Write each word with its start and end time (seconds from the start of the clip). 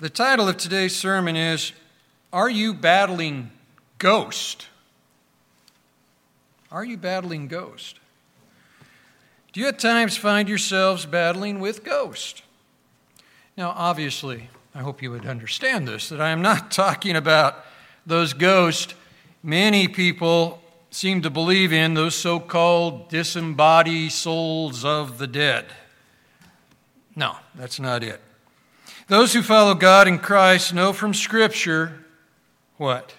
The 0.00 0.08
title 0.08 0.48
of 0.48 0.56
today's 0.56 0.96
sermon 0.96 1.36
is 1.36 1.72
Are 2.32 2.48
You 2.48 2.72
Battling 2.72 3.50
Ghost? 3.98 4.68
Are 6.72 6.82
you 6.82 6.96
battling 6.96 7.48
ghost? 7.48 8.00
Do 9.52 9.60
you 9.60 9.68
at 9.68 9.78
times 9.78 10.16
find 10.16 10.48
yourselves 10.48 11.04
battling 11.04 11.60
with 11.60 11.84
ghost? 11.84 12.44
Now, 13.58 13.74
obviously, 13.76 14.48
I 14.74 14.78
hope 14.78 15.02
you 15.02 15.10
would 15.10 15.26
understand 15.26 15.86
this 15.86 16.08
that 16.08 16.20
I 16.20 16.30
am 16.30 16.40
not 16.40 16.70
talking 16.70 17.14
about 17.14 17.62
those 18.06 18.32
ghosts 18.32 18.94
many 19.42 19.86
people 19.86 20.62
seem 20.90 21.20
to 21.20 21.28
believe 21.28 21.74
in, 21.74 21.92
those 21.92 22.14
so 22.14 22.40
called 22.40 23.10
disembodied 23.10 24.12
souls 24.12 24.82
of 24.82 25.18
the 25.18 25.26
dead. 25.26 25.66
No, 27.14 27.36
that's 27.54 27.78
not 27.78 28.02
it. 28.02 28.22
Those 29.10 29.32
who 29.32 29.42
follow 29.42 29.74
God 29.74 30.06
in 30.06 30.20
Christ 30.20 30.72
know 30.72 30.92
from 30.92 31.14
Scripture 31.14 32.04
what? 32.76 33.12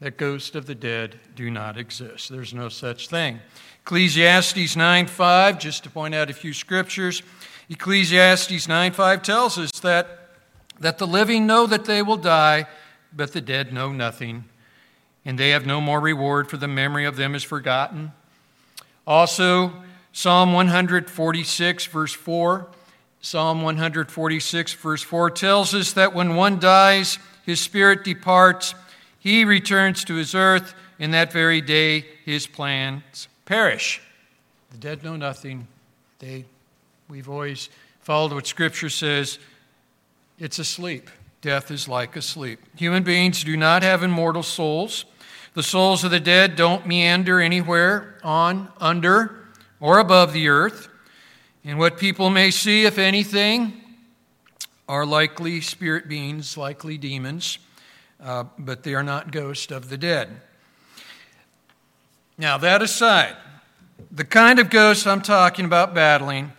That 0.00 0.16
ghosts 0.16 0.54
of 0.54 0.64
the 0.64 0.74
dead 0.74 1.20
do 1.34 1.50
not 1.50 1.76
exist. 1.76 2.30
There's 2.30 2.54
no 2.54 2.70
such 2.70 3.08
thing. 3.08 3.40
Ecclesiastes 3.82 4.76
9 4.76 5.06
5, 5.06 5.58
just 5.58 5.84
to 5.84 5.90
point 5.90 6.14
out 6.14 6.30
a 6.30 6.32
few 6.32 6.54
scriptures, 6.54 7.22
Ecclesiastes 7.68 8.66
9 8.66 8.92
5 8.92 9.22
tells 9.22 9.58
us 9.58 9.70
that, 9.80 10.30
that 10.80 10.96
the 10.96 11.06
living 11.06 11.46
know 11.46 11.66
that 11.66 11.84
they 11.84 12.00
will 12.00 12.16
die, 12.16 12.64
but 13.12 13.34
the 13.34 13.42
dead 13.42 13.74
know 13.74 13.92
nothing, 13.92 14.46
and 15.26 15.38
they 15.38 15.50
have 15.50 15.66
no 15.66 15.82
more 15.82 16.00
reward, 16.00 16.48
for 16.48 16.56
the 16.56 16.66
memory 16.66 17.04
of 17.04 17.16
them 17.16 17.34
is 17.34 17.44
forgotten. 17.44 18.12
Also, 19.06 19.82
Psalm 20.14 20.54
146, 20.54 21.84
verse 21.84 22.14
4. 22.14 22.68
Psalm 23.26 23.62
146, 23.62 24.74
verse 24.74 25.02
4 25.02 25.30
tells 25.32 25.74
us 25.74 25.94
that 25.94 26.14
when 26.14 26.36
one 26.36 26.60
dies, 26.60 27.18
his 27.44 27.58
spirit 27.58 28.04
departs, 28.04 28.72
he 29.18 29.44
returns 29.44 30.04
to 30.04 30.14
his 30.14 30.32
earth, 30.32 30.76
in 31.00 31.10
that 31.10 31.32
very 31.32 31.60
day 31.60 32.04
his 32.24 32.46
plans 32.46 33.26
perish. 33.44 34.00
The 34.70 34.78
dead 34.78 35.02
know 35.02 35.16
nothing. 35.16 35.66
They, 36.20 36.44
we've 37.08 37.28
always 37.28 37.68
followed 37.98 38.32
what 38.32 38.46
Scripture 38.46 38.90
says 38.90 39.40
it's 40.38 40.60
asleep. 40.60 41.10
Death 41.40 41.72
is 41.72 41.88
like 41.88 42.14
a 42.14 42.22
sleep. 42.22 42.60
Human 42.76 43.02
beings 43.02 43.42
do 43.42 43.56
not 43.56 43.82
have 43.82 44.04
immortal 44.04 44.44
souls. 44.44 45.04
The 45.54 45.64
souls 45.64 46.04
of 46.04 46.12
the 46.12 46.20
dead 46.20 46.54
don't 46.54 46.86
meander 46.86 47.40
anywhere 47.40 48.20
on, 48.22 48.68
under, 48.78 49.48
or 49.80 49.98
above 49.98 50.32
the 50.32 50.46
earth. 50.46 50.90
And 51.68 51.80
what 51.80 51.98
people 51.98 52.30
may 52.30 52.52
see, 52.52 52.84
if 52.84 52.96
anything, 52.96 53.72
are 54.88 55.04
likely 55.04 55.60
spirit 55.60 56.08
beings, 56.08 56.56
likely 56.56 56.96
demons, 56.96 57.58
uh, 58.22 58.44
but 58.56 58.84
they 58.84 58.94
are 58.94 59.02
not 59.02 59.32
ghosts 59.32 59.72
of 59.72 59.88
the 59.88 59.98
dead. 59.98 60.28
Now, 62.38 62.56
that 62.58 62.82
aside, 62.82 63.34
the 64.12 64.24
kind 64.24 64.60
of 64.60 64.70
ghost 64.70 65.08
I'm 65.08 65.22
talking 65.22 65.64
about 65.64 65.92
battling 65.92 66.52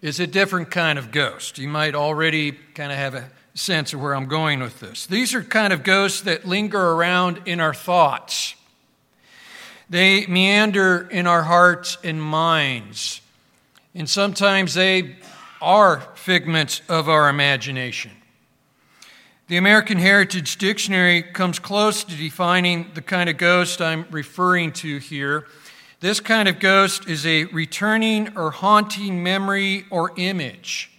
is 0.00 0.18
a 0.18 0.26
different 0.26 0.70
kind 0.70 0.98
of 0.98 1.12
ghost. 1.12 1.58
You 1.58 1.68
might 1.68 1.94
already 1.94 2.52
kind 2.52 2.90
of 2.90 2.96
have 2.96 3.14
a 3.14 3.28
sense 3.52 3.92
of 3.92 4.00
where 4.00 4.16
I'm 4.16 4.28
going 4.28 4.60
with 4.60 4.80
this. 4.80 5.04
These 5.04 5.34
are 5.34 5.42
kind 5.42 5.74
of 5.74 5.82
ghosts 5.82 6.22
that 6.22 6.46
linger 6.46 6.92
around 6.92 7.42
in 7.44 7.60
our 7.60 7.74
thoughts, 7.74 8.54
they 9.90 10.24
meander 10.24 11.06
in 11.10 11.26
our 11.26 11.42
hearts 11.42 11.98
and 12.02 12.22
minds, 12.22 13.20
and 13.94 14.08
sometimes 14.08 14.74
they 14.74 15.16
are 15.60 16.00
figments 16.14 16.82
of 16.88 17.08
our 17.08 17.28
imagination. 17.28 18.10
The 19.48 19.56
American 19.56 19.98
Heritage 19.98 20.56
Dictionary 20.56 21.22
comes 21.22 21.58
close 21.58 22.02
to 22.04 22.16
defining 22.16 22.90
the 22.94 23.02
kind 23.02 23.28
of 23.28 23.36
ghost 23.36 23.80
I'm 23.80 24.06
referring 24.10 24.72
to 24.72 24.98
here. 24.98 25.46
This 26.00 26.20
kind 26.20 26.48
of 26.48 26.58
ghost 26.58 27.08
is 27.08 27.26
a 27.26 27.44
returning 27.44 28.36
or 28.36 28.50
haunting 28.50 29.22
memory 29.22 29.84
or 29.90 30.12
image 30.16 30.90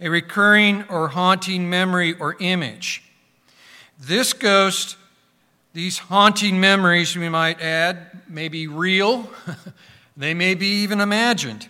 a 0.00 0.08
recurring 0.08 0.84
or 0.84 1.08
haunting 1.08 1.68
memory 1.68 2.14
or 2.14 2.36
image. 2.40 3.02
This 3.98 4.32
ghost, 4.32 4.96
these 5.72 5.98
haunting 5.98 6.60
memories, 6.60 7.16
we 7.16 7.28
might 7.28 7.60
add, 7.60 8.22
may 8.28 8.48
be 8.48 8.66
real, 8.66 9.28
they 10.18 10.34
may 10.34 10.54
be 10.54 10.82
even 10.82 11.00
imagined. 11.00 11.68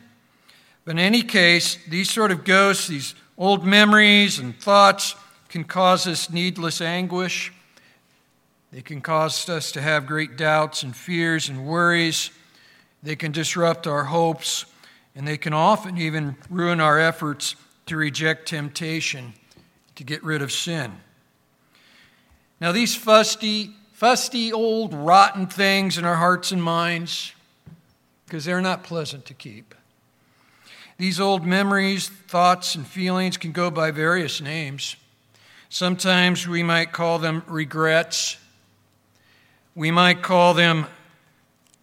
But 0.87 0.93
in 0.93 0.99
any 1.01 1.23
case, 1.23 1.77
these 1.87 2.11
sort 2.11 2.33
of 2.33 2.45
ghosts, 2.45 2.89
these 2.89 3.15
old 3.37 3.65
memories 3.65 4.39
and 4.39 4.59
thoughts, 4.59 5.15
can 5.51 5.65
cause 5.65 6.07
us 6.07 6.31
needless 6.31 6.81
anguish. 6.81 7.53
They 8.73 8.81
can 8.81 9.03
cause 9.03 9.49
us 9.51 9.71
to 9.73 9.83
have 9.83 10.07
great 10.07 10.37
doubts 10.37 10.83
and 10.83 10.97
fears 10.97 11.51
and 11.51 11.67
worries. 11.67 12.31
They 13.03 13.17
can 13.17 13.33
disrupt 13.33 13.87
our 13.87 14.05
hopes, 14.05 14.65
and 15.15 15.29
they 15.29 15.37
can 15.37 15.53
often 15.53 15.99
even 15.99 16.37
ruin 16.49 16.81
our 16.81 16.99
efforts 16.99 17.55
to 17.87 17.97
reject 17.97 18.49
temptation, 18.49 19.35
to 19.95 20.05
get 20.05 20.25
rid 20.25 20.41
of 20.41 20.53
sin. 20.53 20.93
Now, 22.61 22.73
these 22.73 22.95
fusty, 22.95 23.75
fusty, 23.93 24.53
old, 24.53 24.95
rotten 24.95 25.47
things 25.47 25.99
in 25.99 26.05
our 26.05 26.17
hearts 26.17 26.51
and 26.51 26.63
minds, 26.63 27.33
because 28.29 28.45
they're 28.45 28.61
not 28.61 28.85
pleasant 28.85 29.25
to 29.25 29.33
keep. 29.33 29.75
These 30.99 31.19
old 31.19 31.47
memories, 31.47 32.09
thoughts, 32.09 32.75
and 32.75 32.87
feelings 32.87 33.39
can 33.39 33.53
go 33.53 33.71
by 33.71 33.91
various 33.91 34.43
names. 34.43 34.97
Sometimes 35.71 36.47
we 36.47 36.63
might 36.63 36.93
call 36.93 37.19
them 37.19 37.43
regrets. 37.47 38.37
We 39.75 39.91
might 39.91 40.23
call 40.23 40.53
them 40.53 40.87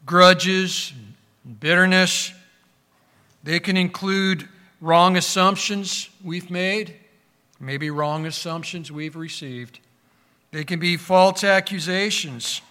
grudges, 0.06 0.94
bitterness. 1.60 2.32
They 3.44 3.60
can 3.60 3.76
include 3.76 4.48
wrong 4.82 5.18
assumptions 5.18 6.10
we've 6.24 6.52
made, 6.52 6.96
maybe 7.60 7.90
wrong 7.90 8.28
assumptions 8.28 8.92
we've 8.92 9.16
received. 9.16 9.80
They 10.52 10.64
can 10.64 10.80
be 10.80 10.96
false 10.96 11.44
accusations. 11.44 12.62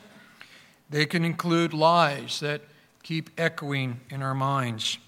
They 0.90 1.06
can 1.06 1.24
include 1.24 1.74
lies 1.74 2.38
that 2.38 2.60
keep 3.04 3.28
echoing 3.38 4.00
in 4.08 4.22
our 4.22 4.34
minds. 4.34 4.98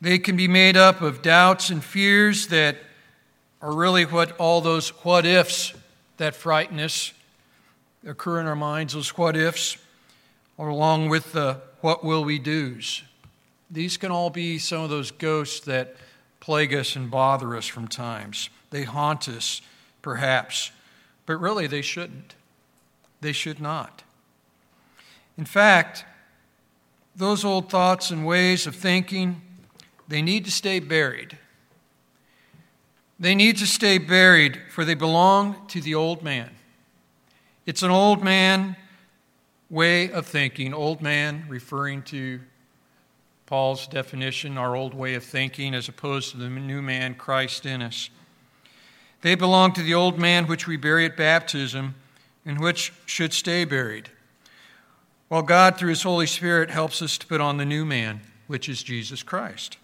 They 0.00 0.18
can 0.18 0.36
be 0.36 0.46
made 0.48 0.76
up 0.76 1.02
of 1.02 1.22
doubts 1.22 1.70
and 1.70 1.84
fears 1.84 2.46
that 2.46 2.76
are 3.60 3.74
really 3.74 4.04
what 4.06 4.36
all 4.38 4.60
those 4.60 4.90
what 5.04 5.26
ifs 5.26 5.74
that 6.18 6.36
frighten 6.36 6.78
us 6.78 7.12
occur 8.06 8.40
in 8.40 8.46
our 8.46 8.56
minds, 8.56 8.94
those 8.94 9.10
what 9.18 9.36
ifs, 9.36 9.76
along 10.56 11.08
with 11.08 11.32
the 11.32 11.60
what 11.80 12.04
will 12.04 12.24
we 12.24 12.38
do's. 12.38 13.02
These 13.68 13.96
can 13.96 14.12
all 14.12 14.30
be 14.30 14.58
some 14.58 14.82
of 14.82 14.90
those 14.90 15.10
ghosts 15.10 15.60
that 15.66 15.96
plague 16.38 16.72
us 16.72 16.94
and 16.94 17.10
bother 17.10 17.56
us 17.56 17.66
from 17.66 17.88
times. 17.88 18.50
They 18.70 18.84
haunt 18.84 19.28
us, 19.28 19.62
perhaps, 20.00 20.70
but 21.26 21.40
really 21.40 21.66
they 21.66 21.82
shouldn't. 21.82 22.36
They 23.20 23.32
should 23.32 23.60
not. 23.60 24.04
In 25.36 25.44
fact, 25.44 26.04
those 27.16 27.44
old 27.44 27.70
thoughts 27.70 28.10
and 28.10 28.26
ways 28.26 28.66
of 28.66 28.74
thinking, 28.74 29.42
they 30.08 30.22
need 30.22 30.44
to 30.44 30.50
stay 30.50 30.80
buried. 30.80 31.38
They 33.18 33.34
need 33.34 33.58
to 33.58 33.66
stay 33.66 33.98
buried, 33.98 34.60
for 34.70 34.84
they 34.84 34.94
belong 34.94 35.66
to 35.68 35.80
the 35.80 35.94
old 35.94 36.22
man. 36.22 36.50
It's 37.66 37.82
an 37.82 37.90
old 37.90 38.24
man 38.24 38.76
way 39.68 40.10
of 40.10 40.26
thinking, 40.26 40.72
old 40.72 41.02
man 41.02 41.44
referring 41.48 42.02
to 42.02 42.40
Paul's 43.46 43.86
definition, 43.86 44.56
our 44.56 44.74
old 44.76 44.94
way 44.94 45.14
of 45.14 45.24
thinking, 45.24 45.74
as 45.74 45.88
opposed 45.88 46.30
to 46.30 46.36
the 46.36 46.48
new 46.48 46.80
man, 46.80 47.14
Christ 47.14 47.66
in 47.66 47.82
us. 47.82 48.10
They 49.22 49.34
belong 49.34 49.72
to 49.74 49.82
the 49.82 49.94
old 49.94 50.18
man 50.18 50.46
which 50.46 50.66
we 50.66 50.76
bury 50.76 51.04
at 51.04 51.16
baptism 51.16 51.94
and 52.46 52.58
which 52.58 52.92
should 53.06 53.32
stay 53.32 53.64
buried, 53.64 54.08
while 55.30 55.42
God, 55.42 55.78
through 55.78 55.90
his 55.90 56.02
Holy 56.02 56.26
Spirit, 56.26 56.70
helps 56.70 57.00
us 57.00 57.16
to 57.16 57.24
put 57.24 57.40
on 57.40 57.56
the 57.56 57.64
new 57.64 57.84
man, 57.84 58.20
which 58.48 58.68
is 58.68 58.82
Jesus 58.82 59.22
Christ. 59.22 59.78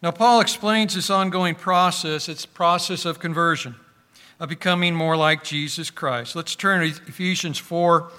Now, 0.00 0.10
Paul 0.10 0.40
explains 0.40 0.94
this 0.94 1.10
ongoing 1.10 1.54
process, 1.54 2.30
it's 2.30 2.46
process 2.46 3.04
of 3.04 3.18
conversion, 3.18 3.74
of 4.40 4.48
becoming 4.48 4.94
more 4.94 5.18
like 5.18 5.44
Jesus 5.44 5.90
Christ. 5.90 6.34
Let's 6.34 6.56
turn 6.56 6.80
to 6.80 7.02
Ephesians 7.06 7.58
4, 7.58 8.10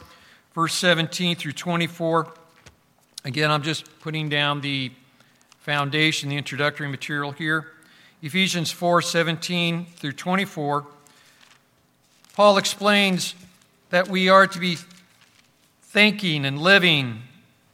verse 0.53 0.75
17 0.75 1.35
through 1.35 1.53
24. 1.53 2.31
Again, 3.25 3.49
I'm 3.49 3.63
just 3.63 3.99
putting 3.99 4.29
down 4.29 4.61
the 4.61 4.91
foundation, 5.61 6.29
the 6.29 6.37
introductory 6.37 6.87
material 6.87 7.31
here. 7.31 7.71
Ephesians 8.21 8.69
4 8.69 9.01
17 9.01 9.87
through 9.95 10.11
24. 10.11 10.85
Paul 12.33 12.57
explains 12.59 13.33
that 13.89 14.07
we 14.07 14.29
are 14.29 14.45
to 14.45 14.59
be 14.59 14.77
thinking 15.93 16.43
and 16.43 16.57
living, 16.57 17.21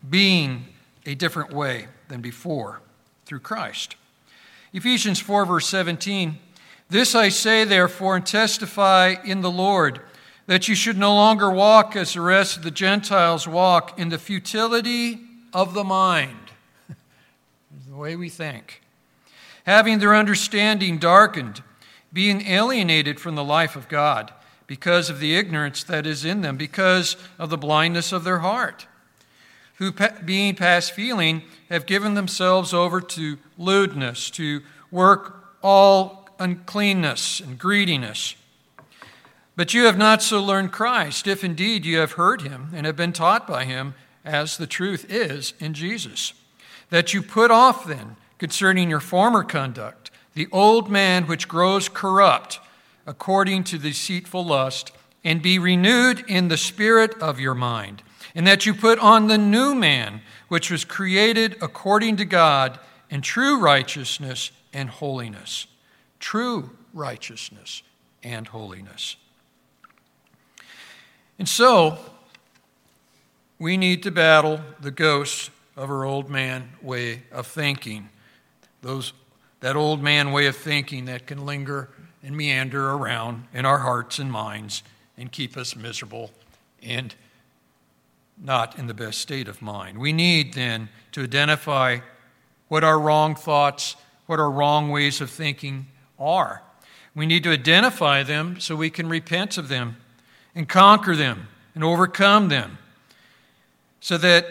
being 0.10 0.66
a 1.06 1.16
different 1.16 1.54
way 1.54 1.88
than 2.10 2.20
before 2.20 2.82
through 3.26 3.40
Christ. 3.40 3.96
Ephesians 4.74 5.22
4, 5.22 5.46
verse 5.46 5.68
17 5.68 6.38
This 6.90 7.16
I 7.16 7.30
say, 7.30 7.64
therefore, 7.64 8.18
and 8.18 8.26
testify 8.26 9.16
in 9.24 9.40
the 9.40 9.50
Lord, 9.50 10.02
that 10.48 10.68
you 10.68 10.76
should 10.76 10.98
no 10.98 11.16
longer 11.16 11.50
walk 11.50 11.96
as 11.96 12.14
the 12.14 12.20
rest 12.20 12.58
of 12.58 12.64
the 12.64 12.72
Gentiles 12.72 13.48
walk 13.48 13.98
in 13.98 14.10
the 14.10 14.20
futility 14.20 15.22
of 15.54 15.74
the 15.74 15.86
mind, 15.86 16.52
the 17.88 17.96
way 17.96 18.18
we 18.18 18.28
think, 18.28 18.82
having 19.66 20.00
their 20.00 20.14
understanding 20.14 20.98
darkened, 20.98 21.64
being 22.12 22.46
alienated 22.48 23.18
from 23.18 23.36
the 23.36 23.46
life 23.46 23.78
of 23.78 23.88
God 23.88 24.34
because 24.70 25.10
of 25.10 25.20
the 25.20 25.36
ignorance 25.36 25.84
that 25.84 26.06
is 26.06 26.24
in 26.24 26.42
them, 26.42 26.56
because 26.56 27.18
of 27.40 27.50
the 27.50 27.58
blindness 27.58 28.12
of 28.12 28.24
their 28.24 28.40
heart, 28.40 28.86
who, 29.78 29.92
being 30.24 30.56
past 30.56 30.92
feeling, 30.92 31.42
have 31.72 31.88
given 31.88 32.14
themselves 32.14 32.72
over 32.72 33.02
to 33.02 33.40
lewdness, 33.58 34.30
to 34.30 34.62
work 34.92 35.44
all 35.64 36.30
uncleanness 36.38 37.40
and 37.40 37.58
greediness. 37.58 38.36
But 39.56 39.74
you 39.74 39.86
have 39.86 39.98
not 39.98 40.22
so 40.22 40.40
learned 40.40 40.72
Christ, 40.72 41.26
if 41.26 41.44
indeed 41.44 41.84
you 41.84 41.98
have 41.98 42.12
heard 42.12 42.44
him 42.44 42.70
and 42.72 42.86
have 42.86 42.96
been 42.96 43.12
taught 43.12 43.48
by 43.48 43.66
him, 43.66 43.96
as 44.24 44.56
the 44.56 44.68
truth 44.68 45.08
is 45.10 45.56
in 45.60 45.74
Jesus. 45.74 46.34
That 46.92 47.12
you 47.12 47.24
put 47.24 47.50
off 47.50 47.88
then, 47.88 48.18
concerning 48.38 48.88
your 48.92 49.00
former 49.00 49.44
conduct, 49.44 50.12
the 50.36 50.48
old 50.52 50.92
man 50.92 51.26
which 51.26 51.48
grows 51.48 51.90
corrupt 51.90 52.60
according 53.10 53.64
to 53.66 53.80
deceitful 53.80 54.46
lust, 54.46 54.92
and 55.24 55.42
be 55.42 55.58
renewed 55.58 56.24
in 56.30 56.48
the 56.48 56.56
spirit 56.56 57.14
of 57.22 57.40
your 57.40 57.56
mind, 57.56 58.04
and 58.36 58.46
that 58.46 58.66
you 58.66 58.74
put 58.74 59.00
on 59.00 59.28
the 59.28 59.38
new 59.38 59.74
man, 59.74 60.22
which 60.48 60.70
was 60.70 60.86
created 60.86 61.58
according 61.62 62.16
to 62.16 62.24
God 62.24 62.80
in 63.10 63.22
true 63.22 63.60
righteousness 63.60 64.52
and 64.72 64.90
holiness 64.90 65.66
true 66.20 66.70
righteousness 66.94 67.82
and 68.24 68.48
holiness. 68.48 69.16
And 71.38 71.48
so, 71.48 71.98
we 73.58 73.78
need 73.78 74.04
to 74.04 74.12
battle 74.12 74.60
the 74.82 74.92
ghosts 74.92 75.50
of 75.76 75.90
our 75.90 76.04
old 76.04 76.30
man 76.30 76.70
way 76.82 77.24
of 77.32 77.48
thinking. 77.48 78.10
Those, 78.82 79.14
that 79.62 79.76
old 79.76 80.04
man 80.04 80.32
way 80.32 80.48
of 80.48 80.56
thinking 80.56 81.06
that 81.06 81.28
can 81.28 81.46
linger 81.46 81.90
and 82.24 82.36
meander 82.36 82.92
around 82.92 83.48
in 83.54 83.66
our 83.66 83.80
hearts 83.80 84.20
and 84.20 84.32
minds 84.32 84.84
and 85.18 85.32
keep 85.32 85.58
us 85.58 85.76
miserable 85.76 86.32
and 86.82 87.16
not 88.42 88.78
in 88.78 88.88
the 88.88 88.94
best 88.94 89.20
state 89.20 89.48
of 89.48 89.62
mind. 89.62 89.98
We 89.98 90.14
need 90.14 90.54
then 90.54 90.90
to 91.12 91.24
identify 91.24 92.00
what 92.68 92.84
our 92.84 93.00
wrong 93.00 93.36
thoughts, 93.36 93.96
what 94.26 94.40
our 94.40 94.50
wrong 94.50 94.90
ways 94.90 95.22
of 95.22 95.30
thinking 95.30 95.88
are. 96.18 96.62
We 97.16 97.26
need 97.26 97.44
to 97.44 97.52
identify 97.52 98.24
them 98.24 98.60
so 98.60 98.76
we 98.76 98.90
can 98.90 99.10
repent 99.10 99.58
of 99.58 99.68
them 99.68 99.98
and 100.56 100.70
conquer 100.70 101.16
them 101.16 101.48
and 101.76 101.84
overcome 101.84 102.50
them 102.50 102.78
so 104.00 104.18
that 104.18 104.46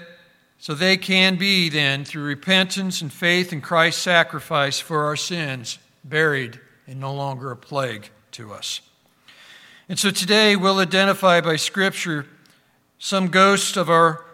so 0.60 0.74
they 0.74 0.96
can 0.96 1.36
be 1.36 1.68
then 1.68 2.04
through 2.04 2.24
repentance 2.24 3.00
and 3.00 3.12
faith 3.12 3.52
in 3.52 3.60
Christ's 3.60 4.02
sacrifice 4.02 4.80
for 4.80 5.04
our 5.04 5.16
sins 5.16 5.78
buried 6.04 6.60
and 6.88 6.98
no 6.98 7.14
longer 7.14 7.52
a 7.52 7.56
plague 7.56 8.10
to 8.32 8.52
us. 8.52 8.80
And 9.88 9.96
so 9.96 10.10
today 10.10 10.56
we'll 10.56 10.80
identify 10.80 11.40
by 11.40 11.54
scripture 11.54 12.26
some 12.98 13.28
ghosts 13.28 13.76
of 13.76 13.88
our 13.88 14.24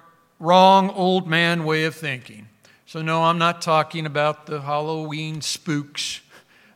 wrong 0.40 0.88
old 0.88 1.28
man 1.28 1.64
way 1.64 1.84
of 1.84 1.94
thinking. 1.94 2.48
So 2.86 3.02
no, 3.02 3.24
I'm 3.24 3.38
not 3.38 3.60
talking 3.60 4.06
about 4.06 4.46
the 4.46 4.62
Halloween 4.62 5.42
spooks 5.42 6.22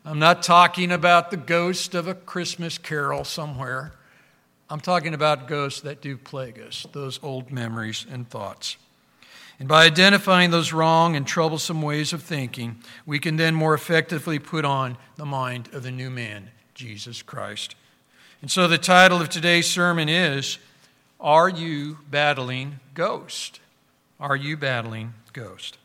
I'm 0.08 0.18
not 0.18 0.42
talking 0.42 0.90
about 0.90 1.30
the 1.30 1.36
ghost 1.36 1.94
of 1.94 2.08
a 2.08 2.14
Christmas 2.14 2.78
carol 2.78 3.24
somewhere. 3.24 3.92
I'm 4.70 4.80
talking 4.80 5.12
about 5.12 5.48
ghosts 5.48 5.82
that 5.82 6.00
do 6.00 6.16
plague 6.16 6.58
us, 6.58 6.86
those 6.92 7.20
old 7.22 7.50
memories 7.50 8.06
and 8.10 8.26
thoughts. 8.26 8.78
And 9.58 9.66
by 9.66 9.84
identifying 9.84 10.50
those 10.50 10.72
wrong 10.72 11.16
and 11.16 11.26
troublesome 11.26 11.82
ways 11.82 12.12
of 12.12 12.22
thinking, 12.22 12.76
we 13.04 13.18
can 13.18 13.36
then 13.36 13.54
more 13.54 13.74
effectively 13.74 14.38
put 14.38 14.64
on 14.64 14.96
the 15.16 15.26
mind 15.26 15.68
of 15.72 15.82
the 15.82 15.90
new 15.90 16.10
man, 16.10 16.50
Jesus 16.74 17.22
Christ. 17.22 17.74
And 18.40 18.50
so 18.50 18.68
the 18.68 18.78
title 18.78 19.20
of 19.20 19.28
today's 19.28 19.68
sermon 19.68 20.08
is 20.08 20.58
Are 21.18 21.48
You 21.48 21.98
Battling 22.08 22.78
Ghost? 22.94 23.58
Are 24.20 24.36
You 24.36 24.56
Battling 24.56 25.14
Ghost? 25.32 25.76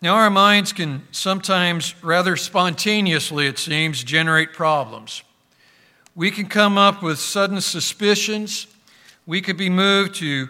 Now, 0.00 0.14
our 0.14 0.30
minds 0.30 0.72
can 0.72 1.06
sometimes, 1.12 1.94
rather 2.02 2.34
spontaneously, 2.36 3.46
it 3.46 3.58
seems, 3.58 4.02
generate 4.02 4.52
problems. 4.52 5.22
We 6.16 6.32
can 6.32 6.46
come 6.46 6.76
up 6.76 7.02
with 7.02 7.20
sudden 7.20 7.60
suspicions. 7.60 8.66
We 9.26 9.40
could 9.40 9.56
be 9.56 9.70
moved 9.70 10.16
to 10.16 10.48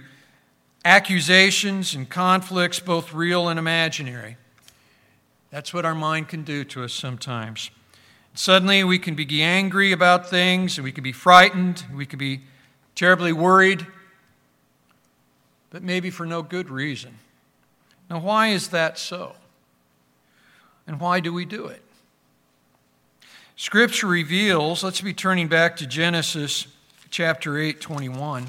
accusations 0.84 1.94
and 1.94 2.08
conflicts, 2.08 2.80
both 2.80 3.12
real 3.12 3.48
and 3.48 3.58
imaginary. 3.58 4.36
That's 5.50 5.72
what 5.72 5.84
our 5.84 5.94
mind 5.94 6.28
can 6.28 6.44
do 6.44 6.64
to 6.64 6.84
us 6.84 6.92
sometimes. 6.92 7.70
Suddenly, 8.34 8.82
we 8.84 8.98
can 8.98 9.14
be 9.14 9.42
angry 9.42 9.92
about 9.92 10.28
things, 10.28 10.78
and 10.78 10.84
we 10.84 10.92
can 10.92 11.04
be 11.04 11.12
frightened, 11.12 11.84
we 11.94 12.06
can 12.06 12.18
be 12.18 12.40
terribly 12.94 13.32
worried, 13.32 13.86
but 15.70 15.82
maybe 15.82 16.10
for 16.10 16.24
no 16.24 16.42
good 16.42 16.70
reason. 16.70 17.18
Now, 18.08 18.20
why 18.20 18.48
is 18.48 18.68
that 18.68 18.98
so? 18.98 19.36
And 20.86 20.98
why 20.98 21.20
do 21.20 21.32
we 21.32 21.44
do 21.44 21.66
it? 21.66 21.82
Scripture 23.56 24.06
reveals, 24.06 24.82
let's 24.82 25.00
be 25.00 25.12
turning 25.14 25.48
back 25.48 25.76
to 25.76 25.86
Genesis 25.86 26.66
chapter 27.10 27.58
8, 27.58 27.80
21. 27.80 28.48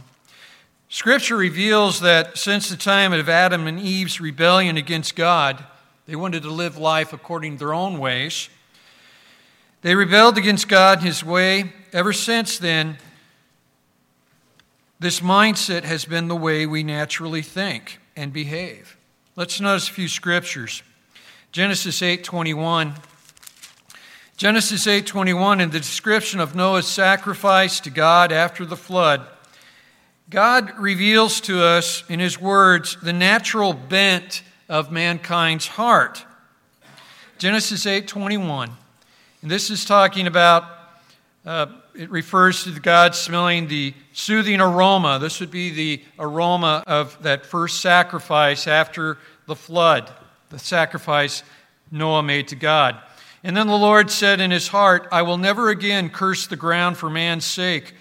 Scripture 0.93 1.37
reveals 1.37 2.01
that 2.01 2.37
since 2.37 2.69
the 2.69 2.77
time 2.77 3.13
of 3.13 3.27
Adam 3.27 3.65
and 3.65 3.79
Eve's 3.79 4.21
rebellion 4.21 4.77
against 4.77 5.15
God, 5.15 5.65
they 6.05 6.15
wanted 6.15 6.43
to 6.43 6.51
live 6.51 6.77
life 6.77 7.13
according 7.13 7.53
to 7.53 7.57
their 7.57 7.73
own 7.73 7.97
ways. 7.97 8.47
They 9.81 9.95
rebelled 9.95 10.37
against 10.37 10.67
God 10.67 10.99
and 10.99 11.07
His 11.07 11.23
way. 11.23 11.73
Ever 11.93 12.13
since 12.13 12.59
then, 12.59 12.99
this 14.99 15.19
mindset 15.19 15.81
has 15.81 16.05
been 16.05 16.27
the 16.27 16.35
way 16.35 16.67
we 16.67 16.83
naturally 16.83 17.41
think 17.41 17.97
and 18.15 18.31
behave. 18.31 18.95
Let's 19.35 19.59
notice 19.59 19.89
a 19.89 19.93
few 19.93 20.07
scriptures. 20.07 20.83
Genesis 21.51 22.03
8:21 22.03 22.93
Genesis 24.37 24.85
8:21 24.85 25.59
in 25.59 25.71
the 25.71 25.79
description 25.79 26.39
of 26.39 26.53
Noah's 26.53 26.87
sacrifice 26.87 27.79
to 27.79 27.89
God 27.89 28.31
after 28.31 28.63
the 28.63 28.77
flood 28.77 29.27
God 30.33 30.79
reveals 30.79 31.41
to 31.41 31.63
us 31.63 32.03
in 32.09 32.19
his 32.19 32.41
words 32.41 32.97
the 33.03 33.13
natural 33.13 33.71
bent 33.71 34.41
of 34.67 34.91
mankind's 34.91 35.67
heart. 35.67 36.25
Genesis 37.37 37.85
8:21 37.85 38.71
and 39.43 39.51
this 39.51 39.69
is 39.69 39.85
talking 39.85 40.25
about 40.25 40.63
uh, 41.45 41.67
it 41.93 42.09
refers 42.09 42.63
to 42.63 42.71
God 42.79 43.13
smelling 43.13 43.67
the 43.67 43.93
soothing 44.13 44.59
aroma. 44.59 45.19
This 45.19 45.39
would 45.39 45.51
be 45.51 45.69
the 45.69 46.03
aroma 46.17 46.83
of 46.87 47.15
that 47.21 47.45
first 47.45 47.81
sacrifice 47.81 48.65
after 48.65 49.19
the 49.45 49.55
flood 49.55 50.09
the 50.49 50.57
sacrifice 50.57 51.43
Noah 51.91 52.23
made 52.23 52.47
to 52.47 52.55
God. 52.55 52.97
And 53.43 53.55
then 53.55 53.67
the 53.67 53.77
Lord 53.77 54.09
said 54.09 54.41
in 54.41 54.49
his 54.49 54.69
heart, 54.69 55.07
I 55.11 55.21
will 55.21 55.37
never 55.37 55.69
again 55.69 56.09
curse 56.09 56.47
the 56.47 56.55
ground 56.55 56.97
for 56.97 57.11
man's 57.11 57.45
sake, 57.45 57.93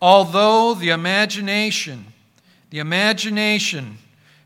although 0.00 0.74
the 0.74 0.90
imagination, 0.90 2.06
the 2.70 2.78
imagination, 2.78 3.98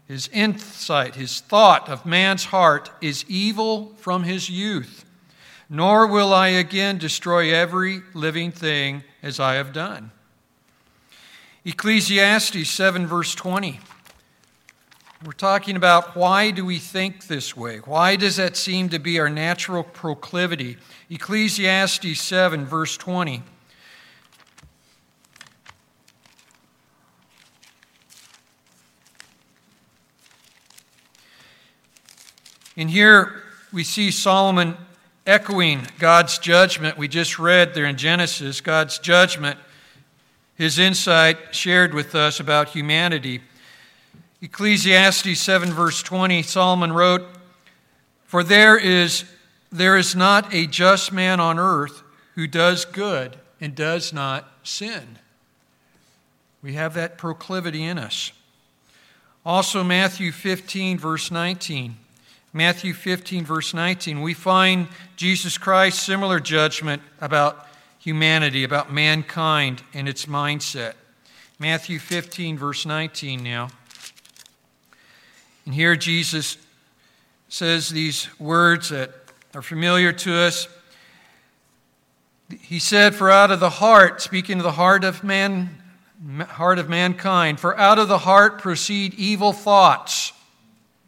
his 0.08 0.28
insight, 0.28 1.14
his 1.14 1.40
thought 1.40 1.88
of 1.88 2.04
man's 2.04 2.46
heart 2.46 2.90
is 3.00 3.24
evil 3.28 3.92
from 3.96 4.24
his 4.24 4.50
youth. 4.50 5.04
Nor 5.70 6.06
will 6.06 6.34
I 6.34 6.48
again 6.48 6.98
destroy 6.98 7.54
every 7.54 8.02
living 8.12 8.52
thing 8.52 9.02
as 9.22 9.40
I 9.40 9.54
have 9.54 9.72
done. 9.72 10.10
Ecclesiastes 11.64 12.68
7, 12.68 13.06
verse 13.06 13.34
20. 13.34 13.80
We're 15.24 15.32
talking 15.32 15.76
about 15.76 16.14
why 16.14 16.50
do 16.50 16.66
we 16.66 16.78
think 16.78 17.26
this 17.26 17.56
way? 17.56 17.78
Why 17.78 18.16
does 18.16 18.36
that 18.36 18.58
seem 18.58 18.90
to 18.90 18.98
be 18.98 19.18
our 19.18 19.30
natural 19.30 19.82
proclivity? 19.82 20.76
Ecclesiastes 21.08 22.20
7, 22.20 22.66
verse 22.66 22.98
20. 22.98 23.42
And 32.76 32.90
here 32.90 33.42
we 33.72 33.84
see 33.84 34.10
Solomon 34.10 34.76
echoing 35.26 35.82
God's 35.98 36.38
judgment. 36.38 36.98
We 36.98 37.08
just 37.08 37.38
read 37.38 37.74
there 37.74 37.86
in 37.86 37.96
Genesis, 37.96 38.60
God's 38.60 38.98
judgment, 38.98 39.58
his 40.56 40.78
insight 40.78 41.54
shared 41.54 41.94
with 41.94 42.14
us 42.14 42.40
about 42.40 42.68
humanity. 42.68 43.40
Ecclesiastes 44.42 45.40
7, 45.40 45.72
verse 45.72 46.02
20, 46.02 46.42
Solomon 46.42 46.92
wrote, 46.92 47.22
For 48.26 48.44
there 48.44 48.76
is 48.76 49.24
there 49.74 49.96
is 49.96 50.14
not 50.14 50.54
a 50.54 50.68
just 50.68 51.12
man 51.12 51.40
on 51.40 51.58
earth 51.58 52.04
who 52.36 52.46
does 52.46 52.84
good 52.84 53.36
and 53.60 53.74
does 53.74 54.12
not 54.12 54.48
sin. 54.62 55.18
We 56.62 56.74
have 56.74 56.94
that 56.94 57.18
proclivity 57.18 57.82
in 57.82 57.98
us. 57.98 58.30
Also, 59.44 59.82
Matthew 59.82 60.30
15, 60.30 60.96
verse 60.96 61.32
19. 61.32 61.96
Matthew 62.56 62.92
15, 62.92 63.44
verse 63.44 63.74
19, 63.74 64.22
we 64.22 64.32
find 64.32 64.86
Jesus 65.16 65.58
Christ's 65.58 66.04
similar 66.04 66.38
judgment 66.38 67.02
about 67.20 67.66
humanity, 67.98 68.62
about 68.62 68.92
mankind 68.92 69.82
and 69.92 70.08
its 70.08 70.26
mindset. 70.26 70.94
Matthew 71.58 71.98
15, 71.98 72.56
verse 72.56 72.86
19 72.86 73.42
now. 73.42 73.70
And 75.64 75.74
here 75.74 75.96
Jesus 75.96 76.56
says 77.48 77.88
these 77.88 78.28
words 78.38 78.90
that 78.90 79.10
are 79.52 79.62
familiar 79.62 80.12
to 80.12 80.36
us. 80.36 80.68
He 82.60 82.78
said, 82.78 83.16
For 83.16 83.32
out 83.32 83.50
of 83.50 83.58
the 83.58 83.68
heart, 83.68 84.22
speaking 84.22 84.58
of 84.58 84.62
the 84.62 84.72
heart 84.72 85.02
of 85.02 85.24
man, 85.24 85.82
heart 86.50 86.78
of 86.78 86.88
mankind, 86.88 87.58
for 87.58 87.76
out 87.76 87.98
of 87.98 88.06
the 88.06 88.18
heart 88.18 88.60
proceed 88.60 89.14
evil 89.14 89.52
thoughts, 89.52 90.32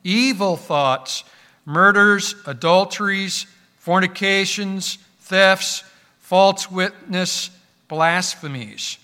evil 0.02 0.56
thoughts, 0.56 1.22
murders, 1.66 2.34
adulteries, 2.46 3.46
fornications, 3.76 4.96
thefts, 5.20 5.84
false 6.20 6.70
witness, 6.70 7.50
blasphemies. 7.88 8.98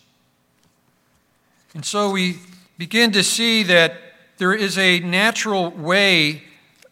And 1.74 1.84
so 1.84 2.10
we 2.10 2.38
begin 2.78 3.12
to 3.12 3.22
see 3.22 3.62
that 3.64 3.94
there 4.38 4.54
is 4.54 4.78
a 4.78 5.00
natural 5.00 5.70
way, 5.70 6.42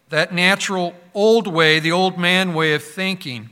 that 0.08 0.32
natural 0.32 0.94
old 1.14 1.46
way, 1.46 1.80
the 1.80 1.92
old 1.92 2.18
man 2.18 2.54
way 2.54 2.74
of 2.74 2.82
thinking, 2.82 3.50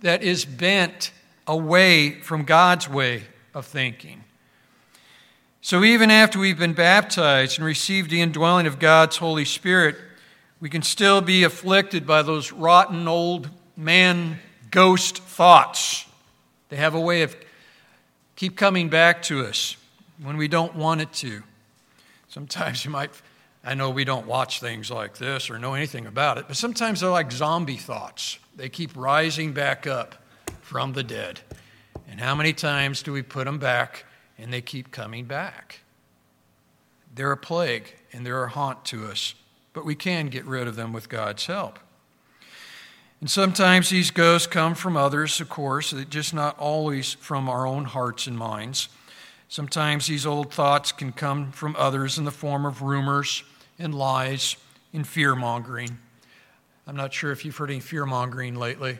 that 0.00 0.22
is 0.22 0.44
bent 0.44 1.12
away 1.46 2.20
from 2.20 2.44
God's 2.44 2.88
way 2.88 3.24
of 3.54 3.66
thinking. 3.66 4.24
So 5.60 5.82
even 5.82 6.10
after 6.10 6.38
we've 6.38 6.58
been 6.58 6.74
baptized 6.74 7.58
and 7.58 7.66
received 7.66 8.10
the 8.10 8.20
indwelling 8.20 8.66
of 8.66 8.78
God's 8.78 9.16
Holy 9.16 9.44
Spirit, 9.44 9.96
we 10.64 10.70
can 10.70 10.80
still 10.80 11.20
be 11.20 11.44
afflicted 11.44 12.06
by 12.06 12.22
those 12.22 12.50
rotten 12.50 13.06
old 13.06 13.50
man 13.76 14.38
ghost 14.70 15.18
thoughts. 15.18 16.06
They 16.70 16.76
have 16.76 16.94
a 16.94 17.00
way 17.00 17.20
of 17.20 17.36
keep 18.34 18.56
coming 18.56 18.88
back 18.88 19.20
to 19.24 19.44
us 19.44 19.76
when 20.22 20.38
we 20.38 20.48
don't 20.48 20.74
want 20.74 21.02
it 21.02 21.12
to. 21.12 21.42
Sometimes 22.28 22.82
you 22.82 22.90
might 22.90 23.10
I 23.62 23.74
know 23.74 23.90
we 23.90 24.04
don't 24.04 24.26
watch 24.26 24.58
things 24.60 24.90
like 24.90 25.18
this 25.18 25.50
or 25.50 25.58
know 25.58 25.74
anything 25.74 26.06
about 26.06 26.38
it, 26.38 26.46
but 26.48 26.56
sometimes 26.56 27.00
they're 27.00 27.10
like 27.10 27.30
zombie 27.30 27.76
thoughts. 27.76 28.38
They 28.56 28.70
keep 28.70 28.96
rising 28.96 29.52
back 29.52 29.86
up 29.86 30.14
from 30.62 30.94
the 30.94 31.02
dead. 31.02 31.40
And 32.10 32.18
how 32.18 32.34
many 32.34 32.54
times 32.54 33.02
do 33.02 33.12
we 33.12 33.20
put 33.20 33.44
them 33.44 33.58
back 33.58 34.06
and 34.38 34.50
they 34.50 34.62
keep 34.62 34.90
coming 34.90 35.26
back? 35.26 35.80
They're 37.14 37.32
a 37.32 37.36
plague 37.36 37.94
and 38.14 38.24
they're 38.24 38.44
a 38.44 38.48
haunt 38.48 38.86
to 38.86 39.08
us, 39.08 39.34
but 39.74 39.84
we 39.84 39.94
can 39.94 40.28
get 40.28 40.46
rid 40.46 40.66
of 40.66 40.76
them 40.76 40.94
with 40.94 41.10
God's 41.10 41.44
help. 41.44 41.78
And 43.20 43.28
sometimes 43.30 43.90
these 43.90 44.10
ghosts 44.10 44.46
come 44.46 44.74
from 44.74 44.96
others, 44.96 45.40
of 45.40 45.48
course, 45.48 45.92
just 46.08 46.32
not 46.32 46.58
always 46.58 47.14
from 47.14 47.48
our 47.48 47.66
own 47.66 47.84
hearts 47.84 48.26
and 48.26 48.38
minds. 48.38 48.88
Sometimes 49.48 50.06
these 50.06 50.24
old 50.26 50.52
thoughts 50.52 50.92
can 50.92 51.12
come 51.12 51.52
from 51.52 51.76
others 51.78 52.18
in 52.18 52.24
the 52.24 52.30
form 52.30 52.64
of 52.64 52.82
rumors 52.82 53.42
and 53.78 53.94
lies 53.94 54.56
and 54.92 55.06
fear 55.06 55.34
mongering. 55.34 55.98
I'm 56.86 56.96
not 56.96 57.12
sure 57.12 57.32
if 57.32 57.44
you've 57.44 57.56
heard 57.56 57.70
any 57.70 57.80
fear 57.80 58.06
mongering 58.06 58.56
lately. 58.56 58.98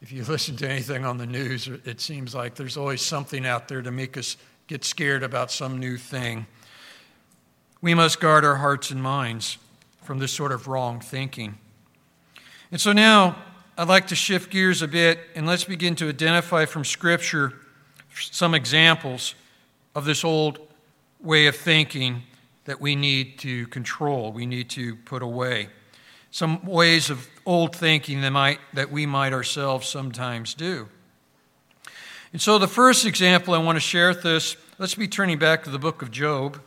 If 0.00 0.12
you 0.12 0.24
listen 0.28 0.56
to 0.56 0.68
anything 0.68 1.04
on 1.04 1.18
the 1.18 1.26
news, 1.26 1.68
it 1.68 2.00
seems 2.00 2.34
like 2.34 2.54
there's 2.54 2.76
always 2.76 3.02
something 3.02 3.46
out 3.46 3.68
there 3.68 3.82
to 3.82 3.90
make 3.90 4.16
us 4.16 4.36
get 4.66 4.84
scared 4.84 5.22
about 5.22 5.50
some 5.50 5.78
new 5.78 5.96
thing. 5.96 6.46
We 7.80 7.94
must 7.94 8.20
guard 8.20 8.44
our 8.44 8.56
hearts 8.56 8.90
and 8.90 9.02
minds 9.02 9.58
from 10.08 10.18
this 10.18 10.32
sort 10.32 10.52
of 10.52 10.66
wrong 10.68 11.00
thinking. 11.00 11.58
And 12.72 12.80
so 12.80 12.94
now 12.94 13.36
I'd 13.76 13.88
like 13.88 14.06
to 14.06 14.14
shift 14.14 14.50
gears 14.50 14.80
a 14.80 14.88
bit 14.88 15.20
and 15.34 15.46
let's 15.46 15.64
begin 15.64 15.96
to 15.96 16.08
identify 16.08 16.64
from 16.64 16.82
Scripture 16.82 17.52
some 18.14 18.54
examples 18.54 19.34
of 19.94 20.06
this 20.06 20.24
old 20.24 20.60
way 21.20 21.46
of 21.46 21.56
thinking 21.56 22.22
that 22.64 22.80
we 22.80 22.96
need 22.96 23.38
to 23.40 23.66
control, 23.66 24.32
we 24.32 24.46
need 24.46 24.70
to 24.70 24.96
put 24.96 25.20
away. 25.20 25.68
Some 26.30 26.64
ways 26.64 27.10
of 27.10 27.28
old 27.44 27.76
thinking 27.76 28.22
that, 28.22 28.30
might, 28.30 28.60
that 28.72 28.90
we 28.90 29.04
might 29.04 29.34
ourselves 29.34 29.86
sometimes 29.86 30.54
do. 30.54 30.88
And 32.32 32.40
so, 32.40 32.56
the 32.56 32.66
first 32.66 33.04
example 33.04 33.52
I 33.52 33.58
want 33.58 33.76
to 33.76 33.80
share 33.80 34.08
with 34.08 34.24
us, 34.24 34.56
let's 34.78 34.94
be 34.94 35.06
turning 35.06 35.38
back 35.38 35.64
to 35.64 35.70
the 35.70 35.78
book 35.78 36.00
of 36.00 36.10
Job. 36.10 36.62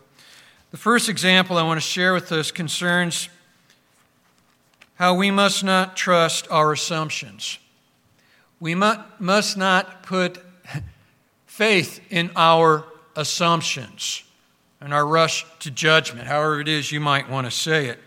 The 0.70 0.78
first 0.78 1.10
example 1.10 1.58
I 1.58 1.64
want 1.64 1.82
to 1.82 1.86
share 1.86 2.14
with 2.14 2.32
us 2.32 2.50
concerns 2.50 3.28
how 5.02 5.16
we 5.16 5.32
must 5.32 5.64
not 5.64 5.98
trust 5.98 6.48
our 6.52 6.72
assumptions. 6.72 7.58
We 8.60 8.76
must 8.76 9.58
not 9.58 10.04
put 10.04 10.38
faith 11.48 12.00
in 12.12 12.30
our 12.36 12.86
assumptions 13.16 14.22
and 14.80 14.94
our 14.94 15.08
rush 15.08 15.44
to 15.62 15.72
judgment, 15.72 16.28
however 16.28 16.62
it 16.62 16.68
is 16.68 16.92
you 16.92 17.00
might 17.00 17.28
want 17.28 17.48
to 17.48 17.52
say 17.52 17.88
it. 17.88 17.98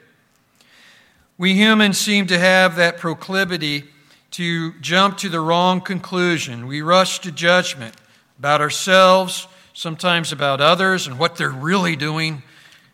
We 1.37 1.55
humans 1.55 1.99
seem 1.99 2.29
to 2.29 2.39
have 2.39 2.77
that 2.77 2.99
proclivity 2.99 3.87
to 4.31 4.75
jump 4.75 5.19
to 5.19 5.29
the 5.29 5.41
wrong 5.41 5.81
conclusion. 5.81 6.69
We 6.69 6.81
rush 6.81 7.19
to 7.23 7.33
judgment 7.33 7.97
about 8.39 8.61
ourselves, 8.61 9.49
sometimes 9.73 10.31
about 10.31 10.61
others 10.61 11.09
and 11.09 11.19
what 11.19 11.35
they're 11.35 11.51
really 11.51 11.97
doing, 11.97 12.45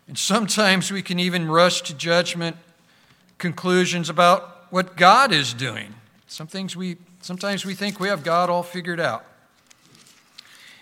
and 0.07 0.17
sometimes 0.17 0.91
we 0.91 1.03
can 1.03 1.19
even 1.19 1.47
rush 1.47 1.83
to 1.83 1.93
judgment 1.93 2.57
conclusions 3.41 4.07
about 4.07 4.67
what 4.71 4.95
God 4.95 5.33
is 5.33 5.53
doing. 5.53 5.95
Some 6.27 6.47
things 6.47 6.77
we 6.77 6.95
sometimes 7.21 7.65
we 7.65 7.73
think 7.73 7.99
we 7.99 8.07
have 8.07 8.23
God 8.23 8.49
all 8.49 8.63
figured 8.63 8.99
out. 8.99 9.25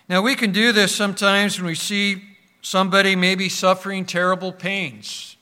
Now 0.08 0.22
we 0.22 0.36
can 0.36 0.52
do 0.52 0.72
this 0.72 0.96
sometimes 0.96 1.58
when 1.58 1.66
we 1.66 1.76
see 1.76 2.22
somebody 2.62 3.16
maybe 3.16 3.50
suffering 3.50 4.06
terrible 4.06 4.52
pains, 4.52 5.38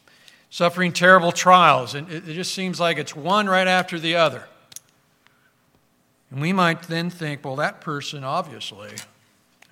suffering 0.50 0.94
terrible 0.94 1.32
trials, 1.32 1.96
and 1.96 2.10
it 2.10 2.24
just 2.26 2.54
seems 2.54 2.80
like 2.80 2.98
it's 2.98 3.16
one 3.16 3.48
right 3.48 3.68
after 3.68 4.00
the 4.00 4.16
other. 4.16 4.48
And 6.30 6.40
we 6.42 6.54
might 6.54 6.84
then 6.84 7.10
think, 7.10 7.44
well, 7.44 7.56
that 7.56 7.82
person, 7.82 8.24
obviously, 8.24 8.92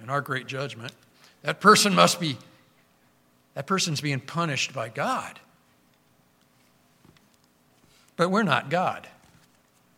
in 0.02 0.10
our 0.10 0.22
great 0.22 0.48
judgment, 0.48 0.94
that 1.44 1.60
person 1.60 1.94
must 1.94 2.20
be, 2.20 2.38
that 3.54 3.68
person's 3.68 4.02
being 4.02 4.22
punished 4.22 4.74
by 4.74 4.90
God. 4.90 5.40
But 8.18 8.32
we're 8.32 8.44
not 8.44 8.70
God. 8.70 9.08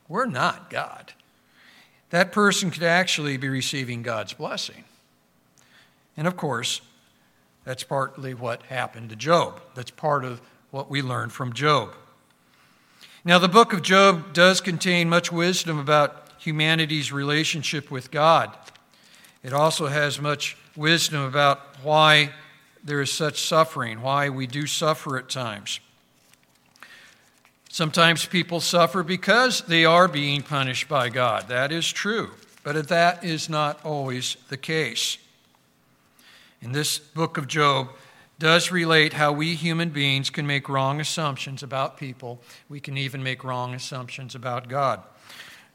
We're 0.07 0.25
not 0.25 0.69
God. 0.69 1.13
That 2.09 2.31
person 2.31 2.71
could 2.71 2.83
actually 2.83 3.37
be 3.37 3.49
receiving 3.49 4.01
God's 4.01 4.33
blessing. 4.33 4.85
And 6.15 6.27
of 6.27 6.37
course, 6.37 6.81
that's 7.65 7.83
partly 7.83 8.33
what 8.33 8.63
happened 8.63 9.09
to 9.09 9.15
Job. 9.15 9.61
That's 9.75 9.91
part 9.91 10.23
of 10.23 10.41
what 10.71 10.89
we 10.89 11.01
learn 11.01 11.29
from 11.29 11.53
Job. 11.53 11.93
Now, 13.25 13.39
the 13.39 13.49
book 13.49 13.73
of 13.73 13.81
Job 13.81 14.33
does 14.33 14.61
contain 14.61 15.09
much 15.09 15.31
wisdom 15.33 15.77
about 15.77 16.31
humanity's 16.39 17.11
relationship 17.11 17.91
with 17.91 18.09
God. 18.09 18.55
It 19.43 19.51
also 19.51 19.87
has 19.87 20.21
much 20.21 20.55
wisdom 20.77 21.21
about 21.23 21.59
why 21.83 22.31
there 22.83 23.01
is 23.01 23.11
such 23.11 23.41
suffering, 23.41 24.01
why 24.01 24.29
we 24.29 24.47
do 24.47 24.65
suffer 24.65 25.17
at 25.17 25.27
times. 25.27 25.81
Sometimes 27.77 28.25
people 28.25 28.59
suffer 28.59 29.03
because 29.03 29.61
they 29.61 29.85
are 29.85 30.07
being 30.07 30.41
punished 30.41 30.89
by 30.89 31.09
God. 31.09 31.47
That 31.47 31.71
is 31.71 31.87
true, 31.87 32.31
but 32.63 32.87
that 32.87 33.23
is 33.23 33.49
not 33.49 33.85
always 33.85 34.35
the 34.49 34.57
case. 34.57 35.19
In 36.59 36.71
this 36.71 36.97
book 36.97 37.37
of 37.37 37.47
Job 37.47 37.89
does 38.39 38.71
relate 38.71 39.13
how 39.13 39.31
we 39.31 39.53
human 39.53 39.89
beings 39.89 40.31
can 40.31 40.47
make 40.47 40.67
wrong 40.67 40.99
assumptions 40.99 41.61
about 41.61 41.97
people. 41.97 42.41
We 42.67 42.79
can 42.79 42.97
even 42.97 43.21
make 43.21 43.43
wrong 43.43 43.75
assumptions 43.75 44.33
about 44.33 44.69
God. 44.69 45.03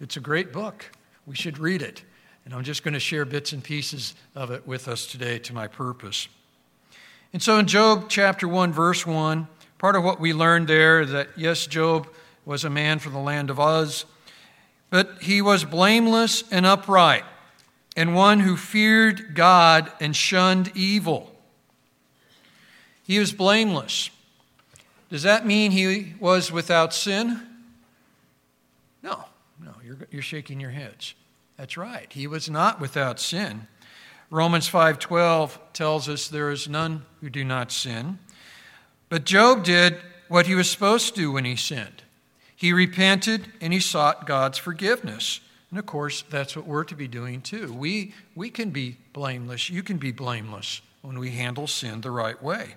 It's 0.01 0.17
a 0.17 0.21
great 0.21 0.53
book. 0.53 0.91
We 1.25 1.37
should 1.37 1.57
read 1.57 1.83
it. 1.83 2.03
And 2.45 2.53
I'm 2.53 2.65
just 2.65 2.83
going 2.83 2.95
to 2.95 3.01
share 3.01 3.25
bits 3.25 3.53
and 3.53 3.63
pieces 3.63 4.17
of 4.35 4.51
it 4.51 4.67
with 4.67 4.89
us 4.89 5.07
today 5.07 5.39
to 5.39 5.55
my 5.55 5.69
purpose. 5.69 6.27
And 7.33 7.41
so 7.41 7.61
in 7.61 7.69
Job 7.69 8.07
chapter 8.09 8.49
1, 8.49 8.73
verse 8.73 9.07
1, 9.07 9.47
part 9.83 9.97
of 9.97 10.05
what 10.05 10.21
we 10.21 10.33
learned 10.33 10.69
there 10.69 11.05
that 11.05 11.29
yes, 11.37 11.67
Job 11.67 12.07
was 12.45 12.63
a 12.63 12.71
man 12.71 13.01
from 13.01 13.13
the 13.13 13.19
land 13.19 13.51
of 13.51 13.59
Uz, 13.59 14.05
but 14.91 15.11
he 15.21 15.43
was 15.43 15.65
blameless 15.65 16.45
and 16.53 16.65
upright 16.65 17.25
and 17.97 18.15
one 18.15 18.39
who 18.39 18.57
feared 18.57 19.35
God 19.35 19.91
and 20.01 20.15
shunned 20.15 20.71
evil. 20.77 21.35
He 23.03 23.19
was 23.19 23.33
blameless. 23.33 24.11
Does 25.11 25.25
that 25.25 25.45
mean 25.45 25.73
he 25.73 26.15
was 26.21 26.53
without 26.53 26.95
sin? 26.95 27.43
No, 29.03 29.25
no. 29.61 29.73
you're, 29.85 29.99
you're 30.13 30.23
shaking 30.23 30.61
your 30.61 30.71
heads. 30.71 31.15
That's 31.57 31.77
right. 31.77 32.07
He 32.13 32.29
was 32.29 32.49
not 32.49 32.81
without 32.81 33.19
sin. 33.19 33.67
Romans 34.31 34.71
5:12 34.71 35.59
tells 35.73 36.09
us 36.09 36.29
there 36.29 36.53
is 36.53 36.69
none 36.69 37.05
who 37.21 37.29
do 37.29 37.43
not 37.43 37.73
sin. 37.73 38.21
But 39.13 39.25
Job 39.25 39.63
did 39.63 39.99
what 40.29 40.47
he 40.47 40.55
was 40.55 40.71
supposed 40.71 41.09
to 41.09 41.21
do 41.21 41.33
when 41.33 41.45
he 41.45 41.55
sinned. 41.55 42.03
He 42.57 42.73
repented 42.73 43.47
and 43.61 43.71
he 43.71 43.79
sought 43.79 44.27
God's 44.27 44.57
forgiveness. 44.57 45.41
And 45.69 45.79
of 45.79 45.85
course, 45.85 46.25
that's 46.31 46.57
what 46.57 46.67
we're 46.67 46.85
to 46.85 46.95
be 46.95 47.09
doing 47.09 47.43
too. 47.43 47.75
We, 47.75 48.15
we 48.35 48.49
can 48.49 48.71
be 48.71 48.97
blameless. 49.13 49.69
You 49.69 49.83
can 49.83 49.99
be 49.99 50.13
blameless 50.13 50.81
when 51.03 51.19
we 51.19 51.33
handle 51.33 51.67
sin 51.67 52.01
the 52.01 52.11
right 52.11 52.43
way. 52.43 52.77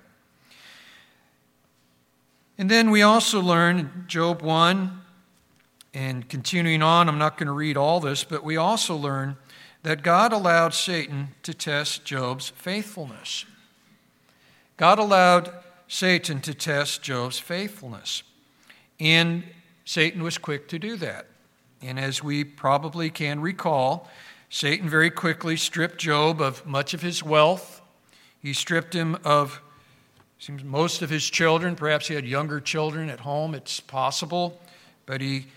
And 2.57 2.69
then 2.69 2.91
we 2.91 3.01
also 3.01 3.39
learn 3.39 4.03
Job 4.05 4.41
1 4.41 4.91
and 5.93 6.27
continuing 6.27 6.83
on, 6.83 7.07
I'm 7.07 7.17
not 7.17 7.37
going 7.37 7.47
to 7.47 7.53
read 7.53 7.77
all 7.77 8.01
this, 8.01 8.25
but 8.25 8.43
we 8.43 8.57
also 8.57 8.97
learn 8.97 9.37
that 9.83 10.03
God 10.03 10.33
allowed 10.33 10.73
Satan 10.73 11.29
to 11.43 11.53
test 11.53 12.03
Job's 12.03 12.49
faithfulness. 12.49 13.45
God 14.75 14.99
allowed 14.99 15.53
Satan 15.87 16.41
to 16.41 16.53
test 16.53 17.01
Job's 17.01 17.39
faithfulness. 17.39 18.23
And 18.99 19.43
Satan 19.85 20.23
was 20.23 20.37
quick 20.37 20.67
to 20.69 20.79
do 20.79 20.95
that. 20.97 21.27
And 21.81 21.99
as 21.99 22.23
we 22.23 22.43
probably 22.43 23.09
can 23.09 23.41
recall, 23.41 24.09
Satan 24.49 24.89
very 24.89 25.09
quickly 25.09 25.57
stripped 25.57 25.97
Job 25.97 26.41
of 26.41 26.65
much 26.65 26.93
of 26.93 27.01
his 27.01 27.23
wealth. 27.23 27.81
He 28.39 28.53
stripped 28.53 28.93
him 28.93 29.17
of 29.23 29.61
seems 30.39 30.63
most 30.63 31.01
of 31.01 31.09
his 31.09 31.29
children. 31.29 31.75
Perhaps 31.75 32.07
he 32.07 32.13
had 32.13 32.25
younger 32.25 32.59
children 32.59 33.09
at 33.09 33.19
home, 33.19 33.55
it's 33.55 33.79
possible. 33.79 34.59
But 35.05 35.21
he 35.21 35.47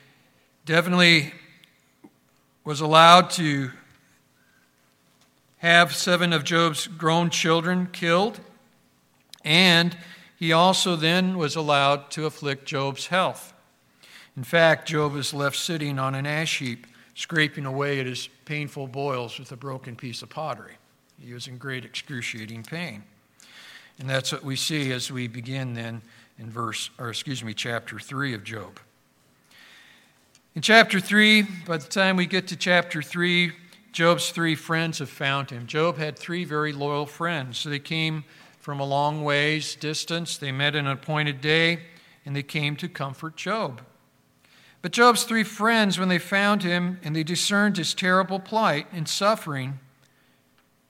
definitely 0.64 1.32
was 2.64 2.80
allowed 2.80 3.30
to 3.30 3.70
have 5.58 5.94
seven 5.94 6.32
of 6.32 6.44
Job's 6.44 6.86
grown 6.86 7.30
children 7.30 7.88
killed. 7.92 8.40
And 9.44 9.96
he 10.38 10.52
also 10.52 10.94
then 10.94 11.36
was 11.36 11.56
allowed 11.56 12.10
to 12.12 12.24
afflict 12.24 12.64
Job's 12.64 13.08
health. 13.08 13.52
In 14.36 14.44
fact, 14.44 14.86
Job 14.86 15.16
is 15.16 15.34
left 15.34 15.56
sitting 15.56 15.98
on 15.98 16.14
an 16.14 16.26
ash 16.26 16.60
heap, 16.60 16.86
scraping 17.16 17.66
away 17.66 17.98
at 17.98 18.06
his 18.06 18.28
painful 18.44 18.86
boils 18.86 19.40
with 19.40 19.50
a 19.50 19.56
broken 19.56 19.96
piece 19.96 20.22
of 20.22 20.28
pottery. 20.28 20.74
He 21.20 21.32
was 21.32 21.48
in 21.48 21.58
great 21.58 21.84
excruciating 21.84 22.62
pain. 22.62 23.02
And 23.98 24.08
that's 24.08 24.30
what 24.30 24.44
we 24.44 24.54
see 24.54 24.92
as 24.92 25.10
we 25.10 25.26
begin 25.26 25.74
then 25.74 26.02
in 26.38 26.48
verse, 26.50 26.90
or 26.98 27.08
excuse 27.08 27.42
me, 27.42 27.52
chapter 27.52 27.98
3 27.98 28.34
of 28.34 28.44
Job. 28.44 28.78
In 30.54 30.62
chapter 30.62 31.00
3, 31.00 31.42
by 31.66 31.78
the 31.78 31.88
time 31.88 32.16
we 32.16 32.26
get 32.26 32.46
to 32.48 32.56
chapter 32.56 33.02
3, 33.02 33.52
Job's 33.90 34.30
three 34.30 34.54
friends 34.54 35.00
have 35.00 35.08
found 35.08 35.50
him. 35.50 35.66
Job 35.66 35.96
had 35.96 36.16
three 36.16 36.44
very 36.44 36.72
loyal 36.72 37.06
friends. 37.06 37.58
So 37.58 37.68
they 37.68 37.80
came 37.80 38.22
from 38.68 38.80
a 38.80 38.84
long 38.84 39.24
ways 39.24 39.76
distance. 39.76 40.36
They 40.36 40.52
met 40.52 40.76
an 40.76 40.86
appointed 40.86 41.40
day, 41.40 41.78
and 42.26 42.36
they 42.36 42.42
came 42.42 42.76
to 42.76 42.86
comfort 42.86 43.34
Job. 43.34 43.80
But 44.82 44.92
Job's 44.92 45.24
three 45.24 45.42
friends, 45.42 45.98
when 45.98 46.10
they 46.10 46.18
found 46.18 46.62
him 46.62 47.00
and 47.02 47.16
they 47.16 47.22
discerned 47.22 47.78
his 47.78 47.94
terrible 47.94 48.38
plight 48.38 48.86
and 48.92 49.08
suffering, 49.08 49.78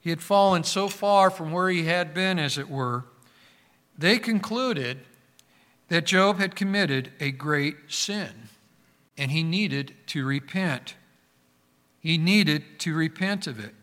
he 0.01 0.11
had 0.11 0.21
fallen 0.21 0.65
so 0.65 0.89
far 0.89 1.31
from 1.31 1.53
where 1.53 1.71
he 1.71 1.85
had 1.85 2.15
been, 2.15 2.41
as 2.41 2.59
it 2.59 2.69
were, 2.69 3.05
they 3.97 4.19
concluded 4.19 4.99
that 5.87 6.05
Job 6.05 6.41
had 6.41 6.57
committed 6.57 7.13
a 7.21 7.31
great 7.31 7.77
sin 7.87 8.49
and 9.17 9.31
he 9.31 9.45
needed 9.45 9.95
to 10.09 10.27
repent. 10.27 10.97
He 12.01 12.19
needed 12.19 12.81
to 12.81 12.93
repent 12.93 13.47
of 13.47 13.61
it. 13.61 13.77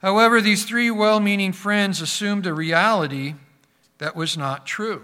However, 0.00 0.40
these 0.40 0.64
three 0.64 0.90
well 0.90 1.20
meaning 1.20 1.52
friends 1.52 2.00
assumed 2.00 2.46
a 2.46 2.54
reality 2.54 3.34
that 3.98 4.16
was 4.16 4.36
not 4.36 4.66
true. 4.66 5.02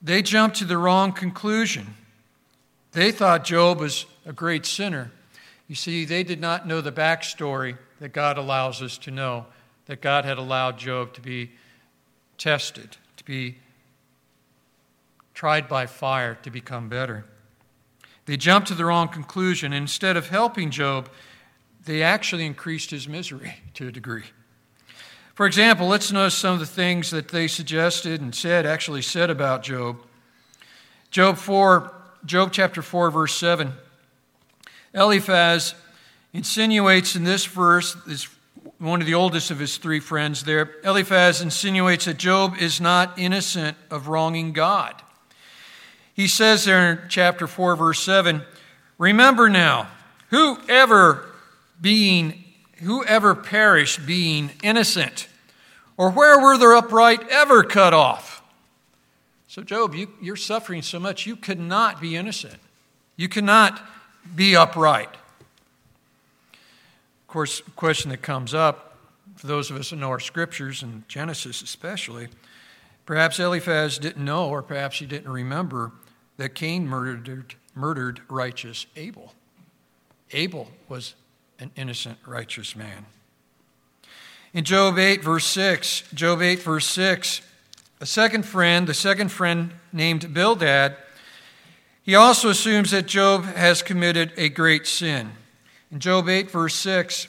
They 0.00 0.22
jumped 0.22 0.56
to 0.58 0.64
the 0.64 0.78
wrong 0.78 1.12
conclusion. 1.12 1.94
They 2.92 3.10
thought 3.10 3.44
Job 3.44 3.80
was 3.80 4.06
a 4.24 4.32
great 4.32 4.64
sinner. 4.64 5.10
You 5.66 5.74
see, 5.74 6.04
they 6.04 6.22
did 6.22 6.40
not 6.40 6.68
know 6.68 6.80
the 6.80 6.92
backstory 6.92 7.78
that 8.00 8.12
God 8.12 8.38
allows 8.38 8.82
us 8.82 8.98
to 8.98 9.10
know 9.10 9.46
that 9.86 10.00
God 10.00 10.24
had 10.24 10.38
allowed 10.38 10.78
Job 10.78 11.12
to 11.14 11.20
be 11.20 11.50
tested, 12.38 12.96
to 13.16 13.24
be 13.24 13.56
tried 15.34 15.68
by 15.68 15.86
fire 15.86 16.36
to 16.42 16.50
become 16.50 16.88
better. 16.88 17.24
They 18.26 18.36
jumped 18.36 18.68
to 18.68 18.74
the 18.74 18.84
wrong 18.84 19.08
conclusion. 19.08 19.72
Instead 19.72 20.16
of 20.16 20.28
helping 20.28 20.70
Job, 20.70 21.10
they 21.84 22.02
actually 22.02 22.46
increased 22.46 22.90
his 22.90 23.08
misery 23.08 23.54
to 23.74 23.88
a 23.88 23.92
degree. 23.92 24.24
For 25.34 25.46
example, 25.46 25.88
let's 25.88 26.12
notice 26.12 26.34
some 26.34 26.54
of 26.54 26.60
the 26.60 26.66
things 26.66 27.10
that 27.10 27.28
they 27.28 27.48
suggested 27.48 28.20
and 28.20 28.34
said, 28.34 28.66
actually 28.66 29.02
said 29.02 29.30
about 29.30 29.62
Job. 29.62 29.98
Job 31.10 31.36
4, 31.36 31.92
Job 32.24 32.50
chapter 32.52 32.82
4, 32.82 33.10
verse 33.10 33.34
7. 33.34 33.72
Eliphaz 34.94 35.74
insinuates 36.32 37.16
in 37.16 37.24
this 37.24 37.44
verse, 37.46 37.96
is 38.06 38.28
one 38.78 39.00
of 39.00 39.06
the 39.06 39.14
oldest 39.14 39.50
of 39.50 39.58
his 39.58 39.76
three 39.76 40.00
friends 40.00 40.44
there, 40.44 40.76
Eliphaz 40.84 41.40
insinuates 41.40 42.04
that 42.04 42.16
Job 42.16 42.54
is 42.60 42.80
not 42.80 43.18
innocent 43.18 43.76
of 43.90 44.08
wronging 44.08 44.52
God. 44.52 44.94
He 46.14 46.28
says 46.28 46.64
there 46.64 46.92
in 46.92 47.00
chapter 47.08 47.46
4, 47.46 47.76
verse 47.76 48.00
7 48.00 48.42
Remember 48.98 49.50
now, 49.50 49.88
whoever 50.30 51.33
being 51.80 52.44
whoever 52.82 53.34
perished 53.34 54.06
being 54.06 54.50
innocent, 54.62 55.28
or 55.96 56.10
where 56.10 56.38
were 56.38 56.58
the 56.58 56.76
upright 56.76 57.28
ever 57.28 57.62
cut 57.62 57.94
off? 57.94 58.42
So, 59.46 59.62
Job, 59.62 59.94
you, 59.94 60.08
you're 60.20 60.36
suffering 60.36 60.82
so 60.82 60.98
much, 60.98 61.26
you 61.26 61.36
could 61.36 61.60
not 61.60 62.00
be 62.00 62.16
innocent. 62.16 62.56
You 63.16 63.28
cannot 63.28 63.80
be 64.34 64.56
upright. 64.56 65.10
Of 66.52 67.28
course, 67.28 67.62
question 67.76 68.10
that 68.10 68.22
comes 68.22 68.52
up 68.52 68.96
for 69.36 69.46
those 69.46 69.70
of 69.70 69.76
us 69.76 69.90
who 69.90 69.96
know 69.96 70.10
our 70.10 70.20
scriptures, 70.20 70.82
and 70.82 71.08
Genesis 71.08 71.62
especially, 71.62 72.28
perhaps 73.06 73.38
Eliphaz 73.38 73.98
didn't 73.98 74.24
know, 74.24 74.48
or 74.48 74.62
perhaps 74.62 74.98
he 74.98 75.06
didn't 75.06 75.30
remember, 75.30 75.92
that 76.36 76.54
Cain 76.54 76.86
murdered, 76.86 77.54
murdered 77.74 78.20
righteous 78.28 78.86
Abel. 78.96 79.34
Abel 80.32 80.70
was 80.88 81.14
an 81.58 81.70
innocent, 81.76 82.18
righteous 82.26 82.74
man. 82.74 83.06
In 84.52 84.64
Job 84.64 84.98
8, 84.98 85.22
verse 85.24 85.46
6, 85.46 86.04
Job 86.14 86.40
8, 86.40 86.62
verse 86.62 86.86
6, 86.86 87.40
a 88.00 88.06
second 88.06 88.44
friend, 88.44 88.86
the 88.86 88.94
second 88.94 89.30
friend 89.30 89.72
named 89.92 90.32
Bildad, 90.32 90.96
he 92.02 92.14
also 92.14 92.50
assumes 92.50 92.90
that 92.90 93.06
Job 93.06 93.44
has 93.44 93.82
committed 93.82 94.32
a 94.36 94.48
great 94.48 94.86
sin. 94.86 95.32
In 95.90 96.00
Job 96.00 96.28
8, 96.28 96.50
verse 96.50 96.74
6, 96.74 97.28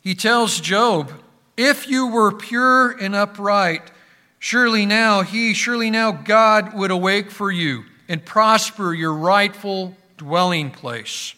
he 0.00 0.14
tells 0.14 0.60
Job, 0.60 1.10
If 1.56 1.88
you 1.88 2.06
were 2.06 2.32
pure 2.32 2.90
and 2.92 3.14
upright, 3.14 3.90
surely 4.38 4.86
now 4.86 5.22
he, 5.22 5.52
surely 5.52 5.90
now 5.90 6.12
God 6.12 6.74
would 6.74 6.90
awake 6.90 7.30
for 7.30 7.50
you 7.50 7.84
and 8.08 8.24
prosper 8.24 8.94
your 8.94 9.14
rightful 9.14 9.96
dwelling 10.16 10.70
place. 10.70 11.34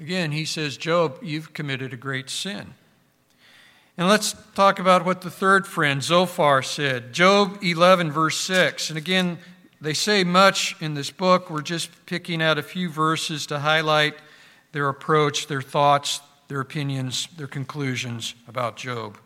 Again, 0.00 0.32
he 0.32 0.46
says, 0.46 0.78
Job, 0.78 1.18
you've 1.22 1.52
committed 1.52 1.92
a 1.92 1.96
great 1.96 2.30
sin. 2.30 2.72
And 3.98 4.08
let's 4.08 4.34
talk 4.54 4.78
about 4.78 5.04
what 5.04 5.20
the 5.20 5.30
third 5.30 5.66
friend, 5.66 6.02
Zophar, 6.02 6.62
said. 6.62 7.12
Job 7.12 7.58
11, 7.62 8.10
verse 8.10 8.38
6. 8.38 8.88
And 8.88 8.96
again, 8.96 9.36
they 9.78 9.92
say 9.92 10.24
much 10.24 10.74
in 10.80 10.94
this 10.94 11.10
book. 11.10 11.50
We're 11.50 11.60
just 11.60 11.90
picking 12.06 12.40
out 12.40 12.56
a 12.56 12.62
few 12.62 12.88
verses 12.88 13.46
to 13.48 13.58
highlight 13.58 14.14
their 14.72 14.88
approach, 14.88 15.48
their 15.48 15.60
thoughts, 15.60 16.20
their 16.48 16.60
opinions, 16.60 17.28
their 17.36 17.46
conclusions 17.46 18.34
about 18.48 18.76
Job. 18.76 19.18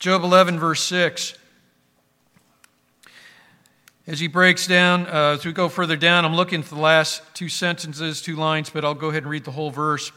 Job 0.00 0.24
11, 0.24 0.58
verse 0.58 0.82
6 0.82 1.34
as 4.06 4.20
he 4.20 4.26
breaks 4.26 4.66
down, 4.66 5.06
uh, 5.06 5.34
as 5.38 5.46
we 5.46 5.52
go 5.52 5.68
further 5.68 5.96
down, 5.96 6.24
I'm 6.24 6.36
looking 6.36 6.62
for 6.62 6.74
the 6.74 6.80
last 6.80 7.22
two 7.32 7.48
sentences, 7.48 8.20
two 8.20 8.36
lines, 8.36 8.68
but 8.68 8.84
I'll 8.84 8.94
go 8.94 9.08
ahead 9.08 9.22
and 9.22 9.30
read 9.30 9.44
the 9.44 9.50
whole 9.50 9.70
verse. 9.70 10.12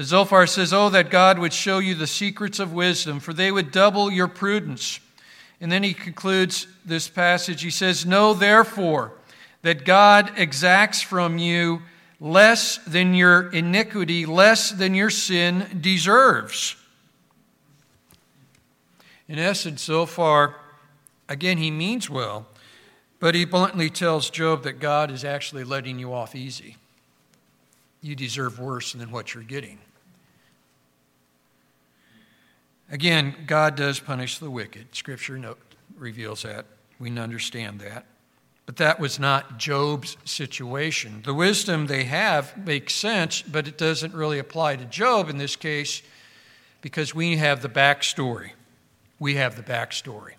Zophar 0.00 0.46
says, 0.46 0.72
Oh, 0.72 0.88
that 0.90 1.10
God 1.10 1.38
would 1.38 1.52
show 1.52 1.78
you 1.78 1.94
the 1.94 2.06
secrets 2.06 2.60
of 2.60 2.72
wisdom, 2.72 3.18
for 3.18 3.32
they 3.32 3.50
would 3.50 3.72
double 3.72 4.10
your 4.10 4.28
prudence. 4.28 5.00
And 5.60 5.70
then 5.70 5.82
he 5.82 5.94
concludes 5.94 6.66
this 6.84 7.08
passage. 7.08 7.62
He 7.62 7.70
says, 7.70 8.06
Know 8.06 8.34
therefore 8.34 9.12
that 9.62 9.84
God 9.84 10.32
exacts 10.36 11.00
from 11.00 11.38
you 11.38 11.82
less 12.20 12.78
than 12.86 13.14
your 13.14 13.50
iniquity, 13.50 14.26
less 14.26 14.70
than 14.70 14.94
your 14.94 15.10
sin 15.10 15.78
deserves. 15.80 16.76
In 19.28 19.38
essence, 19.38 19.84
Zophar, 19.84 20.54
again, 21.28 21.58
he 21.58 21.70
means 21.70 22.08
well. 22.08 22.46
But 23.24 23.34
he 23.34 23.46
bluntly 23.46 23.88
tells 23.88 24.28
Job 24.28 24.64
that 24.64 24.80
God 24.80 25.10
is 25.10 25.24
actually 25.24 25.64
letting 25.64 25.98
you 25.98 26.12
off 26.12 26.34
easy. 26.34 26.76
You 28.02 28.14
deserve 28.14 28.60
worse 28.60 28.92
than 28.92 29.10
what 29.10 29.32
you're 29.32 29.42
getting. 29.42 29.78
Again, 32.90 33.34
God 33.46 33.76
does 33.76 33.98
punish 33.98 34.36
the 34.36 34.50
wicked. 34.50 34.94
Scripture 34.94 35.38
note, 35.38 35.58
reveals 35.96 36.42
that. 36.42 36.66
We 36.98 37.18
understand 37.18 37.80
that. 37.80 38.04
But 38.66 38.76
that 38.76 39.00
was 39.00 39.18
not 39.18 39.56
Job's 39.56 40.18
situation. 40.26 41.22
The 41.24 41.32
wisdom 41.32 41.86
they 41.86 42.04
have 42.04 42.54
makes 42.58 42.94
sense, 42.94 43.40
but 43.40 43.66
it 43.66 43.78
doesn't 43.78 44.12
really 44.12 44.38
apply 44.38 44.76
to 44.76 44.84
Job 44.84 45.30
in 45.30 45.38
this 45.38 45.56
case 45.56 46.02
because 46.82 47.14
we 47.14 47.38
have 47.38 47.62
the 47.62 47.70
backstory. 47.70 48.50
We 49.18 49.36
have 49.36 49.56
the 49.56 49.62
backstory. 49.62 50.32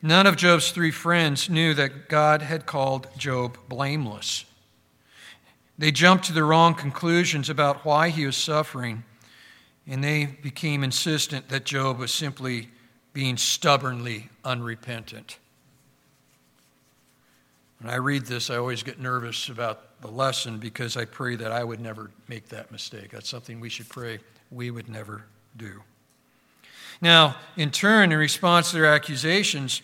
None 0.00 0.26
of 0.26 0.36
Job's 0.36 0.70
three 0.70 0.92
friends 0.92 1.50
knew 1.50 1.74
that 1.74 2.08
God 2.08 2.42
had 2.42 2.66
called 2.66 3.08
Job 3.16 3.58
blameless. 3.68 4.44
They 5.76 5.90
jumped 5.90 6.26
to 6.26 6.32
the 6.32 6.44
wrong 6.44 6.74
conclusions 6.74 7.50
about 7.50 7.84
why 7.84 8.10
he 8.10 8.26
was 8.26 8.36
suffering, 8.36 9.04
and 9.86 10.02
they 10.02 10.26
became 10.26 10.84
insistent 10.84 11.48
that 11.48 11.64
Job 11.64 11.98
was 11.98 12.12
simply 12.12 12.68
being 13.12 13.36
stubbornly 13.36 14.28
unrepentant. 14.44 15.38
When 17.80 17.92
I 17.92 17.96
read 17.96 18.26
this, 18.26 18.50
I 18.50 18.56
always 18.56 18.82
get 18.82 19.00
nervous 19.00 19.48
about 19.48 20.00
the 20.00 20.08
lesson 20.08 20.58
because 20.58 20.96
I 20.96 21.04
pray 21.04 21.36
that 21.36 21.52
I 21.52 21.62
would 21.62 21.80
never 21.80 22.10
make 22.28 22.48
that 22.48 22.70
mistake. 22.70 23.10
That's 23.10 23.28
something 23.28 23.60
we 23.60 23.68
should 23.68 23.88
pray 23.88 24.18
we 24.50 24.70
would 24.70 24.88
never 24.88 25.24
do. 25.56 25.82
Now, 27.00 27.36
in 27.56 27.70
turn, 27.70 28.12
in 28.12 28.18
response 28.18 28.70
to 28.70 28.76
their 28.76 28.86
accusations, 28.86 29.82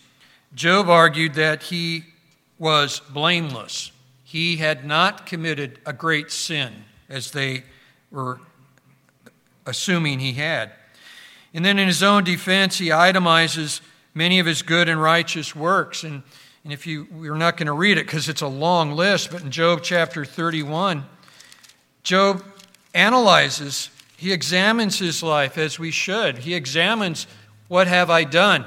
Job 0.53 0.89
argued 0.89 1.33
that 1.35 1.63
he 1.63 2.03
was 2.59 2.99
blameless. 2.99 3.91
He 4.23 4.57
had 4.57 4.85
not 4.85 5.25
committed 5.25 5.79
a 5.85 5.93
great 5.93 6.31
sin, 6.31 6.85
as 7.09 7.31
they 7.31 7.63
were 8.11 8.39
assuming 9.65 10.19
he 10.19 10.33
had. 10.33 10.71
And 11.53 11.63
then 11.63 11.79
in 11.79 11.87
his 11.87 12.03
own 12.03 12.23
defense, 12.23 12.77
he 12.77 12.89
itemizes 12.89 13.81
many 14.13 14.39
of 14.39 14.45
his 14.45 14.61
good 14.61 14.89
and 14.89 15.01
righteous 15.01 15.55
works. 15.55 16.03
And 16.03 16.23
and 16.65 16.73
if 16.73 16.87
you, 16.87 17.07
we're 17.11 17.35
not 17.35 17.57
going 17.57 17.67
to 17.67 17.73
read 17.73 17.99
it 17.99 18.07
because 18.07 18.27
it's 18.27 18.41
a 18.41 18.47
long 18.47 18.93
list, 18.93 19.29
but 19.29 19.43
in 19.43 19.51
Job 19.51 19.81
chapter 19.83 20.25
31, 20.25 21.05
Job 22.01 22.43
analyzes, 22.95 23.91
he 24.17 24.31
examines 24.31 24.99
his 24.99 25.21
life 25.21 25.57
as 25.57 25.77
we 25.77 25.91
should. 25.91 26.39
He 26.39 26.53
examines, 26.53 27.27
what 27.67 27.87
have 27.87 28.09
I 28.09 28.23
done? 28.23 28.65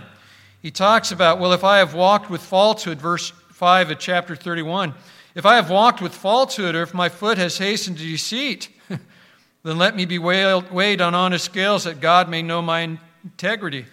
He 0.61 0.71
talks 0.71 1.13
about, 1.13 1.39
well, 1.39 1.53
if 1.53 1.65
I 1.65 1.79
have 1.79 1.95
walked 1.95 2.29
with 2.29 2.43
falsehood, 2.43 2.99
verse 2.99 3.31
5 3.53 3.93
of 3.93 3.99
chapter 3.99 4.37
31, 4.37 4.95
if 5.35 5.47
I 5.47 5.57
have 5.57 5.71
walked 5.71 6.03
with 6.03 6.15
falsehood, 6.15 6.75
or 6.75 6.83
if 6.83 6.93
my 6.93 7.09
foot 7.09 7.39
has 7.39 7.59
hastened 7.59 7.99
to 7.99 8.05
deceit, 8.05 8.69
then 8.89 9.79
let 9.79 9.95
me 9.95 10.05
be 10.05 10.19
weighed 10.19 11.01
on 11.01 11.15
honest 11.15 11.45
scales 11.45 11.85
that 11.85 12.01
God 12.01 12.29
may 12.29 12.43
know 12.43 12.61
my 12.61 12.99
integrity. 13.25 13.87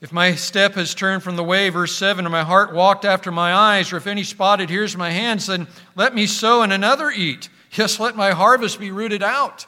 If 0.00 0.12
my 0.12 0.34
step 0.34 0.74
has 0.74 0.94
turned 0.94 1.22
from 1.22 1.36
the 1.36 1.44
way, 1.44 1.68
verse 1.68 1.94
7, 1.96 2.26
or 2.26 2.30
my 2.30 2.42
heart 2.42 2.72
walked 2.72 3.04
after 3.04 3.30
my 3.30 3.54
eyes, 3.54 3.92
or 3.92 3.96
if 3.96 4.06
any 4.06 4.24
spotted 4.24 4.68
here's 4.70 4.96
my 4.96 5.10
hands, 5.10 5.46
then 5.46 5.66
let 5.94 6.14
me 6.14 6.26
sow 6.26 6.62
and 6.62 6.72
another 6.72 7.10
eat. 7.10 7.48
Yes, 7.72 8.00
let 8.00 8.16
my 8.16 8.32
harvest 8.32 8.80
be 8.80 8.90
rooted 8.90 9.22
out. 9.22 9.66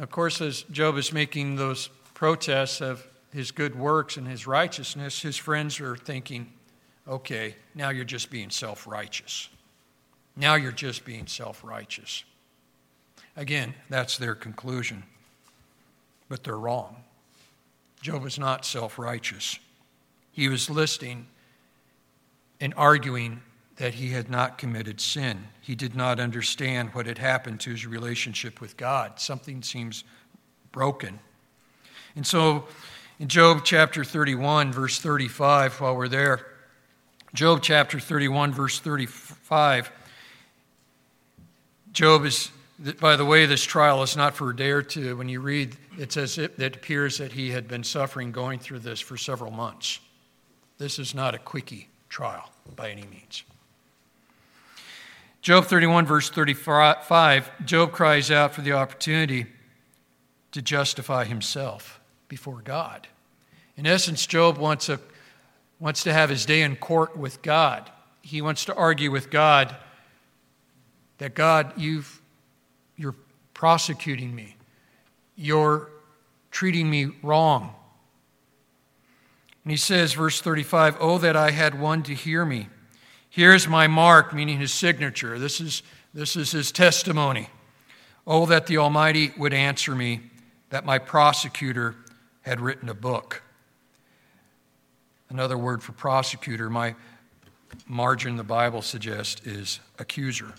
Of 0.00 0.10
course, 0.10 0.40
as 0.40 0.62
Job 0.62 0.96
is 0.96 1.12
making 1.12 1.56
those 1.56 1.88
protests 2.14 2.80
of 2.80 3.06
his 3.34 3.50
good 3.50 3.78
works 3.78 4.16
and 4.16 4.26
his 4.26 4.46
righteousness, 4.46 5.20
his 5.20 5.36
friends 5.36 5.78
are 5.78 5.94
thinking, 5.94 6.50
okay, 7.06 7.54
now 7.74 7.90
you're 7.90 8.06
just 8.06 8.30
being 8.30 8.48
self 8.48 8.86
righteous. 8.86 9.50
Now 10.36 10.54
you're 10.54 10.72
just 10.72 11.04
being 11.04 11.26
self 11.26 11.62
righteous. 11.62 12.24
Again, 13.36 13.74
that's 13.90 14.16
their 14.16 14.34
conclusion. 14.34 15.04
But 16.30 16.44
they're 16.44 16.56
wrong. 16.56 17.04
Job 18.00 18.22
was 18.22 18.38
not 18.38 18.64
self 18.64 18.98
righteous. 18.98 19.58
He 20.32 20.48
was 20.48 20.70
listing 20.70 21.26
and 22.58 22.72
arguing 22.74 23.42
that 23.80 23.94
he 23.94 24.10
had 24.10 24.28
not 24.28 24.58
committed 24.58 25.00
sin. 25.00 25.42
He 25.62 25.74
did 25.74 25.96
not 25.96 26.20
understand 26.20 26.90
what 26.90 27.06
had 27.06 27.16
happened 27.16 27.60
to 27.60 27.70
his 27.70 27.86
relationship 27.86 28.60
with 28.60 28.76
God. 28.76 29.18
Something 29.18 29.62
seems 29.62 30.04
broken. 30.70 31.18
And 32.14 32.26
so, 32.26 32.66
in 33.18 33.28
Job 33.28 33.62
chapter 33.64 34.04
31, 34.04 34.70
verse 34.70 34.98
35, 34.98 35.80
while 35.80 35.96
we're 35.96 36.08
there, 36.08 36.46
Job 37.32 37.60
chapter 37.62 37.98
31, 37.98 38.52
verse 38.52 38.78
35, 38.78 39.90
Job 41.94 42.26
is 42.26 42.50
by 42.98 43.16
the 43.16 43.26
way, 43.26 43.44
this 43.44 43.62
trial 43.62 44.02
is 44.02 44.16
not 44.16 44.34
for 44.34 44.50
a 44.50 44.56
day 44.56 44.70
or 44.70 44.82
two. 44.82 45.16
When 45.16 45.28
you 45.28 45.40
read, 45.40 45.76
it 45.98 46.12
says 46.12 46.36
it, 46.38 46.58
it 46.58 46.76
appears 46.76 47.18
that 47.18 47.32
he 47.32 47.50
had 47.50 47.68
been 47.68 47.84
suffering 47.84 48.32
going 48.32 48.58
through 48.58 48.78
this 48.78 49.00
for 49.00 49.18
several 49.18 49.50
months. 49.50 50.00
This 50.78 50.98
is 50.98 51.14
not 51.14 51.34
a 51.34 51.38
quickie 51.38 51.88
trial 52.08 52.50
by 52.76 52.90
any 52.90 53.06
means. 53.06 53.44
Job 55.42 55.64
31, 55.64 56.04
verse 56.04 56.28
35, 56.28 57.64
Job 57.64 57.92
cries 57.92 58.30
out 58.30 58.54
for 58.54 58.60
the 58.60 58.72
opportunity 58.72 59.46
to 60.52 60.60
justify 60.60 61.24
himself 61.24 62.00
before 62.28 62.60
God. 62.60 63.08
In 63.76 63.86
essence, 63.86 64.26
Job 64.26 64.58
wants, 64.58 64.90
a, 64.90 65.00
wants 65.78 66.02
to 66.02 66.12
have 66.12 66.28
his 66.28 66.44
day 66.44 66.60
in 66.60 66.76
court 66.76 67.16
with 67.16 67.40
God. 67.40 67.90
He 68.20 68.42
wants 68.42 68.66
to 68.66 68.74
argue 68.74 69.10
with 69.10 69.30
God 69.30 69.74
that 71.18 71.34
God, 71.34 71.72
you've 71.76 72.20
you're 72.96 73.16
prosecuting 73.54 74.34
me. 74.34 74.56
You're 75.36 75.88
treating 76.50 76.90
me 76.90 77.12
wrong. 77.22 77.74
And 79.64 79.70
he 79.70 79.78
says, 79.78 80.12
verse 80.12 80.42
35, 80.42 80.98
Oh, 81.00 81.16
that 81.16 81.34
I 81.34 81.50
had 81.50 81.80
one 81.80 82.02
to 82.02 82.14
hear 82.14 82.44
me. 82.44 82.68
Here's 83.40 83.66
my 83.66 83.86
mark, 83.86 84.34
meaning 84.34 84.58
his 84.58 84.70
signature. 84.70 85.38
This 85.38 85.62
is, 85.62 85.82
this 86.12 86.36
is 86.36 86.50
his 86.50 86.70
testimony. 86.70 87.48
Oh, 88.26 88.44
that 88.44 88.66
the 88.66 88.76
Almighty 88.76 89.32
would 89.38 89.54
answer 89.54 89.94
me, 89.94 90.20
that 90.68 90.84
my 90.84 90.98
prosecutor 90.98 91.94
had 92.42 92.60
written 92.60 92.90
a 92.90 92.94
book. 92.94 93.42
Another 95.30 95.56
word 95.56 95.82
for 95.82 95.92
prosecutor, 95.92 96.68
my 96.68 96.94
margin 97.86 98.36
the 98.36 98.44
Bible 98.44 98.82
suggests, 98.82 99.40
is 99.46 99.80
accuser. 99.98 100.52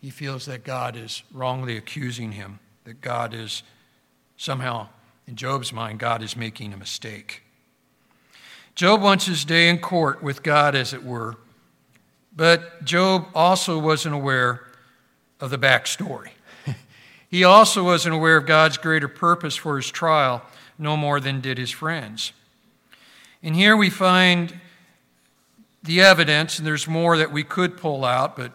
He 0.00 0.10
feels 0.10 0.46
that 0.46 0.62
God 0.62 0.94
is 0.94 1.24
wrongly 1.32 1.76
accusing 1.76 2.30
him, 2.30 2.60
that 2.84 3.00
God 3.00 3.34
is 3.34 3.64
somehow, 4.36 4.90
in 5.26 5.34
Job's 5.34 5.72
mind, 5.72 5.98
God 5.98 6.22
is 6.22 6.36
making 6.36 6.72
a 6.72 6.76
mistake. 6.76 7.42
Job 8.76 9.02
wants 9.02 9.26
his 9.26 9.44
day 9.44 9.68
in 9.68 9.80
court 9.80 10.22
with 10.22 10.44
God, 10.44 10.76
as 10.76 10.94
it 10.94 11.02
were, 11.02 11.34
but 12.36 12.84
Job 12.84 13.26
also 13.34 13.78
wasn't 13.78 14.14
aware 14.14 14.66
of 15.40 15.50
the 15.50 15.58
backstory. 15.58 16.30
he 17.30 17.42
also 17.42 17.82
wasn't 17.82 18.14
aware 18.14 18.36
of 18.36 18.46
God's 18.46 18.76
greater 18.76 19.08
purpose 19.08 19.56
for 19.56 19.76
his 19.76 19.90
trial, 19.90 20.42
no 20.78 20.96
more 20.96 21.18
than 21.18 21.40
did 21.40 21.58
his 21.58 21.70
friends. 21.70 22.32
And 23.42 23.54
here 23.54 23.76
we 23.76 23.90
find 23.90 24.60
the 25.82 26.02
evidence, 26.02 26.58
and 26.58 26.66
there's 26.66 26.86
more 26.86 27.16
that 27.16 27.32
we 27.32 27.42
could 27.42 27.76
pull 27.76 28.04
out, 28.04 28.36
but 28.36 28.52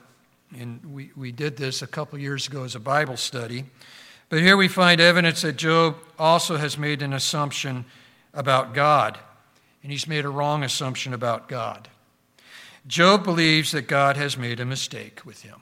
and 0.57 0.93
we, 0.93 1.11
we 1.15 1.31
did 1.31 1.55
this 1.55 1.81
a 1.81 1.87
couple 1.87 2.19
years 2.19 2.47
ago 2.47 2.63
as 2.63 2.75
a 2.75 2.79
Bible 2.79 3.17
study. 3.17 3.65
But 4.29 4.39
here 4.39 4.57
we 4.57 4.67
find 4.67 4.99
evidence 4.99 5.41
that 5.41 5.55
Job 5.55 5.95
also 6.19 6.57
has 6.57 6.77
made 6.77 7.01
an 7.01 7.13
assumption 7.13 7.85
about 8.33 8.73
God, 8.73 9.17
and 9.83 9.91
he's 9.91 10.07
made 10.07 10.25
a 10.25 10.29
wrong 10.29 10.63
assumption 10.63 11.13
about 11.13 11.47
God. 11.47 11.87
Job 12.87 13.23
believes 13.23 13.71
that 13.71 13.87
God 13.87 14.17
has 14.17 14.37
made 14.37 14.59
a 14.59 14.65
mistake 14.65 15.21
with 15.25 15.43
him. 15.43 15.61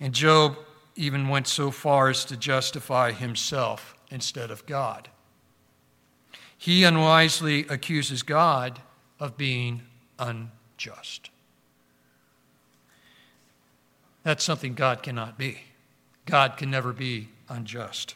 And 0.00 0.14
Job 0.14 0.56
even 0.96 1.28
went 1.28 1.46
so 1.46 1.70
far 1.70 2.08
as 2.08 2.24
to 2.26 2.36
justify 2.36 3.12
himself 3.12 3.94
instead 4.10 4.50
of 4.50 4.66
God. 4.66 5.08
He 6.56 6.84
unwisely 6.84 7.66
accuses 7.68 8.22
God 8.22 8.80
of 9.18 9.36
being 9.36 9.82
unjust. 10.18 11.30
That's 14.22 14.44
something 14.44 14.74
God 14.74 15.02
cannot 15.02 15.38
be. 15.38 15.58
God 16.26 16.56
can 16.56 16.70
never 16.70 16.92
be 16.92 17.28
unjust. 17.48 18.14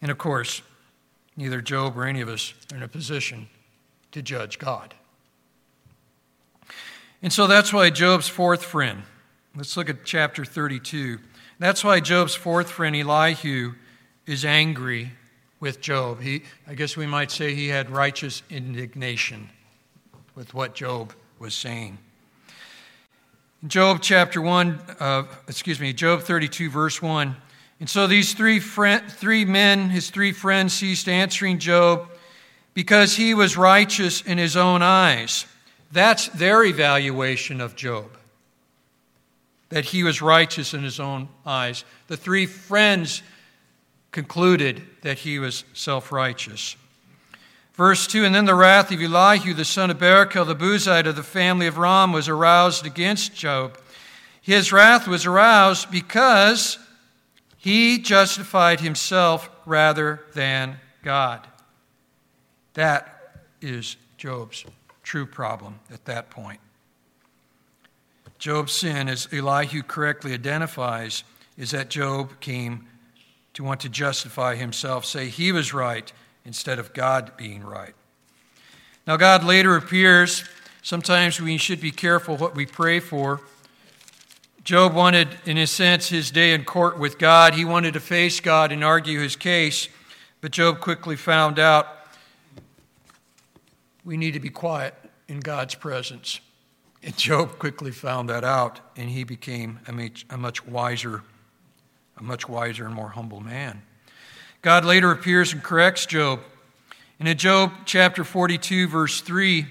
And 0.00 0.10
of 0.10 0.18
course, 0.18 0.62
neither 1.36 1.60
Job 1.60 1.96
or 1.96 2.04
any 2.04 2.20
of 2.20 2.28
us 2.28 2.54
are 2.72 2.76
in 2.76 2.82
a 2.82 2.88
position 2.88 3.48
to 4.12 4.22
judge 4.22 4.58
God. 4.58 4.94
And 7.26 7.32
so 7.32 7.48
that's 7.48 7.72
why 7.72 7.90
Job's 7.90 8.28
fourth 8.28 8.64
friend, 8.64 9.02
let's 9.56 9.76
look 9.76 9.90
at 9.90 10.04
chapter 10.04 10.44
32. 10.44 11.18
That's 11.58 11.82
why 11.82 11.98
Job's 11.98 12.36
fourth 12.36 12.70
friend, 12.70 12.94
Elihu, 12.94 13.72
is 14.26 14.44
angry 14.44 15.10
with 15.58 15.80
Job. 15.80 16.20
He, 16.20 16.44
I 16.68 16.74
guess 16.74 16.96
we 16.96 17.04
might 17.04 17.32
say 17.32 17.52
he 17.52 17.66
had 17.66 17.90
righteous 17.90 18.44
indignation 18.48 19.50
with 20.36 20.54
what 20.54 20.76
Job 20.76 21.14
was 21.40 21.52
saying. 21.52 21.98
Job 23.66 23.98
chapter 24.00 24.40
1, 24.40 24.80
uh, 25.00 25.24
excuse 25.48 25.80
me, 25.80 25.92
Job 25.92 26.22
32, 26.22 26.70
verse 26.70 27.02
1. 27.02 27.34
And 27.80 27.90
so 27.90 28.06
these 28.06 28.34
three, 28.34 28.60
friend, 28.60 29.02
three 29.10 29.44
men, 29.44 29.90
his 29.90 30.10
three 30.10 30.30
friends, 30.30 30.74
ceased 30.74 31.08
answering 31.08 31.58
Job 31.58 32.08
because 32.72 33.16
he 33.16 33.34
was 33.34 33.56
righteous 33.56 34.22
in 34.22 34.38
his 34.38 34.56
own 34.56 34.80
eyes. 34.80 35.44
That's 35.92 36.28
their 36.28 36.64
evaluation 36.64 37.60
of 37.60 37.76
Job, 37.76 38.10
that 39.68 39.86
he 39.86 40.02
was 40.02 40.20
righteous 40.22 40.74
in 40.74 40.82
his 40.82 41.00
own 41.00 41.28
eyes. 41.44 41.84
The 42.08 42.16
three 42.16 42.46
friends 42.46 43.22
concluded 44.10 44.82
that 45.02 45.18
he 45.18 45.38
was 45.38 45.64
self 45.74 46.10
righteous. 46.10 46.76
Verse 47.74 48.06
2 48.06 48.24
And 48.24 48.34
then 48.34 48.46
the 48.46 48.54
wrath 48.54 48.90
of 48.90 49.00
Elihu, 49.00 49.54
the 49.54 49.64
son 49.64 49.90
of 49.90 49.98
Barachel, 49.98 50.46
the 50.46 50.56
Buzite 50.56 51.06
of 51.06 51.16
the 51.16 51.22
family 51.22 51.66
of 51.66 51.78
Ram, 51.78 52.12
was 52.12 52.28
aroused 52.28 52.86
against 52.86 53.34
Job. 53.34 53.78
His 54.40 54.72
wrath 54.72 55.06
was 55.06 55.26
aroused 55.26 55.90
because 55.90 56.78
he 57.58 57.98
justified 57.98 58.80
himself 58.80 59.50
rather 59.66 60.24
than 60.34 60.78
God. 61.02 61.46
That 62.74 63.42
is 63.60 63.96
Job's 64.16 64.64
true 65.06 65.24
problem 65.24 65.78
at 65.92 66.04
that 66.04 66.30
point. 66.30 66.58
Job's 68.38 68.72
sin, 68.72 69.08
as 69.08 69.28
Elihu 69.32 69.82
correctly 69.82 70.34
identifies, 70.34 71.22
is 71.56 71.70
that 71.70 71.88
Job 71.88 72.40
came 72.40 72.88
to 73.54 73.62
want 73.62 73.80
to 73.80 73.88
justify 73.88 74.56
himself, 74.56 75.06
say 75.06 75.28
he 75.28 75.52
was 75.52 75.72
right 75.72 76.12
instead 76.44 76.80
of 76.80 76.92
God 76.92 77.30
being 77.36 77.62
right. 77.62 77.94
Now, 79.06 79.16
God 79.16 79.44
later 79.44 79.76
appears. 79.76 80.44
Sometimes 80.82 81.40
we 81.40 81.56
should 81.56 81.80
be 81.80 81.92
careful 81.92 82.36
what 82.36 82.56
we 82.56 82.66
pray 82.66 82.98
for. 82.98 83.40
Job 84.64 84.92
wanted, 84.92 85.28
in 85.46 85.56
a 85.56 85.68
sense, 85.68 86.08
his 86.08 86.32
day 86.32 86.52
in 86.52 86.64
court 86.64 86.98
with 86.98 87.16
God. 87.16 87.54
He 87.54 87.64
wanted 87.64 87.94
to 87.94 88.00
face 88.00 88.40
God 88.40 88.72
and 88.72 88.82
argue 88.82 89.20
his 89.20 89.36
case, 89.36 89.88
but 90.40 90.50
Job 90.50 90.80
quickly 90.80 91.14
found 91.14 91.60
out 91.60 91.95
we 94.06 94.16
need 94.16 94.34
to 94.34 94.40
be 94.40 94.48
quiet 94.48 94.94
in 95.26 95.40
God's 95.40 95.74
presence. 95.74 96.40
And 97.02 97.14
Job 97.16 97.58
quickly 97.58 97.90
found 97.90 98.30
that 98.30 98.44
out, 98.44 98.80
and 98.96 99.10
he 99.10 99.24
became 99.24 99.80
a 99.86 100.36
much, 100.38 100.64
wiser, 100.64 101.22
a 102.16 102.22
much 102.22 102.48
wiser 102.48 102.86
and 102.86 102.94
more 102.94 103.08
humble 103.08 103.40
man. 103.40 103.82
God 104.62 104.84
later 104.84 105.10
appears 105.10 105.52
and 105.52 105.62
corrects 105.62 106.06
Job. 106.06 106.40
And 107.18 107.28
in 107.28 107.36
Job 107.36 107.72
chapter 107.84 108.22
42, 108.22 108.86
verse 108.88 109.20
3, 109.20 109.66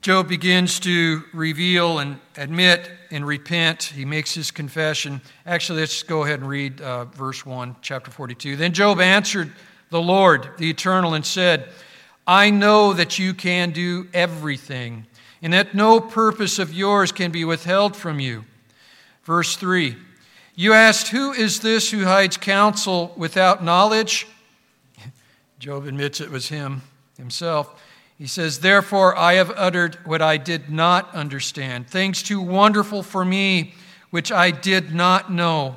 Job 0.00 0.28
begins 0.28 0.78
to 0.80 1.24
reveal 1.34 1.98
and 1.98 2.20
admit 2.36 2.88
and 3.10 3.26
repent. 3.26 3.82
He 3.82 4.04
makes 4.04 4.32
his 4.32 4.52
confession. 4.52 5.20
Actually, 5.44 5.80
let's 5.80 6.04
go 6.04 6.22
ahead 6.22 6.38
and 6.38 6.48
read 6.48 6.80
uh, 6.80 7.06
verse 7.06 7.44
1, 7.44 7.76
chapter 7.82 8.12
42. 8.12 8.54
Then 8.56 8.72
Job 8.72 9.00
answered 9.00 9.52
the 9.90 10.00
Lord, 10.00 10.50
the 10.58 10.70
Eternal, 10.70 11.14
and 11.14 11.26
said, 11.26 11.68
I 12.28 12.50
know 12.50 12.92
that 12.92 13.18
you 13.18 13.32
can 13.32 13.70
do 13.70 14.06
everything, 14.12 15.06
and 15.40 15.54
that 15.54 15.74
no 15.74 15.98
purpose 15.98 16.58
of 16.58 16.74
yours 16.74 17.10
can 17.10 17.30
be 17.30 17.42
withheld 17.42 17.96
from 17.96 18.20
you. 18.20 18.44
Verse 19.24 19.56
3 19.56 19.96
You 20.54 20.74
asked, 20.74 21.08
Who 21.08 21.32
is 21.32 21.60
this 21.60 21.90
who 21.90 22.04
hides 22.04 22.36
counsel 22.36 23.14
without 23.16 23.64
knowledge? 23.64 24.28
Job 25.58 25.86
admits 25.86 26.20
it 26.20 26.30
was 26.30 26.48
him 26.48 26.82
himself. 27.16 27.82
He 28.18 28.26
says, 28.26 28.58
Therefore 28.58 29.16
I 29.16 29.34
have 29.34 29.50
uttered 29.56 29.96
what 30.04 30.20
I 30.20 30.36
did 30.36 30.68
not 30.68 31.14
understand, 31.14 31.88
things 31.88 32.22
too 32.22 32.42
wonderful 32.42 33.02
for 33.02 33.24
me, 33.24 33.72
which 34.10 34.30
I 34.30 34.50
did 34.50 34.94
not 34.94 35.32
know. 35.32 35.76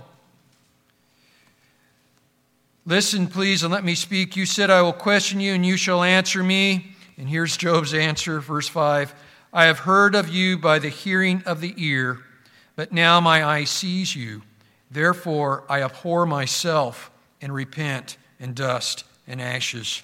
Listen, 2.86 3.28
please, 3.28 3.62
and 3.62 3.72
let 3.72 3.84
me 3.84 3.94
speak. 3.94 4.36
You 4.36 4.48
said, 4.48 4.72
I 4.72 4.82
will 4.82 4.94
question 4.94 5.40
you, 5.40 5.54
and 5.54 5.64
you 5.64 5.78
shall 5.78 6.02
answer 6.02 6.44
me. 6.44 6.96
And 7.18 7.30
here's 7.30 7.56
Job's 7.56 7.94
answer, 7.94 8.40
verse 8.40 8.68
5 8.68 9.14
I 9.54 9.66
have 9.66 9.80
heard 9.80 10.16
of 10.16 10.30
you 10.30 10.58
by 10.58 10.80
the 10.80 10.90
hearing 10.90 11.44
of 11.46 11.62
the 11.62 11.76
ear, 11.78 12.20
but 12.76 12.92
now 12.92 13.20
my 13.20 13.46
eye 13.46 13.66
sees 13.66 14.16
you. 14.16 14.42
Therefore, 14.90 15.64
I 15.70 15.84
abhor 15.84 16.26
myself 16.26 17.12
and 17.40 17.54
repent 17.54 18.18
in 18.40 18.54
dust 18.54 19.04
and 19.28 19.40
ashes. 19.42 20.02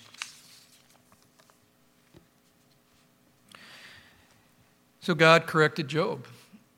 So 5.01 5.15
God 5.15 5.47
corrected 5.47 5.87
Job, 5.87 6.27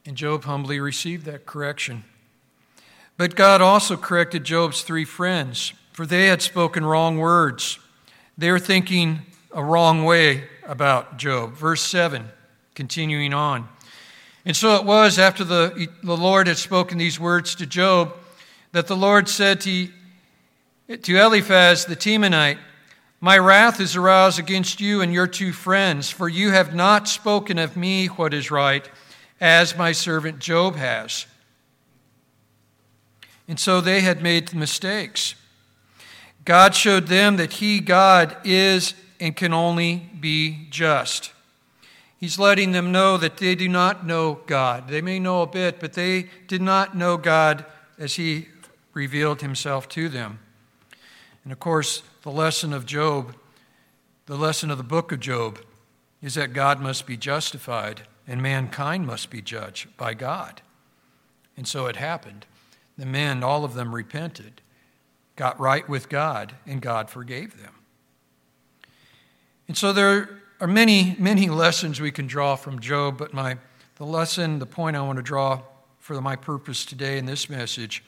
and 0.06 0.16
Job 0.16 0.46
humbly 0.46 0.80
received 0.80 1.26
that 1.26 1.46
correction. 1.46 2.04
But 3.18 3.36
God 3.36 3.60
also 3.60 3.98
corrected 3.98 4.46
Job's 4.46 4.84
three 4.84 5.04
friends 5.04 5.74
for 6.00 6.06
they 6.06 6.28
had 6.28 6.42
spoken 6.42 6.86
wrong 6.86 7.18
words. 7.18 7.78
They 8.38 8.52
were 8.52 8.58
thinking 8.58 9.20
a 9.52 9.62
wrong 9.62 10.06
way 10.06 10.46
about 10.66 11.18
Job. 11.18 11.56
Verse 11.56 11.82
7, 11.82 12.26
continuing 12.74 13.34
on. 13.34 13.68
And 14.46 14.56
so 14.56 14.78
it 14.78 14.86
was 14.86 15.20
after 15.20 15.44
the, 15.44 15.90
the 16.02 16.16
Lord 16.16 16.48
had 16.48 16.56
spoken 16.56 16.98
these 16.98 17.20
words 17.20 17.54
to 17.56 17.66
Job 17.66 18.16
that 18.72 18.88
the 18.88 18.96
Lord 18.96 19.28
said 19.28 19.60
to, 19.60 19.90
to 21.02 21.18
Eliphaz 21.18 21.84
the 21.84 21.98
Temanite, 21.98 22.60
My 23.20 23.38
wrath 23.38 23.82
is 23.82 23.98
aroused 23.98 24.40
against 24.40 24.80
you 24.80 25.02
and 25.02 25.14
your 25.14 25.28
two 25.28 25.52
friends, 25.52 26.10
for 26.10 26.30
you 26.30 26.52
have 26.52 26.74
not 26.74 27.10
spoken 27.10 27.60
of 27.60 27.76
me 27.76 28.08
what 28.08 28.34
is 28.34 28.50
right, 28.50 28.90
as 29.42 29.78
my 29.78 29.92
servant 29.92 30.40
Job 30.40 30.78
has. 30.78 31.26
And 33.50 33.60
so 33.60 33.82
they 33.82 34.00
had 34.00 34.24
made 34.24 34.54
mistakes. 34.54 35.36
God 36.46 36.74
showed 36.74 37.08
them 37.08 37.38
that 37.38 37.54
He, 37.54 37.80
God, 37.80 38.36
is 38.44 38.94
and 39.20 39.36
can 39.36 39.54
only 39.54 40.10
be 40.20 40.68
just. 40.70 41.32
He's 42.18 42.40
letting 42.40 42.72
them 42.72 42.92
know 42.92 43.18
that 43.18 43.38
they 43.38 43.56
do 43.56 43.70
not 43.70 44.06
know 44.06 44.42
God. 44.46 44.88
They 44.88 45.02
may 45.02 45.20
know 45.20 45.42
a 45.42 45.48
bit, 45.48 45.80
but 45.80 45.94
they 45.94 46.30
did 46.48 46.62
not 46.62 46.96
know 46.96 47.18
God 47.18 47.66
as 47.98 48.16
He 48.16 48.48
revealed 48.94 49.42
Himself 49.42 49.88
to 49.90 50.10
them. 50.10 50.40
And 51.44 51.54
of 51.54 51.60
course, 51.60 52.04
the 52.24 52.32
lesson 52.32 52.74
of 52.74 52.86
Job, 52.86 53.36
the 54.26 54.38
lesson 54.38 54.70
of 54.70 54.78
the 54.78 54.84
book 54.84 55.12
of 55.12 55.20
Job, 55.20 55.60
is 56.22 56.36
that 56.36 56.54
God 56.54 56.82
must 56.82 57.08
be 57.08 57.16
justified 57.16 58.02
and 58.28 58.42
mankind 58.42 59.08
must 59.08 59.30
be 59.30 59.42
judged 59.42 59.96
by 59.98 60.14
God. 60.14 60.62
And 61.56 61.68
so 61.68 61.88
it 61.88 61.96
happened. 61.96 62.46
The 62.98 63.06
men, 63.06 63.44
all 63.44 63.64
of 63.64 63.74
them 63.74 63.96
repented 63.96 64.62
got 65.40 65.58
right 65.58 65.88
with 65.88 66.10
God, 66.10 66.54
and 66.68 66.82
God 66.82 67.10
forgave 67.10 67.58
them. 67.64 67.74
And 69.70 69.78
so 69.78 69.94
there 69.94 70.42
are 70.60 70.68
many, 70.68 71.16
many 71.18 71.48
lessons 71.48 72.02
we 72.02 72.12
can 72.12 72.28
draw 72.28 72.58
from 72.58 72.82
Job, 72.82 73.18
but 73.18 73.34
my, 73.34 73.56
the 73.96 74.06
lesson, 74.06 74.60
the 74.60 74.66
point 74.66 74.98
I 74.98 75.02
want 75.02 75.16
to 75.16 75.24
draw 75.24 75.62
for 75.98 76.20
my 76.20 76.36
purpose 76.36 76.84
today 76.84 77.18
in 77.18 77.26
this 77.26 77.50
message 77.50 78.04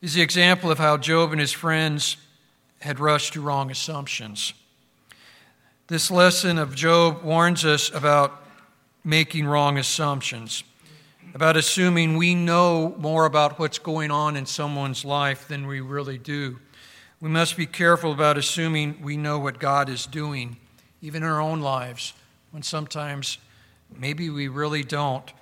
is 0.00 0.14
the 0.14 0.20
example 0.20 0.68
of 0.68 0.78
how 0.78 0.96
Job 0.96 1.30
and 1.30 1.40
his 1.40 1.52
friends 1.52 2.16
had 2.80 2.98
rushed 2.98 3.34
to 3.34 3.40
wrong 3.40 3.70
assumptions. 3.70 4.54
This 5.86 6.10
lesson 6.10 6.58
of 6.58 6.74
Job 6.74 7.22
warns 7.22 7.64
us 7.64 7.88
about 7.94 8.42
making 9.04 9.46
wrong 9.46 9.78
assumptions 9.78 10.64
about 11.34 11.56
assuming 11.56 12.16
we 12.16 12.34
know 12.34 12.94
more 12.98 13.24
about 13.24 13.58
what's 13.58 13.78
going 13.78 14.10
on 14.10 14.36
in 14.36 14.44
someone's 14.44 15.04
life 15.04 15.48
than 15.48 15.66
we 15.66 15.80
really 15.80 16.18
do. 16.18 16.58
We 17.20 17.30
must 17.30 17.56
be 17.56 17.66
careful 17.66 18.12
about 18.12 18.36
assuming 18.36 19.00
we 19.02 19.16
know 19.16 19.38
what 19.38 19.58
God 19.58 19.88
is 19.88 20.06
doing, 20.06 20.58
even 21.00 21.22
in 21.22 21.28
our 21.28 21.40
own 21.40 21.60
lives, 21.60 22.12
when 22.50 22.62
sometimes 22.62 23.38
maybe 23.96 24.28
we 24.28 24.48
really 24.48 24.82
don't. 24.82 25.32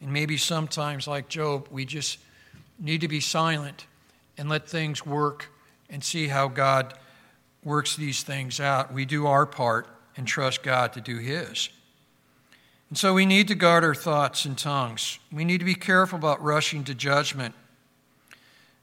And 0.00 0.12
maybe 0.12 0.36
sometimes, 0.36 1.08
like 1.08 1.28
Job, 1.28 1.66
we 1.70 1.84
just 1.84 2.18
need 2.78 3.00
to 3.00 3.08
be 3.08 3.20
silent 3.20 3.86
and 4.36 4.48
let 4.48 4.68
things 4.68 5.04
work 5.04 5.48
and 5.90 6.04
see 6.04 6.28
how 6.28 6.46
God 6.46 6.94
works 7.64 7.96
these 7.96 8.22
things 8.22 8.60
out. 8.60 8.92
We 8.92 9.04
do 9.04 9.26
our 9.26 9.46
part 9.46 9.88
and 10.16 10.26
trust 10.28 10.62
God 10.62 10.92
to 10.92 11.00
do 11.00 11.18
His. 11.18 11.70
And 12.88 12.96
so 12.96 13.12
we 13.12 13.26
need 13.26 13.48
to 13.48 13.54
guard 13.54 13.84
our 13.84 13.94
thoughts 13.94 14.44
and 14.44 14.56
tongues. 14.56 15.18
We 15.30 15.44
need 15.44 15.58
to 15.58 15.64
be 15.64 15.74
careful 15.74 16.18
about 16.18 16.42
rushing 16.42 16.84
to 16.84 16.94
judgment, 16.94 17.54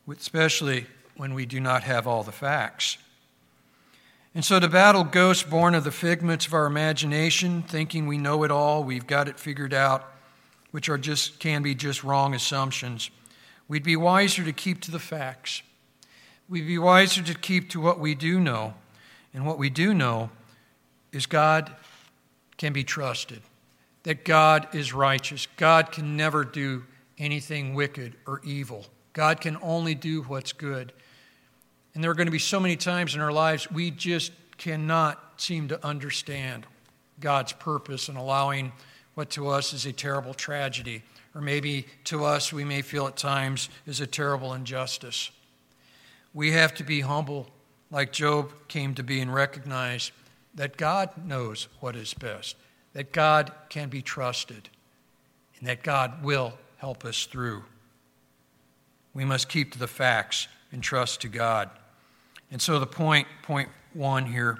especially 0.07 0.85
when 1.17 1.33
we 1.33 1.45
do 1.45 1.59
not 1.59 1.83
have 1.83 2.05
all 2.05 2.23
the 2.23 2.31
facts. 2.31 2.97
And 4.35 4.43
so 4.43 4.59
to 4.59 4.67
battle 4.67 5.05
ghosts 5.05 5.43
born 5.43 5.73
of 5.73 5.85
the 5.85 5.91
figments 5.91 6.45
of 6.45 6.53
our 6.53 6.65
imagination, 6.65 7.63
thinking 7.63 8.05
we 8.05 8.17
know 8.17 8.43
it 8.43 8.51
all, 8.51 8.83
we've 8.83 9.07
got 9.07 9.27
it 9.27 9.39
figured 9.39 9.73
out, 9.73 10.05
which 10.71 10.89
are 10.89 10.97
just 10.97 11.39
can 11.39 11.63
be 11.63 11.73
just 11.73 12.03
wrong 12.03 12.35
assumptions, 12.35 13.09
we'd 13.69 13.81
be 13.83 13.95
wiser 13.95 14.43
to 14.43 14.51
keep 14.51 14.81
to 14.81 14.91
the 14.91 14.99
facts. 14.99 15.63
we'd 16.47 16.67
be 16.67 16.77
wiser 16.77 17.23
to 17.23 17.33
keep 17.33 17.69
to 17.71 17.81
what 17.81 17.99
we 17.99 18.15
do 18.15 18.39
know. 18.39 18.73
And 19.33 19.45
what 19.45 19.57
we 19.57 19.69
do 19.69 19.93
know 19.93 20.29
is 21.11 21.25
God 21.25 21.75
can 22.57 22.73
be 22.73 22.83
trusted, 22.83 23.41
that 24.05 24.23
God 24.23 24.67
is 24.73 24.93
righteous. 24.93 25.47
God 25.57 25.91
can 25.91 26.15
never 26.15 26.43
do 26.43 26.83
anything 27.17 27.73
wicked 27.73 28.15
or 28.25 28.39
evil. 28.43 28.85
God 29.13 29.41
can 29.41 29.57
only 29.61 29.95
do 29.95 30.21
what's 30.23 30.53
good. 30.53 30.93
And 31.93 32.03
there 32.03 32.11
are 32.11 32.15
going 32.15 32.27
to 32.27 32.31
be 32.31 32.39
so 32.39 32.59
many 32.59 32.75
times 32.75 33.15
in 33.15 33.21
our 33.21 33.31
lives 33.31 33.69
we 33.69 33.89
just 33.89 34.31
cannot 34.57 35.41
seem 35.41 35.67
to 35.69 35.85
understand 35.85 36.65
God's 37.19 37.53
purpose 37.53 38.07
in 38.07 38.15
allowing 38.15 38.73
what 39.15 39.29
to 39.31 39.47
us 39.47 39.73
is 39.73 39.85
a 39.85 39.93
terrible 39.93 40.33
tragedy, 40.33 41.01
or 41.33 41.41
maybe 41.41 41.87
to 42.03 42.25
us 42.25 42.53
we 42.53 42.63
may 42.63 42.81
feel 42.81 43.07
at 43.07 43.17
times 43.17 43.69
is 43.87 44.01
a 44.01 44.07
terrible 44.07 44.53
injustice. 44.53 45.31
We 46.33 46.51
have 46.51 46.75
to 46.75 46.83
be 46.83 47.01
humble, 47.01 47.49
like 47.89 48.11
Job 48.11 48.51
came 48.67 48.93
to 48.95 49.03
be, 49.03 49.21
and 49.21 49.33
recognize 49.33 50.11
that 50.53 50.77
God 50.77 51.09
knows 51.25 51.69
what 51.79 51.95
is 51.95 52.13
best, 52.13 52.57
that 52.95 53.11
God 53.11 53.51
can 53.67 53.89
be 53.89 54.01
trusted, 54.01 54.69
and 55.59 55.67
that 55.67 55.83
God 55.83 56.23
will 56.23 56.53
help 56.77 57.03
us 57.03 57.25
through. 57.25 57.65
We 59.13 59.25
must 59.25 59.49
keep 59.49 59.73
to 59.73 59.79
the 59.79 59.87
facts 59.87 60.47
and 60.71 60.81
trust 60.81 61.19
to 61.21 61.27
God. 61.27 61.69
And 62.49 62.61
so 62.61 62.79
the 62.79 62.87
point, 62.87 63.27
point 63.43 63.67
one 63.93 64.25
here, 64.25 64.59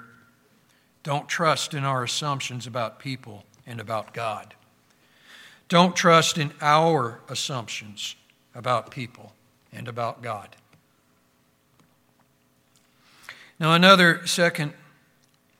don't 1.02 1.26
trust 1.26 1.72
in 1.72 1.82
our 1.84 2.04
assumptions 2.04 2.66
about 2.66 2.98
people 2.98 3.44
and 3.66 3.80
about 3.80 4.12
God. 4.12 4.54
Don't 5.70 5.96
trust 5.96 6.36
in 6.36 6.52
our 6.60 7.20
assumptions 7.30 8.16
about 8.54 8.90
people 8.90 9.32
and 9.72 9.88
about 9.88 10.22
God. 10.22 10.56
Now, 13.58 13.72
another 13.72 14.26
second 14.26 14.74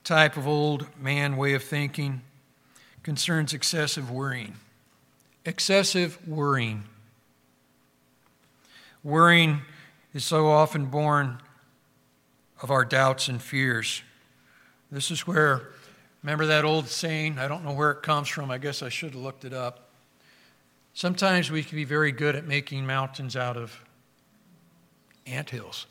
type 0.04 0.36
of 0.36 0.46
old 0.46 0.86
man 1.00 1.38
way 1.38 1.54
of 1.54 1.64
thinking 1.64 2.20
concerns 3.06 3.54
excessive 3.54 4.10
worrying. 4.10 4.52
Excessive 5.44 6.18
worrying. 6.26 6.82
Worrying 9.04 9.60
is 10.12 10.24
so 10.24 10.48
often 10.48 10.86
born 10.86 11.38
of 12.60 12.72
our 12.72 12.84
doubts 12.84 13.28
and 13.28 13.40
fears. 13.40 14.02
This 14.90 15.12
is 15.12 15.24
where, 15.24 15.68
remember 16.24 16.46
that 16.46 16.64
old 16.64 16.88
saying? 16.88 17.38
I 17.38 17.46
don't 17.46 17.64
know 17.64 17.74
where 17.74 17.92
it 17.92 18.02
comes 18.02 18.26
from. 18.26 18.50
I 18.50 18.58
guess 18.58 18.82
I 18.82 18.88
should 18.88 19.12
have 19.12 19.22
looked 19.22 19.44
it 19.44 19.52
up. 19.52 19.88
Sometimes 20.92 21.48
we 21.48 21.62
can 21.62 21.76
be 21.76 21.84
very 21.84 22.10
good 22.10 22.34
at 22.34 22.44
making 22.44 22.86
mountains 22.86 23.36
out 23.36 23.56
of 23.56 23.84
ant 25.28 25.50
hills. 25.50 25.86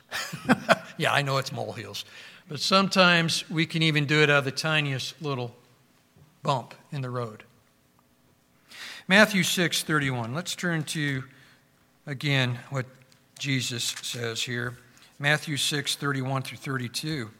yeah, 0.97 1.13
I 1.13 1.21
know 1.21 1.37
it's 1.37 1.53
molehills. 1.53 2.03
But 2.49 2.59
sometimes 2.59 3.49
we 3.49 3.65
can 3.65 3.83
even 3.83 4.05
do 4.05 4.21
it 4.21 4.29
out 4.29 4.39
of 4.39 4.43
the 4.43 4.51
tiniest 4.51 5.21
little 5.21 5.55
bump 6.45 6.75
in 6.91 7.01
the 7.01 7.09
road. 7.09 7.43
Matthew 9.07 9.41
6 9.41 9.81
31. 9.81 10.35
Let's 10.35 10.55
turn 10.55 10.83
to 10.83 11.23
again 12.05 12.59
what 12.69 12.85
Jesus 13.39 13.95
says 14.03 14.43
here. 14.43 14.77
Matthew 15.17 15.57
6, 15.57 15.95
31 15.95 16.43
through 16.43 16.57
32. 16.57 17.31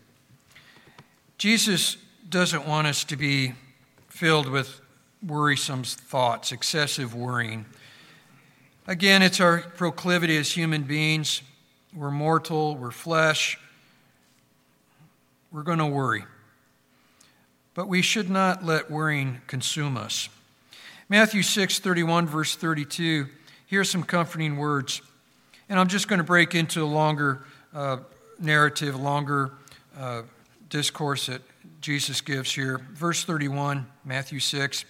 Jesus 1.38 1.98
doesn't 2.28 2.66
want 2.66 2.88
us 2.88 3.04
to 3.04 3.16
be 3.16 3.54
filled 4.08 4.50
with 4.50 4.82
worrisome 5.26 5.84
thoughts, 5.84 6.52
excessive 6.52 7.14
worrying. 7.14 7.66
Again, 8.88 9.22
it's 9.22 9.40
our 9.40 9.60
proclivity 9.60 10.38
as 10.38 10.52
human 10.52 10.84
beings. 10.84 11.44
We're 11.94 12.12
mortal, 12.12 12.76
we're 12.76 12.92
flesh. 12.92 13.60
We're 15.52 15.64
going 15.64 15.80
to 15.80 15.86
worry. 15.86 16.24
But 17.76 17.88
we 17.88 18.02
should 18.02 18.30
not 18.30 18.66
let 18.66 18.90
worrying 18.90 19.42
consume 19.46 19.98
us. 19.98 20.30
Matthew 21.08 21.44
6, 21.44 21.80
31, 21.80 22.26
verse 22.26 22.56
32. 22.56 23.28
Here's 23.68 23.92
some 23.92 24.02
comforting 24.02 24.58
words. 24.58 25.02
And 25.70 25.78
I'm 25.78 25.90
just 25.90 26.08
going 26.08 26.18
to 26.18 26.24
break 26.24 26.56
into 26.56 26.84
a 26.84 26.86
longer 26.86 27.44
uh, 27.74 27.98
narrative, 28.40 29.00
longer 29.00 29.52
uh, 30.00 30.24
discourse 30.70 31.28
that 31.28 31.42
Jesus 31.82 32.22
gives 32.22 32.52
here. 32.54 32.80
Verse 32.94 33.24
31, 33.24 33.86
Matthew 34.06 34.40
6. 34.40 34.86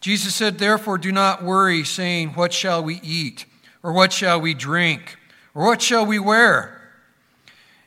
Jesus 0.00 0.34
said, 0.34 0.58
Therefore, 0.58 0.98
do 0.98 1.12
not 1.12 1.44
worry, 1.44 1.84
saying, 1.84 2.30
What 2.30 2.52
shall 2.52 2.82
we 2.82 3.00
eat? 3.02 3.46
Or 3.82 3.92
what 3.92 4.12
shall 4.12 4.40
we 4.40 4.54
drink? 4.54 5.16
Or 5.54 5.64
what 5.64 5.80
shall 5.80 6.04
we 6.04 6.18
wear? 6.18 6.74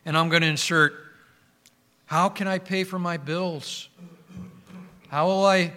And 0.06 0.18
I'm 0.18 0.30
going 0.30 0.42
to 0.42 0.48
insert, 0.48 0.94
How 2.06 2.30
can 2.30 2.48
I 2.48 2.60
pay 2.60 2.86
for 2.86 2.98
my 2.98 3.18
bills? 3.18 3.90
How 5.12 5.28
will 5.28 5.46
I, 5.46 5.74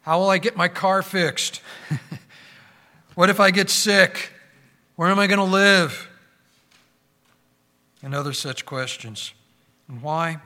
how 0.00 0.18
will 0.18 0.28
I 0.28 0.38
get 0.38 0.56
my 0.56 0.66
car 0.66 1.02
fixed? 1.02 1.62
what 3.14 3.30
if 3.30 3.38
I 3.38 3.52
get 3.52 3.70
sick? 3.70 4.32
Where 4.96 5.08
am 5.08 5.20
I 5.20 5.28
going 5.28 5.38
to 5.38 5.44
live? 5.44 6.08
And 8.02 8.12
other 8.12 8.32
such 8.32 8.66
questions. 8.66 9.34
And 9.86 10.02
why? 10.02 10.38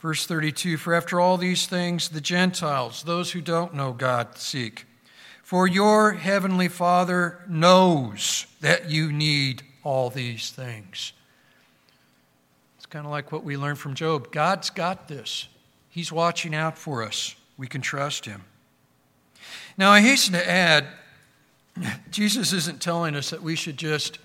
Verse 0.00 0.26
32 0.26 0.76
For 0.76 0.92
after 0.92 1.20
all 1.20 1.38
these 1.38 1.66
things, 1.66 2.08
the 2.08 2.20
Gentiles, 2.20 3.04
those 3.04 3.30
who 3.30 3.40
don't 3.40 3.74
know 3.74 3.92
God, 3.92 4.38
seek. 4.38 4.84
For 5.44 5.68
your 5.68 6.14
heavenly 6.14 6.66
Father 6.66 7.44
knows 7.48 8.46
that 8.60 8.90
you 8.90 9.12
need 9.12 9.62
all 9.84 10.10
these 10.10 10.50
things. 10.50 11.12
It's 12.76 12.86
kind 12.86 13.06
of 13.06 13.12
like 13.12 13.30
what 13.30 13.44
we 13.44 13.56
learned 13.56 13.78
from 13.78 13.94
Job. 13.94 14.32
God's 14.32 14.70
got 14.70 15.06
this, 15.06 15.46
He's 15.88 16.10
watching 16.10 16.56
out 16.56 16.76
for 16.76 17.04
us. 17.04 17.36
We 17.56 17.66
can 17.66 17.80
trust 17.80 18.24
Him. 18.24 18.44
Now, 19.76 19.90
I 19.90 20.00
hasten 20.00 20.34
to 20.34 20.50
add 20.50 20.86
Jesus 22.10 22.52
isn't 22.52 22.80
telling 22.80 23.14
us 23.14 23.30
that 23.30 23.42
we 23.42 23.56
should 23.56 23.76
just, 23.76 24.18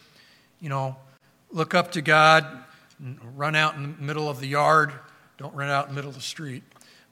you 0.60 0.70
know, 0.70 0.98
look 1.52 1.74
up 1.74 1.92
to 1.94 2.02
God, 2.02 2.46
run 3.36 3.56
out 3.56 3.76
in 3.76 3.96
the 3.98 4.04
middle 4.04 4.30
of 4.30 4.40
the 4.40 4.48
yard. 4.48 4.92
Don't 5.38 5.54
run 5.56 5.70
out 5.70 5.88
in 5.88 5.92
the 5.92 5.96
middle 5.96 6.10
of 6.10 6.16
the 6.16 6.22
street. 6.22 6.64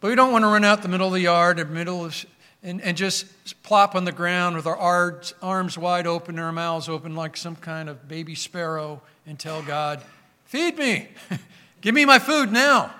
But 0.01 0.10
we 0.10 0.15
don't 0.15 0.32
want 0.32 0.43
to 0.43 0.47
run 0.47 0.65
out 0.65 0.82
the 0.82 0.89
middle 0.89 1.08
of 1.08 1.13
the 1.13 1.21
yard, 1.21 1.60
or 1.60 1.65
middle 1.65 2.06
of, 2.06 2.25
and, 2.63 2.82
and 2.82 2.97
just 2.97 3.25
plop 3.63 3.95
on 3.95 4.04
the 4.04 4.12
ground 4.12 4.56
with 4.56 4.67
our 4.67 4.78
arms, 4.78 5.34
arms 5.41 5.78
wide 5.78 6.08
open 6.08 6.36
and 6.36 6.45
our 6.45 6.51
mouths 6.51 6.89
open 6.89 7.15
like 7.15 7.38
some 7.38 7.56
kind 7.56 7.88
of 7.88 8.08
baby 8.08 8.36
sparrow 8.36 9.01
and 9.25 9.39
tell 9.39 9.62
God, 9.62 10.01
Feed 10.45 10.78
me. 10.78 11.10
Give 11.82 11.93
me 11.93 12.06
my 12.06 12.19
food 12.19 12.51
now. 12.51 12.93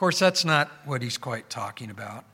Course, 0.00 0.18
that's 0.18 0.46
not 0.46 0.70
what 0.86 1.02
he's 1.02 1.18
quite 1.18 1.50
talking 1.50 1.90
about. 1.90 2.24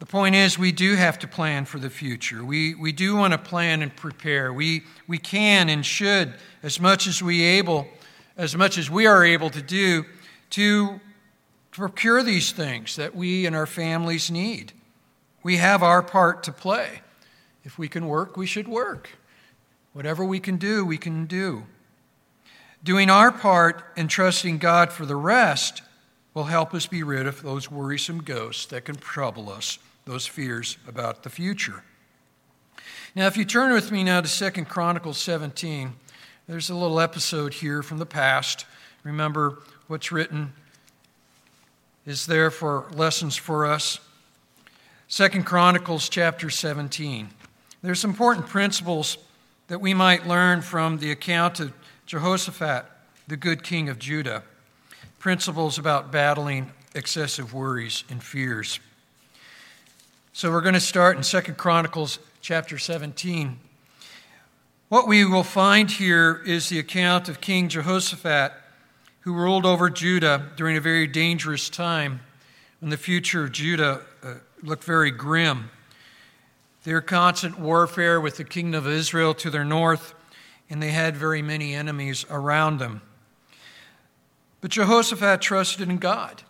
The 0.00 0.04
point 0.04 0.34
is, 0.34 0.58
we 0.58 0.72
do 0.72 0.96
have 0.96 1.16
to 1.20 1.28
plan 1.28 1.64
for 1.64 1.78
the 1.78 1.88
future. 1.88 2.44
We, 2.44 2.74
we 2.74 2.90
do 2.90 3.14
want 3.14 3.34
to 3.34 3.38
plan 3.38 3.82
and 3.82 3.94
prepare. 3.94 4.52
We, 4.52 4.82
we 5.06 5.18
can 5.18 5.68
and 5.68 5.86
should, 5.86 6.34
as 6.60 6.80
much 6.80 7.06
as 7.06 7.22
we 7.22 7.40
able, 7.40 7.86
as 8.36 8.56
much 8.56 8.78
as 8.78 8.90
we 8.90 9.06
are 9.06 9.24
able 9.24 9.48
to 9.50 9.62
do, 9.62 10.04
to 10.50 11.00
procure 11.70 12.24
these 12.24 12.50
things 12.50 12.96
that 12.96 13.14
we 13.14 13.46
and 13.46 13.54
our 13.54 13.66
families 13.66 14.28
need. 14.28 14.72
We 15.44 15.58
have 15.58 15.84
our 15.84 16.02
part 16.02 16.42
to 16.42 16.52
play. 16.52 17.02
If 17.62 17.78
we 17.78 17.86
can 17.86 18.08
work, 18.08 18.36
we 18.36 18.46
should 18.46 18.66
work. 18.66 19.10
Whatever 19.92 20.24
we 20.24 20.40
can 20.40 20.56
do, 20.56 20.84
we 20.84 20.98
can 20.98 21.26
do. 21.26 21.62
Doing 22.82 23.08
our 23.08 23.30
part 23.30 23.84
and 23.96 24.10
trusting 24.10 24.58
God 24.58 24.92
for 24.92 25.06
the 25.06 25.14
rest 25.14 25.82
will 26.34 26.44
help 26.44 26.72
us 26.74 26.86
be 26.86 27.02
rid 27.02 27.26
of 27.26 27.42
those 27.42 27.70
worrisome 27.70 28.22
ghosts 28.22 28.66
that 28.66 28.84
can 28.84 28.96
trouble 28.96 29.50
us 29.50 29.78
those 30.04 30.26
fears 30.26 30.78
about 30.88 31.22
the 31.22 31.30
future. 31.30 31.84
Now, 33.14 33.26
if 33.26 33.36
you 33.36 33.44
turn 33.44 33.72
with 33.72 33.92
me 33.92 34.02
now 34.02 34.20
to 34.20 34.28
Second 34.28 34.68
Chronicles 34.68 35.18
17, 35.18 35.92
there's 36.48 36.70
a 36.70 36.74
little 36.74 36.98
episode 36.98 37.54
here 37.54 37.82
from 37.82 37.98
the 37.98 38.06
past. 38.06 38.64
Remember, 39.04 39.58
what's 39.86 40.10
written 40.10 40.54
is 42.06 42.26
there 42.26 42.50
for 42.50 42.86
lessons 42.92 43.36
for 43.36 43.66
us. 43.66 44.00
Second 45.08 45.44
Chronicles 45.44 46.08
chapter 46.08 46.50
17. 46.50 47.28
There's 47.82 48.04
important 48.04 48.46
principles 48.46 49.18
that 49.68 49.80
we 49.80 49.94
might 49.94 50.26
learn 50.26 50.62
from 50.62 50.98
the 50.98 51.12
account 51.12 51.60
of 51.60 51.72
Jehoshaphat, 52.06 52.86
the 53.28 53.36
good 53.36 53.62
king 53.62 53.88
of 53.88 53.98
Judah. 53.98 54.42
Principles 55.22 55.78
about 55.78 56.10
battling 56.10 56.72
excessive 56.96 57.54
worries 57.54 58.02
and 58.10 58.20
fears. 58.20 58.80
So 60.32 60.50
we're 60.50 60.62
going 60.62 60.74
to 60.74 60.80
start 60.80 61.16
in 61.16 61.22
Second 61.22 61.56
Chronicles 61.58 62.18
chapter 62.40 62.76
17. 62.76 63.56
What 64.88 65.06
we 65.06 65.24
will 65.24 65.44
find 65.44 65.88
here 65.88 66.42
is 66.44 66.70
the 66.70 66.80
account 66.80 67.28
of 67.28 67.40
King 67.40 67.68
Jehoshaphat, 67.68 68.50
who 69.20 69.32
ruled 69.32 69.64
over 69.64 69.90
Judah 69.90 70.50
during 70.56 70.76
a 70.76 70.80
very 70.80 71.06
dangerous 71.06 71.70
time 71.70 72.18
when 72.80 72.90
the 72.90 72.96
future 72.96 73.44
of 73.44 73.52
Judah 73.52 74.00
uh, 74.24 74.34
looked 74.60 74.82
very 74.82 75.12
grim. 75.12 75.70
Their 76.82 77.00
constant 77.00 77.60
warfare 77.60 78.20
with 78.20 78.38
the 78.38 78.44
kingdom 78.44 78.84
of 78.84 78.92
Israel 78.92 79.34
to 79.34 79.50
their 79.50 79.64
north, 79.64 80.14
and 80.68 80.82
they 80.82 80.90
had 80.90 81.16
very 81.16 81.42
many 81.42 81.74
enemies 81.74 82.26
around 82.28 82.78
them. 82.78 83.02
But 84.62 84.70
Jehoshaphat 84.70 85.42
trusted 85.42 85.90
in 85.90 85.98
God. 85.98 86.44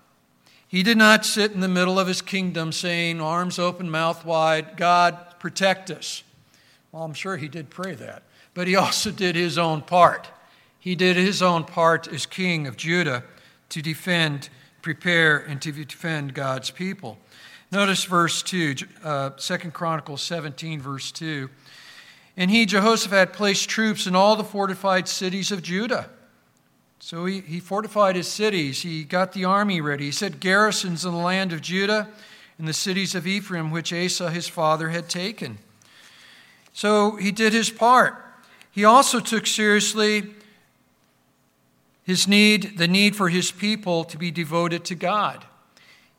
He 0.68 0.82
did 0.82 0.98
not 0.98 1.24
sit 1.24 1.52
in 1.52 1.60
the 1.60 1.68
middle 1.68 1.98
of 1.98 2.06
his 2.06 2.22
kingdom 2.22 2.70
saying, 2.70 3.20
arms 3.20 3.58
open, 3.58 3.90
mouth 3.90 4.24
wide, 4.24 4.76
God, 4.76 5.18
protect 5.38 5.90
us. 5.90 6.22
Well, 6.92 7.02
I'm 7.02 7.14
sure 7.14 7.38
he 7.38 7.48
did 7.48 7.70
pray 7.70 7.94
that. 7.94 8.22
But 8.54 8.68
he 8.68 8.76
also 8.76 9.10
did 9.10 9.34
his 9.34 9.58
own 9.58 9.80
part. 9.80 10.28
He 10.78 10.94
did 10.94 11.16
his 11.16 11.40
own 11.42 11.64
part 11.64 12.06
as 12.06 12.26
king 12.26 12.66
of 12.66 12.76
Judah 12.76 13.24
to 13.70 13.80
defend, 13.80 14.50
prepare, 14.82 15.38
and 15.38 15.60
to 15.62 15.72
defend 15.72 16.34
God's 16.34 16.70
people. 16.70 17.18
Notice 17.70 18.04
verse 18.04 18.42
2, 18.42 18.74
uh, 19.02 19.30
2 19.30 19.56
Chronicles 19.70 20.20
17, 20.20 20.82
verse 20.82 21.10
2. 21.12 21.48
And 22.36 22.50
he, 22.50 22.66
Jehoshaphat, 22.66 23.32
placed 23.32 23.70
troops 23.70 24.06
in 24.06 24.14
all 24.14 24.36
the 24.36 24.44
fortified 24.44 25.08
cities 25.08 25.50
of 25.50 25.62
Judah 25.62 26.10
so 27.04 27.24
he, 27.24 27.40
he 27.40 27.58
fortified 27.58 28.14
his 28.14 28.28
cities. 28.28 28.82
He 28.82 29.02
got 29.02 29.32
the 29.32 29.44
army 29.44 29.80
ready. 29.80 30.04
He 30.04 30.12
set 30.12 30.38
garrisons 30.38 31.04
in 31.04 31.10
the 31.10 31.18
land 31.18 31.52
of 31.52 31.60
Judah 31.60 32.08
and 32.58 32.68
the 32.68 32.72
cities 32.72 33.16
of 33.16 33.26
Ephraim, 33.26 33.72
which 33.72 33.92
Asa 33.92 34.30
his 34.30 34.46
father 34.46 34.90
had 34.90 35.08
taken. 35.08 35.58
So 36.72 37.16
he 37.16 37.32
did 37.32 37.54
his 37.54 37.70
part. 37.70 38.14
He 38.70 38.84
also 38.84 39.18
took 39.18 39.48
seriously 39.48 40.32
his 42.04 42.28
need, 42.28 42.78
the 42.78 42.86
need 42.86 43.16
for 43.16 43.28
his 43.28 43.50
people 43.50 44.04
to 44.04 44.16
be 44.16 44.30
devoted 44.30 44.84
to 44.84 44.94
God. 44.94 45.44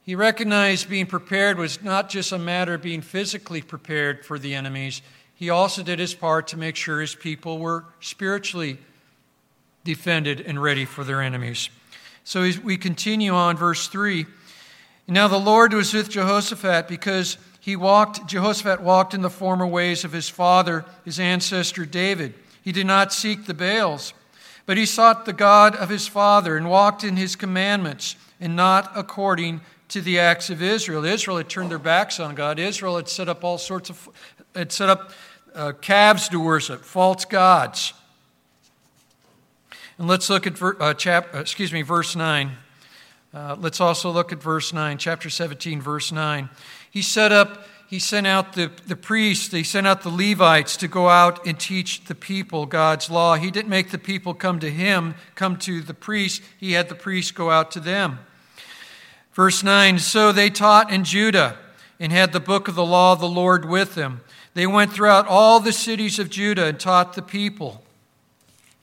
He 0.04 0.16
recognized 0.16 0.90
being 0.90 1.06
prepared 1.06 1.58
was 1.58 1.82
not 1.82 2.10
just 2.10 2.34
a 2.34 2.38
matter 2.38 2.74
of 2.74 2.82
being 2.82 3.00
physically 3.02 3.62
prepared 3.62 4.26
for 4.26 4.38
the 4.38 4.54
enemies, 4.54 5.02
he 5.34 5.50
also 5.50 5.82
did 5.82 6.00
his 6.00 6.14
part 6.14 6.50
to 6.50 6.58
make 6.58 6.76
sure 6.76 7.00
his 7.00 7.16
people 7.16 7.58
were 7.58 7.86
spiritually 8.02 8.80
defended 9.84 10.42
and 10.42 10.62
ready 10.62 10.86
for 10.86 11.04
their 11.04 11.22
enemies. 11.22 11.70
So 12.24 12.50
we 12.64 12.78
continue 12.78 13.34
on, 13.34 13.58
verse 13.58 13.88
3. 13.88 14.26
Now 15.08 15.28
the 15.28 15.40
Lord 15.40 15.74
was 15.74 15.94
with 15.94 16.10
Jehoshaphat 16.10 16.88
because 16.88 17.38
he 17.60 17.76
walked, 17.76 18.28
Jehoshaphat 18.28 18.82
walked 18.82 19.14
in 19.14 19.22
the 19.22 19.30
former 19.30 19.68
ways 19.68 20.04
of 20.04 20.14
his 20.14 20.30
father, 20.30 20.86
his 21.04 21.20
ancestor 21.20 21.86
David. 21.86 22.34
He 22.62 22.72
did 22.72 22.86
not 22.86 23.12
seek 23.12 23.46
the 23.46 23.54
Baals, 23.54 24.14
but 24.66 24.78
he 24.78 24.86
sought 24.86 25.26
the 25.26 25.34
God 25.34 25.76
of 25.76 25.90
his 25.90 26.08
father 26.08 26.56
and 26.56 26.70
walked 26.70 27.04
in 27.04 27.18
his 27.18 27.36
commandments 27.36 28.16
and 28.40 28.56
not 28.56 28.92
according 28.96 29.62
to 29.90 30.02
the 30.02 30.20
acts 30.20 30.50
of 30.50 30.62
Israel. 30.62 31.04
Israel 31.04 31.38
had 31.38 31.50
turned 31.50 31.70
their 31.70 31.80
backs 31.80 32.20
on 32.20 32.36
God. 32.36 32.58
Israel 32.60 32.96
had 32.96 33.10
set 33.10 33.28
up 33.28 33.44
all 33.44 33.58
sorts 33.58 33.90
of, 33.90 34.10
had 34.56 34.72
set 34.72 34.90
up 34.90 35.12
uh, 35.54 35.74
calves 35.74 36.30
to 36.30 36.40
worship, 36.40 36.84
false 36.84 37.26
gods. 37.26 37.94
And 40.04 40.10
let's 40.10 40.30
look 40.30 40.46
at 40.46 40.62
uh, 40.62 40.94
chap, 40.96 41.34
uh, 41.34 41.38
excuse 41.38 41.72
me, 41.72 41.82
verse 41.82 42.14
9. 42.14 42.52
Uh, 43.34 43.56
let's 43.58 43.80
also 43.80 44.12
look 44.12 44.34
at 44.34 44.44
verse 44.44 44.74
9, 44.74 44.98
chapter 44.98 45.30
17, 45.30 45.80
verse 45.80 46.12
9. 46.12 46.50
He 46.92 47.02
set 47.02 47.32
up, 47.32 47.66
he 47.88 48.00
sent 48.00 48.28
out 48.28 48.52
the, 48.52 48.70
the 48.86 48.98
priests, 48.98 49.54
he 49.54 49.64
sent 49.64 49.88
out 49.88 50.02
the 50.02 50.10
Levites 50.10 50.76
to 50.76 50.90
go 50.90 51.08
out 51.08 51.48
and 51.48 51.58
teach 51.58 52.04
the 52.04 52.16
people 52.16 52.66
God's 52.66 53.10
law. 53.10 53.36
He 53.36 53.50
didn't 53.50 53.70
make 53.70 53.92
the 53.92 53.98
people 53.98 54.34
come 54.34 54.60
to 54.60 54.70
him, 54.70 55.16
come 55.36 55.56
to 55.60 55.80
the 55.80 55.94
priest. 55.94 56.42
He 56.60 56.74
had 56.74 56.90
the 56.90 56.96
priests 56.96 57.32
go 57.32 57.50
out 57.50 57.72
to 57.72 57.80
them. 57.80 58.20
Verse 59.32 59.64
9 59.64 60.00
So 60.00 60.34
they 60.34 60.50
taught 60.50 60.92
in 60.92 61.06
Judah 61.06 61.58
and 61.98 62.12
had 62.12 62.34
the 62.34 62.42
book 62.42 62.68
of 62.68 62.76
the 62.76 62.86
law 62.86 63.14
of 63.14 63.22
the 63.22 63.30
Lord 63.30 63.64
with 63.64 63.96
them. 63.96 64.20
They 64.54 64.68
went 64.68 64.92
throughout 64.92 65.30
all 65.30 65.62
the 65.62 65.72
cities 65.72 66.20
of 66.20 66.30
Judah 66.30 66.66
and 66.66 66.78
taught 66.78 67.14
the 67.14 67.22
people. 67.22 67.86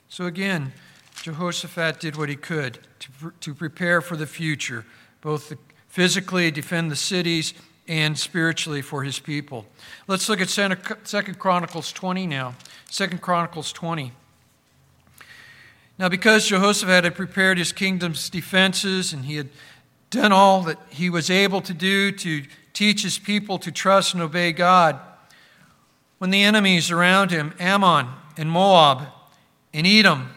So 0.09 0.25
again, 0.25 0.73
Jehoshaphat 1.21 1.99
did 1.99 2.15
what 2.15 2.29
he 2.29 2.35
could 2.35 2.79
to, 2.99 3.33
to 3.39 3.53
prepare 3.53 4.01
for 4.01 4.15
the 4.15 4.27
future, 4.27 4.85
both 5.21 5.53
physically 5.87 6.51
defend 6.51 6.89
the 6.89 6.95
cities 6.95 7.53
and 7.87 8.17
spiritually 8.17 8.81
for 8.81 9.03
his 9.03 9.19
people. 9.19 9.65
Let's 10.07 10.29
look 10.29 10.41
at 10.41 10.49
Second 10.49 11.39
Chronicles 11.39 11.91
20 11.91 12.27
now. 12.27 12.55
Second 12.89 13.21
Chronicles 13.21 13.71
20. 13.71 14.13
Now, 15.99 16.09
because 16.09 16.47
Jehoshaphat 16.47 17.03
had 17.03 17.15
prepared 17.15 17.57
his 17.57 17.71
kingdom's 17.71 18.29
defenses 18.29 19.13
and 19.13 19.25
he 19.25 19.35
had 19.35 19.49
done 20.09 20.31
all 20.31 20.61
that 20.63 20.79
he 20.89 21.09
was 21.09 21.29
able 21.29 21.61
to 21.61 21.73
do 21.73 22.11
to 22.11 22.43
teach 22.73 23.03
his 23.03 23.19
people 23.19 23.59
to 23.59 23.71
trust 23.71 24.13
and 24.13 24.23
obey 24.23 24.51
God, 24.51 24.99
when 26.17 26.29
the 26.29 26.43
enemies 26.43 26.91
around 26.91 27.31
him, 27.31 27.53
Ammon 27.59 28.07
and 28.37 28.49
Moab 28.49 29.07
and 29.73 29.85
Edom, 29.85 30.29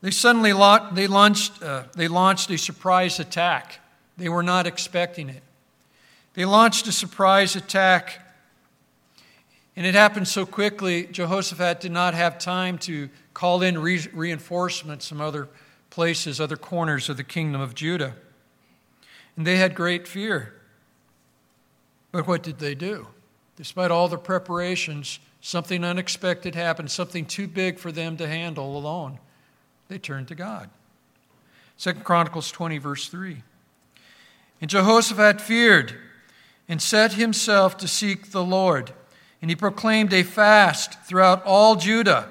they 0.00 0.10
suddenly 0.10 0.52
they 0.92 1.06
launched, 1.06 1.62
uh, 1.62 1.84
they 1.94 2.08
launched 2.08 2.50
a 2.50 2.58
surprise 2.58 3.18
attack. 3.18 3.80
They 4.16 4.28
were 4.28 4.42
not 4.42 4.66
expecting 4.66 5.28
it. 5.28 5.42
They 6.34 6.44
launched 6.44 6.86
a 6.86 6.92
surprise 6.92 7.56
attack, 7.56 8.20
and 9.74 9.86
it 9.86 9.94
happened 9.94 10.28
so 10.28 10.44
quickly, 10.44 11.06
Jehoshaphat 11.06 11.80
did 11.80 11.92
not 11.92 12.14
have 12.14 12.38
time 12.38 12.78
to 12.78 13.08
call 13.32 13.62
in 13.62 13.78
re- 13.78 14.08
reinforcements 14.12 15.08
from 15.08 15.20
other 15.20 15.48
places, 15.90 16.40
other 16.40 16.56
corners 16.56 17.08
of 17.08 17.16
the 17.16 17.24
kingdom 17.24 17.60
of 17.60 17.74
Judah. 17.74 18.14
And 19.36 19.46
they 19.46 19.56
had 19.56 19.74
great 19.74 20.08
fear. 20.08 20.54
But 22.10 22.26
what 22.26 22.42
did 22.42 22.58
they 22.58 22.74
do? 22.74 23.08
Despite 23.56 23.90
all 23.90 24.08
the 24.08 24.18
preparations, 24.18 25.20
something 25.40 25.84
unexpected 25.84 26.54
happened, 26.54 26.90
something 26.90 27.24
too 27.24 27.46
big 27.46 27.78
for 27.78 27.92
them 27.92 28.16
to 28.16 28.26
handle 28.26 28.76
alone. 28.76 29.18
They 29.88 29.98
turned 29.98 30.28
to 30.28 30.34
God. 30.34 30.70
Second 31.76 32.04
Chronicles 32.04 32.50
20, 32.50 32.78
verse 32.78 33.08
3. 33.08 33.42
And 34.60 34.68
Jehoshaphat 34.70 35.40
feared 35.40 35.94
and 36.68 36.82
set 36.82 37.14
himself 37.14 37.76
to 37.78 37.88
seek 37.88 38.30
the 38.30 38.44
Lord. 38.44 38.92
And 39.40 39.50
he 39.50 39.56
proclaimed 39.56 40.12
a 40.12 40.22
fast 40.22 41.00
throughout 41.04 41.42
all 41.44 41.76
Judah. 41.76 42.30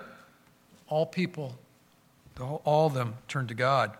All 0.87 1.05
people, 1.05 1.57
all 2.39 2.87
of 2.87 2.93
them 2.93 3.15
turned 3.27 3.47
to 3.47 3.53
God. 3.53 3.97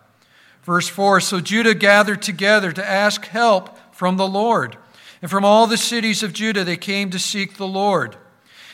Verse 0.64 0.90
4 0.90 1.22
So 1.22 1.40
Judah 1.40 1.74
gathered 1.74 2.22
together 2.22 2.72
to 2.72 2.86
ask 2.86 3.26
help 3.26 3.78
from 3.96 4.18
the 4.18 4.28
Lord. 4.28 4.78
And 5.22 5.32
from 5.32 5.44
all 5.44 5.66
the 5.66 5.78
cities 5.78 6.22
of 6.22 6.34
Judah 6.34 6.64
they 6.64 6.78
came 6.78 7.10
to 7.10 7.20
seek 7.20 7.56
the 7.56 7.68
Lord. 7.68 8.18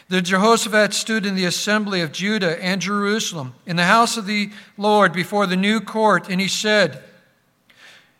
The 0.09 0.21
Jehoshaphat 0.21 0.93
stood 0.93 1.25
in 1.25 1.35
the 1.35 1.45
assembly 1.45 2.01
of 2.01 2.11
Judah 2.11 2.61
and 2.63 2.81
Jerusalem, 2.81 3.55
in 3.65 3.77
the 3.77 3.85
house 3.85 4.17
of 4.17 4.25
the 4.25 4.51
Lord, 4.77 5.13
before 5.13 5.47
the 5.47 5.55
new 5.55 5.79
court, 5.79 6.29
and 6.29 6.41
he 6.41 6.47
said, 6.47 7.01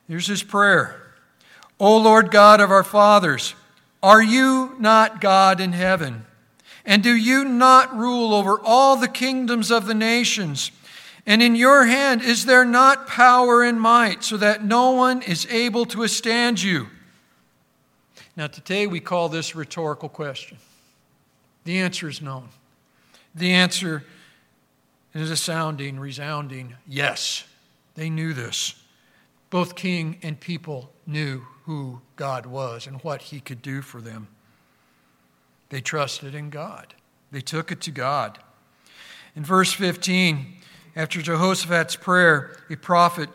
Here's 0.07 0.27
his 0.27 0.43
prayer 0.43 1.01
O 1.79 1.97
Lord 1.97 2.31
God 2.31 2.61
of 2.61 2.71
our 2.71 2.83
fathers, 2.83 3.55
are 4.01 4.21
you 4.21 4.75
not 4.79 5.21
God 5.21 5.59
in 5.59 5.73
heaven? 5.73 6.25
And 6.85 7.01
do 7.01 7.15
you 7.15 7.45
not 7.45 7.95
rule 7.95 8.33
over 8.33 8.59
all 8.59 8.97
the 8.97 9.07
kingdoms 9.07 9.71
of 9.71 9.85
the 9.85 9.93
nations? 9.93 10.71
And 11.25 11.41
in 11.41 11.55
your 11.55 11.85
hand 11.85 12.21
is 12.21 12.45
there 12.45 12.65
not 12.65 13.07
power 13.07 13.63
and 13.63 13.79
might, 13.79 14.23
so 14.23 14.35
that 14.37 14.63
no 14.63 14.91
one 14.91 15.21
is 15.21 15.47
able 15.49 15.85
to 15.85 15.99
withstand 15.99 16.61
you? 16.61 16.87
Now, 18.35 18.47
today 18.47 18.87
we 18.87 18.99
call 18.99 19.29
this 19.29 19.55
rhetorical 19.55 20.09
question. 20.09 20.57
The 21.63 21.79
answer 21.79 22.09
is 22.09 22.21
known. 22.21 22.49
The 23.35 23.53
answer 23.53 24.03
is 25.13 25.31
a 25.31 25.37
sounding, 25.37 25.99
resounding 25.99 26.75
yes. 26.87 27.45
They 27.95 28.09
knew 28.09 28.33
this. 28.33 28.75
Both 29.49 29.75
king 29.75 30.17
and 30.23 30.39
people 30.39 30.91
knew 31.05 31.43
who 31.65 32.01
God 32.15 32.45
was 32.45 32.87
and 32.87 33.01
what 33.03 33.23
he 33.23 33.39
could 33.39 33.61
do 33.61 33.81
for 33.81 34.01
them. 34.01 34.27
They 35.69 35.81
trusted 35.81 36.35
in 36.35 36.49
God, 36.49 36.93
they 37.31 37.41
took 37.41 37.71
it 37.71 37.81
to 37.81 37.91
God. 37.91 38.39
In 39.35 39.43
verse 39.43 39.73
15, 39.73 40.57
after 40.95 41.19
Jehoshaphat's 41.19 41.95
prayer, 41.95 42.55
a 42.69 42.75
prophet 42.75 43.29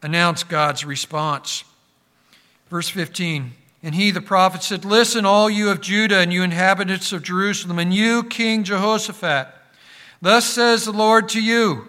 announced 0.00 0.48
God's 0.48 0.84
response. 0.84 1.64
Verse 2.68 2.88
15 2.88 3.52
and 3.86 3.94
he, 3.94 4.10
the 4.10 4.20
prophet, 4.20 4.64
said, 4.64 4.84
Listen, 4.84 5.24
all 5.24 5.48
you 5.48 5.70
of 5.70 5.80
Judah 5.80 6.18
and 6.18 6.32
you 6.32 6.42
inhabitants 6.42 7.12
of 7.12 7.22
Jerusalem, 7.22 7.78
and 7.78 7.94
you, 7.94 8.24
King 8.24 8.64
Jehoshaphat. 8.64 9.46
Thus 10.20 10.44
says 10.44 10.84
the 10.84 10.90
Lord 10.90 11.28
to 11.28 11.40
you 11.40 11.86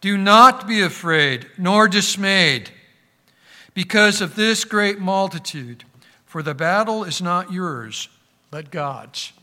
Do 0.00 0.16
not 0.16 0.66
be 0.66 0.80
afraid 0.80 1.46
nor 1.58 1.88
dismayed 1.88 2.70
because 3.74 4.22
of 4.22 4.34
this 4.34 4.64
great 4.64 4.98
multitude, 4.98 5.84
for 6.24 6.42
the 6.42 6.54
battle 6.54 7.04
is 7.04 7.20
not 7.20 7.52
yours, 7.52 8.08
but 8.50 8.70
God's. 8.70 9.34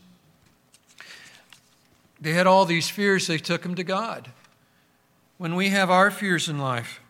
They 2.20 2.32
had 2.32 2.48
all 2.48 2.64
these 2.64 2.90
fears, 2.90 3.28
they 3.28 3.38
took 3.38 3.62
them 3.62 3.76
to 3.76 3.84
God. 3.84 4.32
When 5.38 5.54
we 5.54 5.68
have 5.68 5.92
our 5.92 6.10
fears 6.10 6.48
in 6.48 6.58
life, 6.58 7.00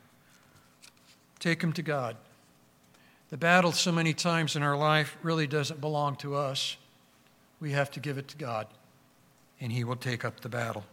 take 1.38 1.60
them 1.60 1.72
to 1.72 1.82
God. 1.82 2.18
The 3.30 3.36
battle, 3.36 3.72
so 3.72 3.90
many 3.90 4.12
times 4.12 4.54
in 4.54 4.62
our 4.62 4.76
life, 4.76 5.16
really 5.22 5.46
doesn't 5.46 5.80
belong 5.80 6.16
to 6.16 6.36
us. 6.36 6.76
We 7.60 7.72
have 7.72 7.90
to 7.92 8.00
give 8.00 8.18
it 8.18 8.28
to 8.28 8.36
God, 8.36 8.66
and 9.60 9.72
He 9.72 9.84
will 9.84 9.96
take 9.96 10.24
up 10.24 10.40
the 10.40 10.48
battle. 10.48 10.84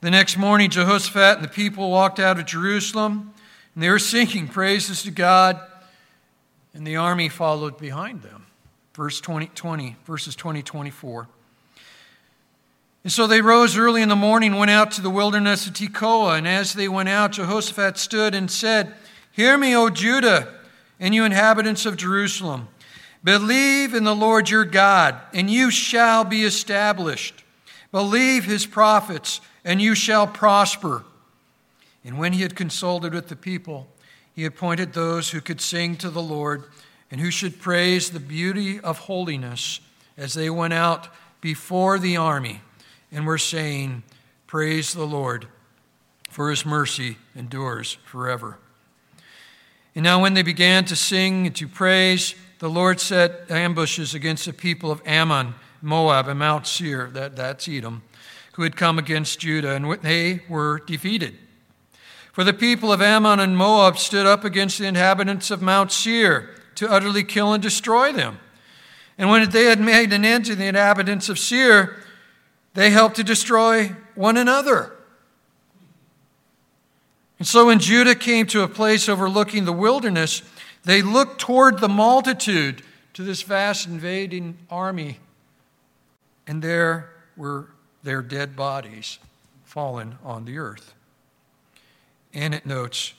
The 0.00 0.10
next 0.10 0.36
morning, 0.36 0.68
Jehoshaphat 0.68 1.36
and 1.36 1.44
the 1.44 1.48
people 1.48 1.90
walked 1.90 2.18
out 2.18 2.38
of 2.38 2.46
Jerusalem, 2.46 3.32
and 3.74 3.82
they 3.82 3.88
were 3.88 4.00
singing 4.00 4.48
praises 4.48 5.04
to 5.04 5.12
God, 5.12 5.60
and 6.74 6.86
the 6.86 6.96
army 6.96 7.28
followed 7.28 7.78
behind 7.78 8.22
them. 8.22 8.46
Verse 8.94 9.20
20, 9.20 9.46
20 9.54 9.96
verses 10.04 10.34
20, 10.34 10.62
24. 10.62 11.28
And 13.04 13.12
so 13.12 13.26
they 13.26 13.40
rose 13.40 13.76
early 13.76 14.02
in 14.02 14.08
the 14.08 14.16
morning, 14.16 14.56
went 14.56 14.70
out 14.70 14.90
to 14.92 15.00
the 15.00 15.10
wilderness 15.10 15.66
of 15.66 15.74
Tekoa, 15.74 16.38
and 16.38 16.46
as 16.46 16.72
they 16.72 16.88
went 16.88 17.08
out, 17.08 17.32
Jehoshaphat 17.32 17.96
stood 17.98 18.34
and 18.34 18.50
said, 18.50 18.94
Hear 19.32 19.56
me, 19.56 19.74
O 19.74 19.88
Judah, 19.88 20.52
and 21.02 21.12
you 21.12 21.24
inhabitants 21.24 21.84
of 21.84 21.96
Jerusalem. 21.96 22.68
Believe 23.24 23.92
in 23.92 24.04
the 24.04 24.14
Lord 24.14 24.48
your 24.48 24.64
God, 24.64 25.20
and 25.34 25.50
you 25.50 25.68
shall 25.68 26.22
be 26.22 26.44
established. 26.44 27.42
Believe 27.90 28.44
his 28.44 28.66
prophets, 28.66 29.40
and 29.64 29.82
you 29.82 29.96
shall 29.96 30.28
prosper. 30.28 31.04
And 32.04 32.18
when 32.18 32.32
he 32.32 32.42
had 32.42 32.54
consulted 32.54 33.12
with 33.12 33.28
the 33.28 33.36
people, 33.36 33.88
he 34.32 34.44
appointed 34.44 34.92
those 34.92 35.30
who 35.30 35.40
could 35.40 35.60
sing 35.60 35.96
to 35.96 36.08
the 36.08 36.22
Lord 36.22 36.64
and 37.10 37.20
who 37.20 37.32
should 37.32 37.60
praise 37.60 38.10
the 38.10 38.20
beauty 38.20 38.78
of 38.78 39.00
holiness 39.00 39.80
as 40.16 40.34
they 40.34 40.50
went 40.50 40.72
out 40.72 41.08
before 41.40 41.98
the 41.98 42.16
army 42.16 42.60
and 43.10 43.26
were 43.26 43.38
saying, 43.38 44.04
Praise 44.46 44.94
the 44.94 45.06
Lord, 45.06 45.48
for 46.30 46.48
his 46.48 46.64
mercy 46.64 47.16
endures 47.34 47.98
forever. 48.04 48.58
And 49.94 50.04
now, 50.04 50.22
when 50.22 50.34
they 50.34 50.42
began 50.42 50.84
to 50.86 50.96
sing 50.96 51.46
and 51.46 51.56
to 51.56 51.68
praise, 51.68 52.34
the 52.60 52.70
Lord 52.70 53.00
set 53.00 53.50
ambushes 53.50 54.14
against 54.14 54.46
the 54.46 54.52
people 54.52 54.90
of 54.90 55.02
Ammon, 55.04 55.54
Moab, 55.82 56.28
and 56.28 56.38
Mount 56.38 56.66
Seir, 56.66 57.10
that, 57.12 57.36
that's 57.36 57.68
Edom, 57.68 58.02
who 58.54 58.62
had 58.62 58.76
come 58.76 58.98
against 58.98 59.40
Judah, 59.40 59.74
and 59.74 60.00
they 60.00 60.42
were 60.48 60.80
defeated. 60.86 61.36
For 62.32 62.44
the 62.44 62.54
people 62.54 62.90
of 62.90 63.02
Ammon 63.02 63.40
and 63.40 63.56
Moab 63.56 63.98
stood 63.98 64.24
up 64.24 64.44
against 64.44 64.78
the 64.78 64.86
inhabitants 64.86 65.50
of 65.50 65.60
Mount 65.60 65.92
Seir 65.92 66.54
to 66.76 66.90
utterly 66.90 67.24
kill 67.24 67.52
and 67.52 67.62
destroy 67.62 68.12
them. 68.12 68.38
And 69.18 69.28
when 69.28 69.48
they 69.50 69.64
had 69.64 69.80
made 69.80 70.12
an 70.14 70.24
end 70.24 70.46
to 70.46 70.54
the 70.54 70.64
inhabitants 70.64 71.28
of 71.28 71.38
Seir, 71.38 71.96
they 72.72 72.88
helped 72.88 73.16
to 73.16 73.24
destroy 73.24 73.94
one 74.14 74.38
another. 74.38 74.92
And 77.42 77.46
so 77.48 77.66
when 77.66 77.80
Judah 77.80 78.14
came 78.14 78.46
to 78.46 78.62
a 78.62 78.68
place 78.68 79.08
overlooking 79.08 79.64
the 79.64 79.72
wilderness, 79.72 80.42
they 80.84 81.02
looked 81.02 81.40
toward 81.40 81.80
the 81.80 81.88
multitude 81.88 82.82
to 83.14 83.24
this 83.24 83.42
vast 83.42 83.88
invading 83.88 84.58
army, 84.70 85.18
and 86.46 86.62
there 86.62 87.10
were 87.36 87.66
their 88.04 88.22
dead 88.22 88.54
bodies 88.54 89.18
fallen 89.64 90.18
on 90.22 90.44
the 90.44 90.56
earth. 90.56 90.94
And 92.32 92.54
it 92.54 92.64
notes 92.64 93.12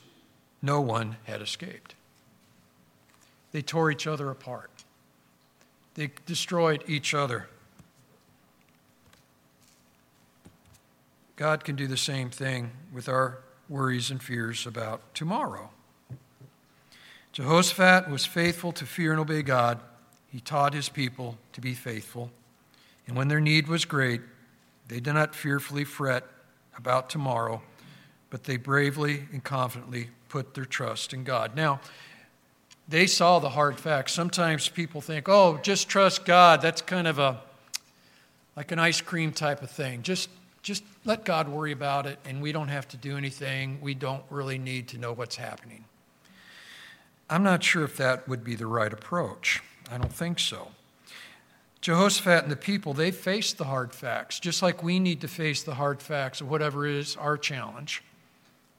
no 0.61 0.80
one 0.80 1.17
had 1.26 1.41
escaped. 1.41 1.93
They 3.51 3.61
tore 3.61 3.91
each 3.91 4.07
other 4.07 4.30
apart, 4.30 4.71
they 5.95 6.11
destroyed 6.26 6.86
each 6.88 7.13
other. 7.13 7.49
God 11.36 11.65
can 11.65 11.76
do 11.76 11.88
the 11.88 11.97
same 11.97 12.30
thing 12.30 12.71
with 12.93 13.09
our 13.09 13.39
worries 13.70 14.11
and 14.11 14.22
fears 14.22 14.66
about 14.66 15.14
tomorrow. 15.14 15.70
Jehoshaphat 17.32 18.09
was 18.09 18.26
faithful 18.26 18.72
to 18.74 18.86
fear 18.86 19.11
and 19.11 19.20
obey 19.20 19.41
God. 19.41 19.80
He 20.28 20.39
taught 20.39 20.74
his 20.74 20.89
people 20.89 21.38
to 21.53 21.61
be 21.61 21.74
faithful. 21.74 22.32
And 23.07 23.18
when 23.18 23.28
their 23.28 23.41
need 23.41 23.68
was 23.68 23.86
great, 23.86 24.22
they 24.88 24.99
did 24.99 25.14
not 25.14 25.36
fearfully 25.36 25.84
fret 25.84 26.24
about 26.78 27.09
tomorrow, 27.09 27.61
but 28.30 28.43
they 28.43 28.57
bravely 28.57 29.28
and 29.32 29.43
confidently 29.43 30.09
put 30.30 30.53
their 30.53 30.66
trust 30.66 31.14
in 31.14 31.24
God. 31.24 31.55
Now, 31.55 31.80
they 32.88 33.07
saw 33.07 33.39
the 33.39 33.49
hard 33.49 33.80
facts. 33.80 34.14
Sometimes 34.14 34.68
people 34.70 35.01
think, 35.01 35.30
oh, 35.30 35.59
just 35.64 35.88
trust 35.88 36.26
God. 36.26 36.61
That's 36.61 36.82
kind 36.82 37.07
of 37.07 37.18
a 37.18 37.41
like 38.55 38.72
an 38.72 38.80
ice 38.80 39.01
cream 39.01 39.32
type 39.32 39.64
of 39.64 39.72
thing. 39.72 40.03
Just 40.03 40.30
just 40.64 40.84
let 41.03 41.26
God 41.26 41.49
worry 41.49 41.74
about 41.74 42.07
it 42.07 42.18
and 42.26 42.41
we 42.41 42.53
don't 42.53 42.70
have 42.70 42.88
to 42.88 42.97
do 42.97 43.18
anything. 43.18 43.80
We 43.82 43.93
don't 43.93 44.24
really 44.30 44.57
need 44.57 44.88
to 44.89 44.97
know 44.97 45.11
what's 45.11 45.36
happening. 45.36 45.84
I'm 47.30 47.43
not 47.43 47.64
sure 47.64 47.84
if 47.84 47.97
that 47.97 48.28
would 48.28 48.43
be 48.43 48.55
the 48.55 48.66
right 48.66 48.91
approach. 48.91 49.61
I 49.91 49.97
don't 49.97 50.14
think 50.14 50.39
so. 50.39 50.70
Jehoshaphat 51.82 52.43
and 52.43 52.51
the 52.51 52.55
people, 52.55 52.93
they 52.93 53.11
faced 53.11 53.57
the 53.57 53.66
hard 53.66 53.93
facts, 53.93 54.39
just 54.39 54.61
like 54.61 54.82
we 54.82 54.99
need 54.99 55.20
to 55.22 55.28
face 55.28 55.64
the 55.64 55.76
hard 55.76 56.01
facts 56.01 56.39
of 56.39 56.49
whatever 56.49 56.88
is 56.88 57.18
our 57.18 57.38
challenge, 57.38 58.01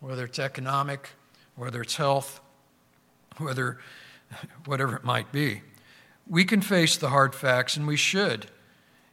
whether 0.01 0.25
it's 0.25 0.39
economic, 0.39 1.11
whether 1.55 1.83
it's 1.83 1.97
health, 1.97 2.41
whether 3.37 3.79
whatever 4.65 4.97
it 4.97 5.05
might 5.05 5.31
be. 5.33 5.61
We 6.27 6.47
can 6.47 6.63
face 6.63 6.97
the 6.97 7.11
hard 7.11 7.35
facts, 7.35 7.77
and 7.77 7.87
we 7.87 7.97
should. 7.97 8.47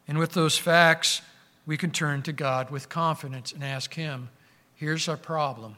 And 0.07 0.17
with 0.17 0.31
those 0.31 0.57
facts, 0.57 1.21
we 1.65 1.77
can 1.77 1.91
turn 1.91 2.21
to 2.23 2.33
God 2.33 2.69
with 2.69 2.89
confidence 2.89 3.51
and 3.51 3.63
ask 3.63 3.93
Him, 3.93 4.29
Here's 4.75 5.07
our 5.07 5.17
problem. 5.17 5.77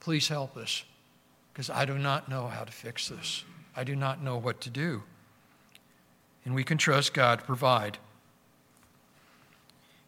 Please 0.00 0.28
help 0.28 0.56
us, 0.56 0.84
because 1.52 1.70
I 1.70 1.84
do 1.84 1.98
not 1.98 2.28
know 2.28 2.48
how 2.48 2.64
to 2.64 2.72
fix 2.72 3.08
this. 3.08 3.44
I 3.74 3.84
do 3.84 3.96
not 3.96 4.22
know 4.22 4.36
what 4.36 4.60
to 4.62 4.70
do. 4.70 5.02
And 6.44 6.54
we 6.54 6.64
can 6.64 6.78
trust 6.78 7.14
God 7.14 7.40
to 7.40 7.44
provide. 7.44 7.98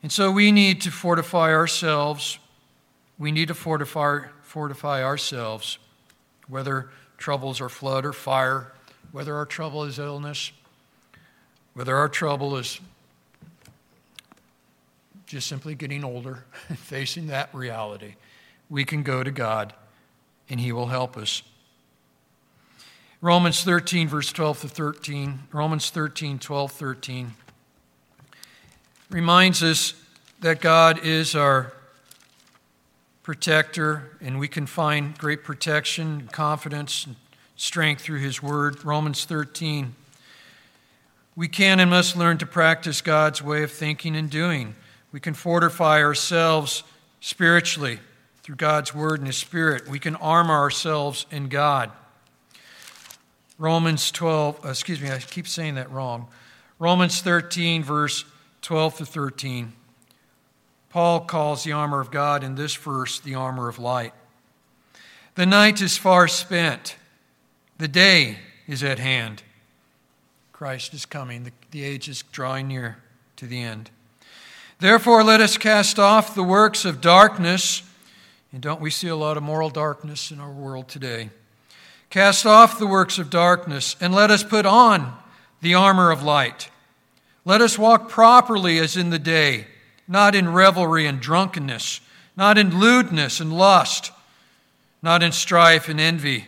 And 0.03 0.11
so 0.11 0.31
we 0.31 0.51
need 0.51 0.81
to 0.83 0.91
fortify 0.91 1.53
ourselves. 1.53 2.39
We 3.19 3.33
need 3.33 3.49
to 3.49 3.55
fortify, 3.55 4.27
fortify 4.43 5.03
ourselves, 5.03 5.79
whether 6.49 6.91
troubles 7.19 7.61
are 7.61 7.69
flood 7.69 8.05
or 8.05 8.13
fire, 8.13 8.73
whether 9.13 9.37
our 9.37 9.47
trouble 9.47 9.85
is 9.85 9.99
illness, 9.99 10.53
whether 11.75 11.97
our 11.97 12.09
trouble 12.09 12.57
is 12.57 12.81
just 15.33 15.49
simply 15.49 15.75
getting 15.75 16.05
older, 16.05 16.45
and 16.69 16.79
facing 16.79 17.29
that 17.29 17.49
reality, 17.55 18.17
we 18.69 18.85
can 18.85 19.03
go 19.03 19.23
to 19.23 19.31
God 19.31 19.73
and 20.51 20.61
He 20.61 20.73
will 20.73 20.89
help 20.89 21.17
us. 21.17 21.43
Romans 23.23 23.65
13, 23.65 24.09
verse 24.09 24.31
12 24.31 24.61
to 24.61 24.69
13, 24.69 25.39
Romans 25.51 25.89
13, 25.89 26.39
12, 26.39 26.73
13, 26.73 27.33
reminds 29.09 29.63
us 29.63 29.95
that 30.41 30.61
God 30.61 31.03
is 31.03 31.35
our 31.35 31.73
protector, 33.23 34.19
and 34.21 34.39
we 34.39 34.49
can 34.49 34.67
find 34.67 35.17
great 35.17 35.45
protection, 35.45 36.29
confidence, 36.31 37.07
and 37.07 37.17
strength 37.57 38.03
through 38.03 38.19
His 38.19 38.43
Word. 38.43 38.85
Romans 38.85 39.25
13. 39.25 39.95
We 41.37 41.49
can 41.49 41.81
and 41.81 41.89
must 41.89 42.19
learn 42.19 42.37
to 42.39 42.47
practice 42.47 43.01
God's 43.01 43.41
way 43.41 43.63
of 43.63 43.73
thinking 43.73 44.15
and 44.15 44.29
doing. 44.29 44.75
We 45.13 45.21
can 45.21 45.35
fortify 45.35 46.03
ourselves 46.03 46.83
spiritually 47.21 48.01
through 48.43 48.57
God's 48.57 48.95
Word 48.95 49.21
and 49.21 49.27
His 49.27 49.37
Spirit. 49.37 49.89
We 49.89 49.99
can 49.99 50.17
arm 50.17 50.51
ourselves 50.51 51.27
in 51.31 51.49
God. 51.49 51.93
Romans 53.59 54.11
12, 54.11 54.65
uh, 54.65 54.69
excuse 54.71 55.01
me, 55.01 55.11
I 55.11 55.19
keep 55.19 55.47
saying 55.47 55.77
that 55.77 55.91
wrong. 55.93 56.29
Romans 56.79 57.21
13, 57.21 57.85
verse 57.85 58.25
12 58.63 58.97
to 58.99 59.07
13. 59.07 59.73
Paul 60.89 61.21
calls 61.21 61.63
the 61.63 61.73
armor 61.73 62.01
of 62.01 62.11
God 62.11 62.43
in 62.43 62.55
this 62.55 62.75
verse 62.75 63.21
the 63.21 63.35
armor 63.35 63.69
of 63.69 63.79
light. 63.79 64.13
The 65.37 65.47
night 65.47 65.81
is 65.81 65.97
far 65.97 66.27
spent, 66.27 66.97
the 67.79 67.89
day 67.89 68.39
is 68.67 68.83
at 68.83 68.99
hand. 68.99 69.43
Christ 70.53 70.93
is 70.93 71.07
coming, 71.07 71.45
the, 71.45 71.53
the 71.71 71.85
age 71.85 72.09
is 72.09 72.23
drawing 72.33 72.69
near 72.69 72.99
to 73.37 73.47
the 73.47 73.61
end. 73.61 73.91
Therefore, 74.83 75.23
let 75.23 75.41
us 75.41 75.59
cast 75.59 76.01
off 76.01 76.35
the 76.35 76.43
works 76.43 76.85
of 76.85 77.01
darkness. 77.01 77.85
And 78.53 78.61
don't 78.61 78.81
we 78.81 78.91
see 78.91 79.07
a 79.07 79.15
lot 79.15 79.37
of 79.37 79.45
moral 79.45 79.71
darkness 79.71 80.33
in 80.33 80.41
our 80.41 80.51
world 80.51 80.89
today? 80.89 81.31
Cast 82.11 82.45
off 82.47 82.81
the 82.81 82.87
works 82.89 83.17
of 83.17 83.31
darkness 83.31 83.95
and 84.01 84.13
let 84.13 84.33
us 84.33 84.43
put 84.43 84.67
on 84.67 85.17
the 85.61 85.73
armor 85.73 86.11
of 86.11 86.25
light. 86.25 86.69
Let 87.45 87.61
us 87.61 87.79
walk 87.79 88.09
properly 88.09 88.81
as 88.81 88.97
in 88.97 89.11
the 89.11 89.21
day 89.21 89.69
not 90.09 90.35
in 90.35 90.53
revelry 90.53 91.07
and 91.07 91.21
drunkenness, 91.21 92.01
not 92.37 92.59
in 92.59 92.81
lewdness 92.81 93.39
and 93.39 93.57
lust, 93.57 94.11
not 95.01 95.23
in 95.23 95.31
strife 95.31 95.89
and 95.89 96.01
envy. 96.01 96.47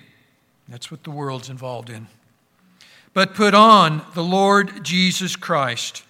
That's 0.68 0.91
what 0.91 1.05
the 1.05 1.12
world's 1.12 1.51
involved 1.51 1.89
in. 1.89 2.09
But 3.12 3.37
put 3.37 3.55
on 3.55 4.05
the 4.14 4.24
Lord 4.24 4.82
Jesus 4.82 5.37
Christ 5.37 6.03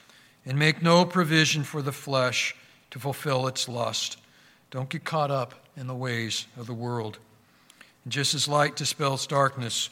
and 0.46 0.58
make 0.58 0.82
no 0.82 1.04
provision 1.04 1.64
for 1.64 1.82
the 1.82 1.92
flesh 1.92 2.54
to 2.90 2.98
fulfill 2.98 3.46
its 3.46 3.68
lust. 3.68 4.18
Don't 4.70 4.88
get 4.88 5.04
caught 5.04 5.30
up 5.30 5.54
in 5.76 5.86
the 5.86 5.94
ways 5.94 6.46
of 6.56 6.66
the 6.66 6.74
world. 6.74 7.18
And 8.04 8.12
just 8.12 8.34
as 8.34 8.46
light 8.48 8.76
dispels 8.76 9.26
darkness, 9.26 9.90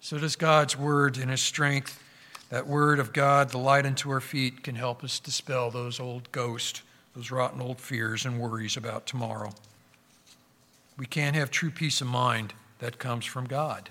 so 0.00 0.18
does 0.18 0.36
God's 0.36 0.76
word 0.76 1.18
and 1.18 1.30
his 1.30 1.40
strength 1.40 2.02
that 2.48 2.66
word 2.66 3.00
of 3.00 3.12
God, 3.12 3.50
the 3.50 3.58
light 3.58 3.86
unto 3.86 4.10
our 4.10 4.20
feet, 4.20 4.62
can 4.62 4.76
help 4.76 5.02
us 5.02 5.18
dispel 5.18 5.70
those 5.70 5.98
old 5.98 6.30
ghosts, 6.30 6.82
those 7.14 7.30
rotten 7.30 7.60
old 7.60 7.80
fears 7.80 8.24
and 8.24 8.38
worries 8.38 8.76
about 8.76 9.06
tomorrow. 9.06 9.52
We 10.96 11.06
can't 11.06 11.34
have 11.34 11.50
true 11.50 11.70
peace 11.70 12.00
of 12.00 12.06
mind 12.06 12.54
that 12.78 12.98
comes 12.98 13.24
from 13.24 13.46
God. 13.46 13.90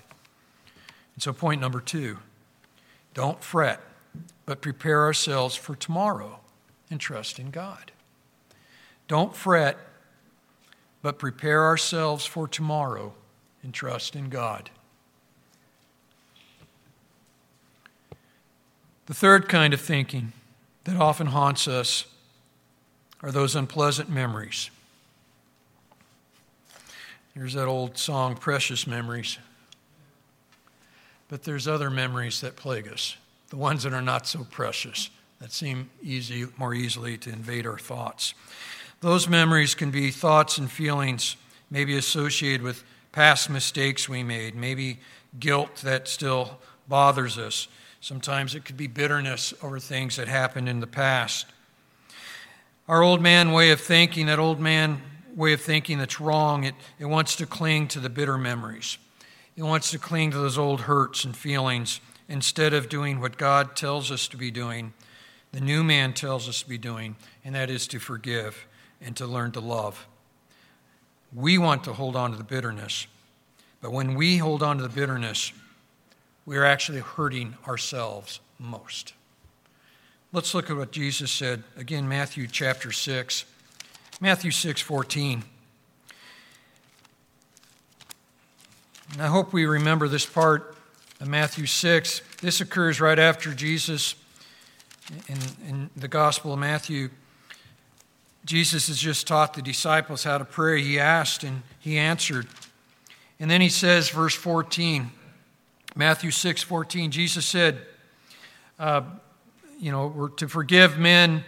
And 1.14 1.22
so, 1.22 1.32
point 1.32 1.60
number 1.60 1.80
two 1.80 2.18
don't 3.12 3.42
fret, 3.42 3.80
but 4.44 4.60
prepare 4.60 5.04
ourselves 5.04 5.54
for 5.56 5.74
tomorrow 5.74 6.40
and 6.90 7.00
trust 7.00 7.38
in 7.38 7.50
God. 7.50 7.92
Don't 9.08 9.34
fret, 9.34 9.78
but 11.02 11.18
prepare 11.18 11.64
ourselves 11.64 12.26
for 12.26 12.48
tomorrow 12.48 13.14
and 13.62 13.72
trust 13.72 14.16
in 14.16 14.28
God. 14.28 14.70
The 19.06 19.14
third 19.14 19.48
kind 19.48 19.72
of 19.72 19.80
thinking 19.80 20.32
that 20.84 20.96
often 20.96 21.28
haunts 21.28 21.68
us 21.68 22.06
are 23.22 23.30
those 23.30 23.54
unpleasant 23.54 24.10
memories. 24.10 24.70
There's 27.34 27.54
that 27.54 27.66
old 27.66 27.98
song, 27.98 28.34
Precious 28.36 28.86
Memories. 28.86 29.38
But 31.28 31.42
there's 31.42 31.68
other 31.68 31.90
memories 31.90 32.40
that 32.40 32.56
plague 32.56 32.88
us, 32.88 33.16
the 33.50 33.56
ones 33.56 33.82
that 33.84 33.92
are 33.92 34.02
not 34.02 34.26
so 34.26 34.44
precious, 34.50 35.10
that 35.40 35.52
seem 35.52 35.90
easy, 36.02 36.46
more 36.56 36.74
easily 36.74 37.16
to 37.18 37.30
invade 37.30 37.66
our 37.66 37.78
thoughts. 37.78 38.34
Those 39.00 39.28
memories 39.28 39.74
can 39.74 39.90
be 39.90 40.10
thoughts 40.10 40.58
and 40.58 40.70
feelings 40.70 41.36
maybe 41.70 41.96
associated 41.96 42.62
with 42.62 42.84
past 43.12 43.50
mistakes 43.50 44.08
we 44.08 44.22
made, 44.22 44.54
maybe 44.54 44.98
guilt 45.38 45.76
that 45.76 46.08
still 46.08 46.58
bothers 46.88 47.38
us. 47.38 47.68
Sometimes 48.00 48.54
it 48.54 48.64
could 48.64 48.76
be 48.76 48.86
bitterness 48.86 49.52
over 49.62 49.78
things 49.78 50.16
that 50.16 50.28
happened 50.28 50.68
in 50.68 50.80
the 50.80 50.86
past. 50.86 51.46
Our 52.88 53.02
old 53.02 53.20
man 53.20 53.52
way 53.52 53.70
of 53.70 53.80
thinking, 53.80 54.26
that 54.26 54.38
old 54.38 54.60
man 54.60 55.02
way 55.34 55.52
of 55.52 55.60
thinking 55.60 55.98
that's 55.98 56.20
wrong, 56.20 56.64
it, 56.64 56.74
it 56.98 57.06
wants 57.06 57.36
to 57.36 57.46
cling 57.46 57.88
to 57.88 58.00
the 58.00 58.08
bitter 58.08 58.38
memories. 58.38 58.96
It 59.56 59.62
wants 59.62 59.90
to 59.90 59.98
cling 59.98 60.30
to 60.30 60.38
those 60.38 60.56
old 60.56 60.82
hurts 60.82 61.24
and 61.24 61.36
feelings 61.36 62.00
instead 62.28 62.74
of 62.74 62.88
doing 62.88 63.20
what 63.20 63.36
God 63.36 63.76
tells 63.76 64.10
us 64.10 64.28
to 64.28 64.36
be 64.36 64.50
doing, 64.50 64.92
the 65.52 65.60
new 65.60 65.82
man 65.84 66.12
tells 66.12 66.48
us 66.48 66.62
to 66.62 66.68
be 66.68 66.78
doing, 66.78 67.16
and 67.44 67.54
that 67.54 67.70
is 67.70 67.86
to 67.88 67.98
forgive 67.98 68.66
and 69.00 69.16
to 69.16 69.26
learn 69.26 69.52
to 69.52 69.60
love. 69.60 70.06
We 71.34 71.58
want 71.58 71.84
to 71.84 71.92
hold 71.92 72.16
on 72.16 72.32
to 72.32 72.36
the 72.36 72.44
bitterness, 72.44 73.06
but 73.80 73.92
when 73.92 74.14
we 74.14 74.38
hold 74.38 74.62
on 74.62 74.76
to 74.78 74.82
the 74.82 74.88
bitterness, 74.88 75.52
we 76.44 76.56
are 76.56 76.64
actually 76.64 77.00
hurting 77.00 77.56
ourselves 77.66 78.40
most. 78.58 79.12
Let's 80.32 80.54
look 80.54 80.70
at 80.70 80.76
what 80.76 80.92
Jesus 80.92 81.30
said. 81.30 81.62
Again, 81.76 82.08
Matthew 82.08 82.46
chapter 82.46 82.92
6. 82.92 83.44
Matthew 84.20 84.50
6 84.50 84.80
14. 84.80 85.42
And 89.12 89.22
I 89.22 89.26
hope 89.26 89.52
we 89.52 89.66
remember 89.66 90.08
this 90.08 90.26
part 90.26 90.75
of 91.20 91.28
Matthew 91.28 91.66
6. 91.66 92.20
This 92.40 92.60
occurs 92.60 93.00
right 93.00 93.18
after 93.18 93.54
Jesus 93.54 94.14
in, 95.28 95.38
in 95.68 95.90
the 95.96 96.08
Gospel 96.08 96.52
of 96.52 96.58
Matthew. 96.58 97.10
Jesus 98.44 98.88
has 98.88 98.98
just 98.98 99.26
taught 99.26 99.54
the 99.54 99.62
disciples 99.62 100.24
how 100.24 100.38
to 100.38 100.44
pray. 100.44 100.82
He 100.82 100.98
asked 100.98 101.42
and 101.42 101.62
he 101.80 101.98
answered. 101.98 102.46
And 103.40 103.50
then 103.50 103.60
he 103.60 103.68
says, 103.68 104.08
verse 104.08 104.34
14, 104.34 105.10
Matthew 105.94 106.30
6 106.30 106.62
14, 106.62 107.10
Jesus 107.10 107.46
said, 107.46 107.80
uh, 108.78 109.02
You 109.78 109.92
know, 109.92 110.06
we're 110.08 110.28
to 110.30 110.48
forgive 110.48 110.98
men, 110.98 111.44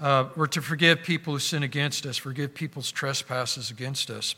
uh, 0.00 0.26
we're 0.34 0.46
to 0.48 0.62
forgive 0.62 1.02
people 1.02 1.34
who 1.34 1.38
sin 1.38 1.62
against 1.62 2.06
us, 2.06 2.16
forgive 2.16 2.54
people's 2.54 2.90
trespasses 2.90 3.70
against 3.70 4.10
us. 4.10 4.34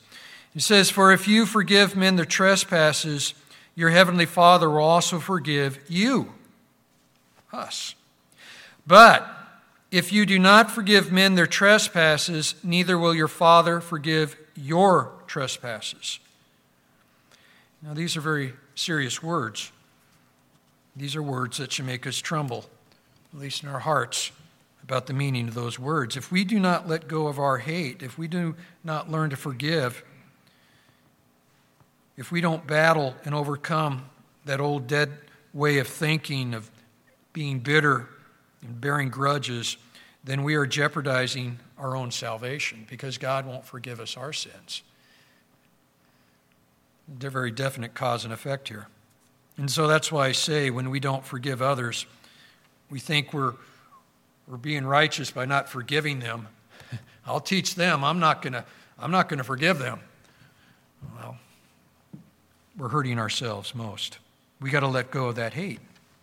He 0.52 0.60
says, 0.60 0.90
For 0.90 1.12
if 1.12 1.26
you 1.26 1.46
forgive 1.46 1.96
men 1.96 2.16
their 2.16 2.24
trespasses, 2.24 3.34
your 3.74 3.90
heavenly 3.90 4.26
Father 4.26 4.68
will 4.68 4.78
also 4.78 5.18
forgive 5.18 5.78
you, 5.88 6.32
us. 7.52 7.94
But 8.86 9.28
if 9.90 10.12
you 10.12 10.26
do 10.26 10.38
not 10.38 10.70
forgive 10.70 11.12
men 11.12 11.34
their 11.34 11.46
trespasses, 11.46 12.54
neither 12.62 12.98
will 12.98 13.14
your 13.14 13.28
Father 13.28 13.80
forgive 13.80 14.36
your 14.54 15.12
trespasses. 15.26 16.18
Now, 17.82 17.94
these 17.94 18.16
are 18.16 18.20
very 18.20 18.54
serious 18.74 19.22
words. 19.22 19.72
These 20.94 21.16
are 21.16 21.22
words 21.22 21.58
that 21.58 21.72
should 21.72 21.86
make 21.86 22.06
us 22.06 22.18
tremble, 22.18 22.66
at 23.32 23.40
least 23.40 23.62
in 23.62 23.68
our 23.68 23.80
hearts, 23.80 24.30
about 24.82 25.06
the 25.06 25.14
meaning 25.14 25.48
of 25.48 25.54
those 25.54 25.78
words. 25.78 26.16
If 26.16 26.30
we 26.30 26.44
do 26.44 26.58
not 26.60 26.88
let 26.88 27.08
go 27.08 27.26
of 27.26 27.38
our 27.38 27.58
hate, 27.58 28.02
if 28.02 28.18
we 28.18 28.28
do 28.28 28.54
not 28.84 29.10
learn 29.10 29.30
to 29.30 29.36
forgive, 29.36 30.02
if 32.16 32.30
we 32.30 32.40
don't 32.40 32.66
battle 32.66 33.14
and 33.24 33.34
overcome 33.34 34.04
that 34.44 34.60
old 34.60 34.86
dead 34.86 35.10
way 35.52 35.78
of 35.78 35.88
thinking, 35.88 36.54
of 36.54 36.70
being 37.32 37.60
bitter 37.60 38.08
and 38.62 38.80
bearing 38.80 39.08
grudges, 39.08 39.76
then 40.24 40.42
we 40.42 40.54
are 40.54 40.66
jeopardizing 40.66 41.58
our 41.78 41.96
own 41.96 42.10
salvation 42.10 42.86
because 42.88 43.18
God 43.18 43.46
won't 43.46 43.64
forgive 43.64 44.00
us 44.00 44.16
our 44.16 44.32
sins. 44.32 44.82
They're 47.08 47.30
very 47.30 47.50
definite 47.50 47.94
cause 47.94 48.24
and 48.24 48.32
effect 48.32 48.68
here. 48.68 48.86
And 49.56 49.70
so 49.70 49.86
that's 49.86 50.10
why 50.10 50.28
I 50.28 50.32
say 50.32 50.70
when 50.70 50.90
we 50.90 51.00
don't 51.00 51.24
forgive 51.24 51.60
others, 51.60 52.06
we 52.88 53.00
think 53.00 53.32
we're, 53.32 53.54
we're 54.46 54.56
being 54.56 54.84
righteous 54.84 55.30
by 55.30 55.44
not 55.44 55.68
forgiving 55.68 56.20
them. 56.20 56.48
I'll 57.26 57.40
teach 57.40 57.74
them. 57.74 58.04
I'm 58.04 58.20
not 58.20 58.42
going 58.42 58.54
to 58.54 58.64
I'm 59.02 59.10
not 59.10 59.28
going 59.28 59.38
to 59.38 59.44
forgive 59.44 59.80
them. 59.80 60.00
Well, 61.16 61.36
we're 62.76 62.88
hurting 62.88 63.18
ourselves 63.18 63.74
most. 63.74 64.18
We 64.60 64.70
got 64.70 64.80
to 64.80 64.88
let 64.88 65.10
go 65.10 65.26
of 65.26 65.36
that 65.36 65.54
hate. 65.54 65.80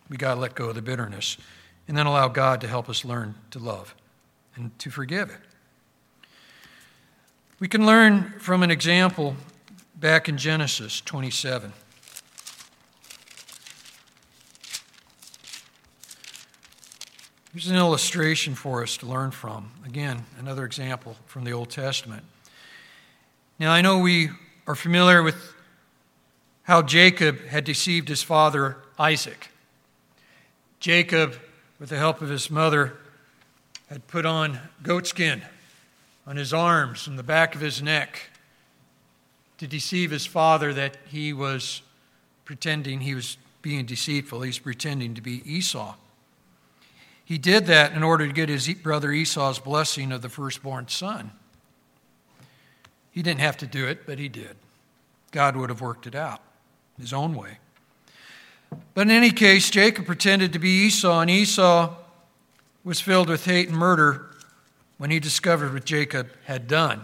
We 0.08 0.16
got 0.16 0.34
to 0.34 0.40
let 0.40 0.54
go 0.54 0.70
of 0.70 0.74
the 0.74 0.82
bitterness 0.82 1.36
and 1.86 1.96
then 1.96 2.06
allow 2.06 2.28
God 2.28 2.60
to 2.62 2.68
help 2.68 2.88
us 2.88 3.04
learn 3.04 3.34
to 3.50 3.58
love 3.58 3.94
and 4.56 4.76
to 4.80 4.90
forgive 4.90 5.30
it. 5.30 5.40
We 7.58 7.68
can 7.68 7.84
learn 7.84 8.34
from 8.38 8.62
an 8.62 8.70
example 8.70 9.36
back 9.94 10.28
in 10.28 10.38
Genesis 10.38 11.00
27. 11.02 11.72
Here's 17.52 17.68
an 17.68 17.76
illustration 17.76 18.54
for 18.54 18.82
us 18.82 18.96
to 18.98 19.06
learn 19.06 19.32
from. 19.32 19.72
Again, 19.84 20.24
another 20.38 20.64
example 20.64 21.16
from 21.26 21.44
the 21.44 21.52
Old 21.52 21.68
Testament. 21.68 22.22
Now, 23.58 23.72
I 23.72 23.82
know 23.82 23.98
we 23.98 24.30
are 24.66 24.76
familiar 24.76 25.22
with 25.22 25.52
how 26.64 26.82
Jacob 26.82 27.46
had 27.46 27.64
deceived 27.64 28.08
his 28.08 28.22
father 28.22 28.76
Isaac. 28.98 29.48
Jacob 30.78 31.36
with 31.80 31.88
the 31.88 31.96
help 31.96 32.20
of 32.20 32.28
his 32.28 32.50
mother, 32.50 32.92
had 33.88 34.06
put 34.06 34.26
on 34.26 34.60
goatskin 34.82 35.42
on 36.26 36.36
his 36.36 36.52
arms 36.52 37.08
and 37.08 37.18
the 37.18 37.24
back 37.24 37.54
of 37.54 37.60
his 37.62 37.82
neck 37.82 38.30
to 39.58 39.66
deceive 39.66 40.10
his 40.10 40.26
father 40.26 40.72
that 40.74 40.96
he 41.08 41.32
was 41.32 41.82
pretending 42.44 43.00
he 43.00 43.14
was 43.14 43.38
being 43.62 43.86
deceitful. 43.86 44.42
He's 44.42 44.58
pretending 44.58 45.14
to 45.14 45.20
be 45.20 45.42
Esau. 45.50 45.94
He 47.24 47.38
did 47.38 47.66
that 47.66 47.92
in 47.92 48.02
order 48.02 48.26
to 48.26 48.32
get 48.32 48.48
his 48.48 48.72
brother 48.74 49.10
Esau's 49.10 49.58
blessing 49.58 50.12
of 50.12 50.20
the 50.20 50.28
firstborn 50.28 50.88
son. 50.88 51.32
He 53.10 53.22
didn't 53.22 53.40
have 53.40 53.56
to 53.58 53.66
do 53.66 53.86
it, 53.86 54.06
but 54.06 54.18
he 54.18 54.28
did. 54.28 54.56
God 55.30 55.56
would 55.56 55.70
have 55.70 55.80
worked 55.80 56.06
it 56.06 56.14
out 56.14 56.40
his 57.00 57.12
own 57.12 57.34
way. 57.34 57.58
But 58.94 59.02
in 59.02 59.10
any 59.10 59.30
case, 59.30 59.70
Jacob 59.70 60.06
pretended 60.06 60.52
to 60.52 60.58
be 60.58 60.86
Esau, 60.86 61.20
and 61.20 61.30
Esau 61.30 61.94
was 62.84 63.00
filled 63.00 63.28
with 63.28 63.44
hate 63.44 63.68
and 63.68 63.76
murder 63.76 64.26
when 64.98 65.10
he 65.10 65.20
discovered 65.20 65.72
what 65.72 65.84
Jacob 65.84 66.28
had 66.44 66.68
done. 66.68 67.02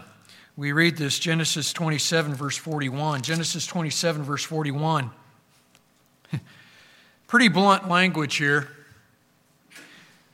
We 0.55 0.71
read 0.71 0.97
this 0.97 1.19
Genesis 1.19 1.71
27, 1.73 2.33
verse 2.33 2.57
41. 2.57 3.21
Genesis 3.21 3.67
27, 3.67 4.23
verse 4.23 4.43
41. 4.43 5.11
Pretty 7.27 7.47
blunt 7.47 7.87
language 7.87 8.37
here. 8.37 8.67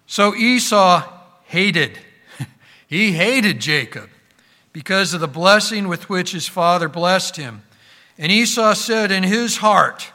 So 0.07 0.33
Esau 0.35 1.03
hated, 1.45 1.97
he 2.87 3.13
hated 3.13 3.59
Jacob 3.59 4.09
because 4.71 5.13
of 5.13 5.19
the 5.19 5.27
blessing 5.27 5.87
with 5.87 6.09
which 6.09 6.31
his 6.31 6.47
father 6.47 6.87
blessed 6.87 7.35
him. 7.35 7.63
And 8.17 8.31
Esau 8.31 8.73
said 8.73 9.11
in 9.11 9.23
his 9.23 9.57
heart, 9.57 10.11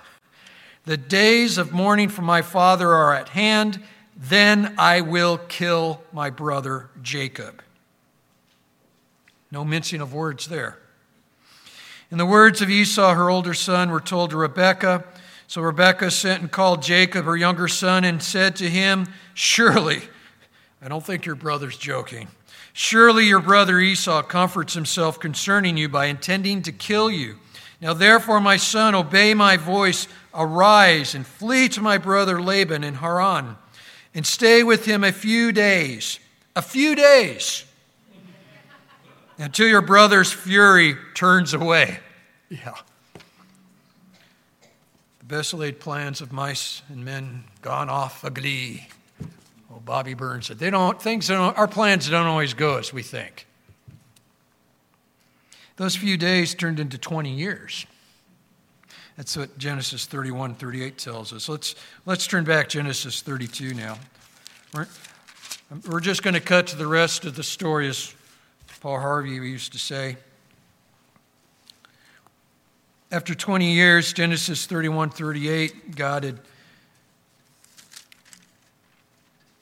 the 0.88 0.96
days 0.96 1.58
of 1.58 1.70
mourning 1.70 2.08
for 2.08 2.22
my 2.22 2.40
father 2.40 2.88
are 2.88 3.14
at 3.14 3.28
hand. 3.28 3.78
Then 4.16 4.74
I 4.78 5.02
will 5.02 5.36
kill 5.36 6.02
my 6.14 6.30
brother 6.30 6.88
Jacob. 7.02 7.62
No 9.50 9.66
mincing 9.66 10.00
of 10.00 10.14
words 10.14 10.48
there. 10.48 10.78
And 12.10 12.18
the 12.18 12.24
words 12.24 12.62
of 12.62 12.70
Esau, 12.70 13.14
her 13.14 13.28
older 13.28 13.52
son, 13.52 13.90
were 13.90 14.00
told 14.00 14.30
to 14.30 14.38
Rebekah. 14.38 15.04
So 15.46 15.60
Rebekah 15.60 16.10
sent 16.10 16.40
and 16.40 16.50
called 16.50 16.82
Jacob, 16.82 17.26
her 17.26 17.36
younger 17.36 17.68
son, 17.68 18.04
and 18.04 18.22
said 18.22 18.56
to 18.56 18.70
him, 18.70 19.08
Surely, 19.34 20.02
I 20.80 20.88
don't 20.88 21.04
think 21.04 21.26
your 21.26 21.34
brother's 21.34 21.76
joking. 21.76 22.28
Surely 22.72 23.26
your 23.26 23.40
brother 23.40 23.78
Esau 23.78 24.22
comforts 24.22 24.72
himself 24.72 25.20
concerning 25.20 25.76
you 25.76 25.90
by 25.90 26.06
intending 26.06 26.62
to 26.62 26.72
kill 26.72 27.10
you. 27.10 27.36
Now, 27.80 27.94
therefore, 27.94 28.40
my 28.40 28.56
son, 28.56 28.94
obey 28.94 29.34
my 29.34 29.56
voice. 29.56 30.08
Arise 30.34 31.14
and 31.14 31.26
flee 31.26 31.68
to 31.70 31.80
my 31.80 31.98
brother 31.98 32.40
Laban 32.40 32.84
in 32.84 32.94
Haran, 32.94 33.56
and 34.14 34.26
stay 34.26 34.62
with 34.62 34.84
him 34.84 35.04
a 35.04 35.12
few 35.12 35.52
days. 35.52 36.18
A 36.54 36.62
few 36.62 36.94
days. 36.94 37.64
Until 39.38 39.68
your 39.68 39.82
brother's 39.82 40.32
fury 40.32 40.96
turns 41.14 41.54
away. 41.54 42.00
Yeah. 42.48 42.74
The 45.20 45.24
best 45.24 45.54
laid 45.54 45.80
plans 45.80 46.20
of 46.20 46.32
mice 46.32 46.82
and 46.88 47.04
men 47.04 47.44
gone 47.62 47.88
off 47.88 48.24
a 48.24 48.30
glee. 48.30 48.88
Well, 49.68 49.78
oh, 49.78 49.80
Bobby 49.84 50.14
Burns 50.14 50.46
said, 50.46 50.58
they 50.58 50.70
don't, 50.70 51.00
things 51.00 51.28
don't, 51.28 51.56
our 51.58 51.68
plans 51.68 52.08
don't 52.08 52.26
always 52.26 52.54
go 52.54 52.78
as 52.78 52.92
we 52.92 53.02
think. 53.02 53.47
Those 55.78 55.94
few 55.94 56.16
days 56.16 56.56
turned 56.56 56.80
into 56.80 56.98
20 56.98 57.30
years. 57.30 57.86
That's 59.16 59.36
what 59.36 59.56
Genesis 59.58 60.06
31, 60.06 60.56
38 60.56 60.98
tells 60.98 61.32
us. 61.32 61.48
Let's, 61.48 61.76
let's 62.04 62.26
turn 62.26 62.42
back 62.42 62.68
Genesis 62.68 63.22
32 63.22 63.74
now. 63.74 63.96
We're, 64.74 64.88
we're 65.88 66.00
just 66.00 66.24
going 66.24 66.34
to 66.34 66.40
cut 66.40 66.66
to 66.68 66.76
the 66.76 66.86
rest 66.88 67.24
of 67.24 67.36
the 67.36 67.44
story, 67.44 67.88
as 67.88 68.12
Paul 68.80 68.98
Harvey 68.98 69.30
used 69.30 69.70
to 69.72 69.78
say. 69.78 70.16
After 73.12 73.36
20 73.36 73.72
years, 73.72 74.12
Genesis 74.12 74.66
31, 74.66 75.10
38, 75.10 75.94
God 75.94 76.24
had 76.24 76.40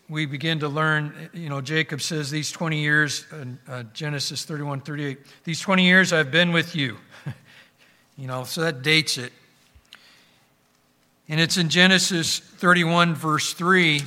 we 0.09 0.27
begin 0.27 0.61
to 0.61 0.69
learn, 0.69 1.31
you 1.33 1.49
know, 1.49 1.61
Jacob 1.61 2.01
says, 2.01 2.31
These 2.31 2.53
20 2.53 2.81
years, 2.81 3.27
uh, 3.69 3.83
Genesis 3.93 4.45
31 4.45 4.81
38, 4.81 5.19
these 5.45 5.61
20 5.61 5.85
years 5.85 6.13
I've 6.13 6.31
been 6.31 6.53
with 6.53 6.77
you. 6.77 6.97
you 8.17 8.27
know, 8.27 8.45
so 8.45 8.61
that 8.63 8.83
dates 8.83 9.19
it. 9.19 9.33
And 11.29 11.41
it's 11.41 11.57
in 11.57 11.69
Genesis 11.69 12.39
31, 12.39 13.15
verse 13.17 13.53
3, 13.53 14.03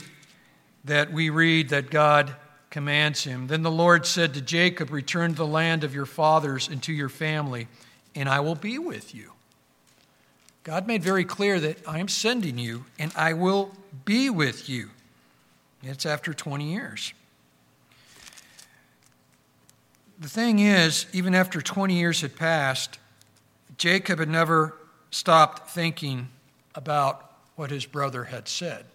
that 0.86 1.12
we 1.12 1.30
read 1.30 1.70
that 1.70 1.90
God 1.90 2.34
commands 2.70 3.24
him. 3.26 3.48
Then 3.48 3.62
the 3.62 3.72
Lord 3.72 4.06
said 4.06 4.34
to 4.36 4.42
Jacob, 4.42 4.92
Return 4.92 5.32
to 5.32 5.38
the 5.38 5.48
land 5.48 5.84
of 5.84 5.94
your 5.94 6.06
fathers 6.06 6.70
and 6.70 6.82
to 6.84 6.94
your 6.94 7.10
family, 7.10 7.68
and 8.16 8.30
I 8.30 8.40
will 8.40 8.56
be 8.56 8.80
with 8.80 9.14
you. 9.14 9.34
God 10.64 10.88
made 10.88 11.04
very 11.04 11.26
clear 11.26 11.60
that 11.60 11.86
I 11.86 12.00
am 12.00 12.08
sending 12.08 12.58
you, 12.58 12.86
and 12.98 13.12
I 13.18 13.34
will 13.34 13.72
be 14.06 14.30
with 14.30 14.70
you. 14.70 14.92
It's 15.84 16.06
after 16.06 16.34
20 16.34 16.72
years. 16.72 17.14
The 20.20 20.28
thing 20.28 20.60
is, 20.60 21.06
even 21.14 21.34
after 21.34 21.62
20 21.62 21.98
years 21.98 22.22
had 22.22 22.36
passed, 22.36 23.00
Jacob 23.78 24.20
had 24.20 24.28
never 24.28 24.76
stopped 25.12 25.70
thinking 25.70 26.28
about 26.76 27.32
what 27.56 27.72
his 27.72 27.86
brother 27.86 28.26
had 28.26 28.48
said. 28.48 28.86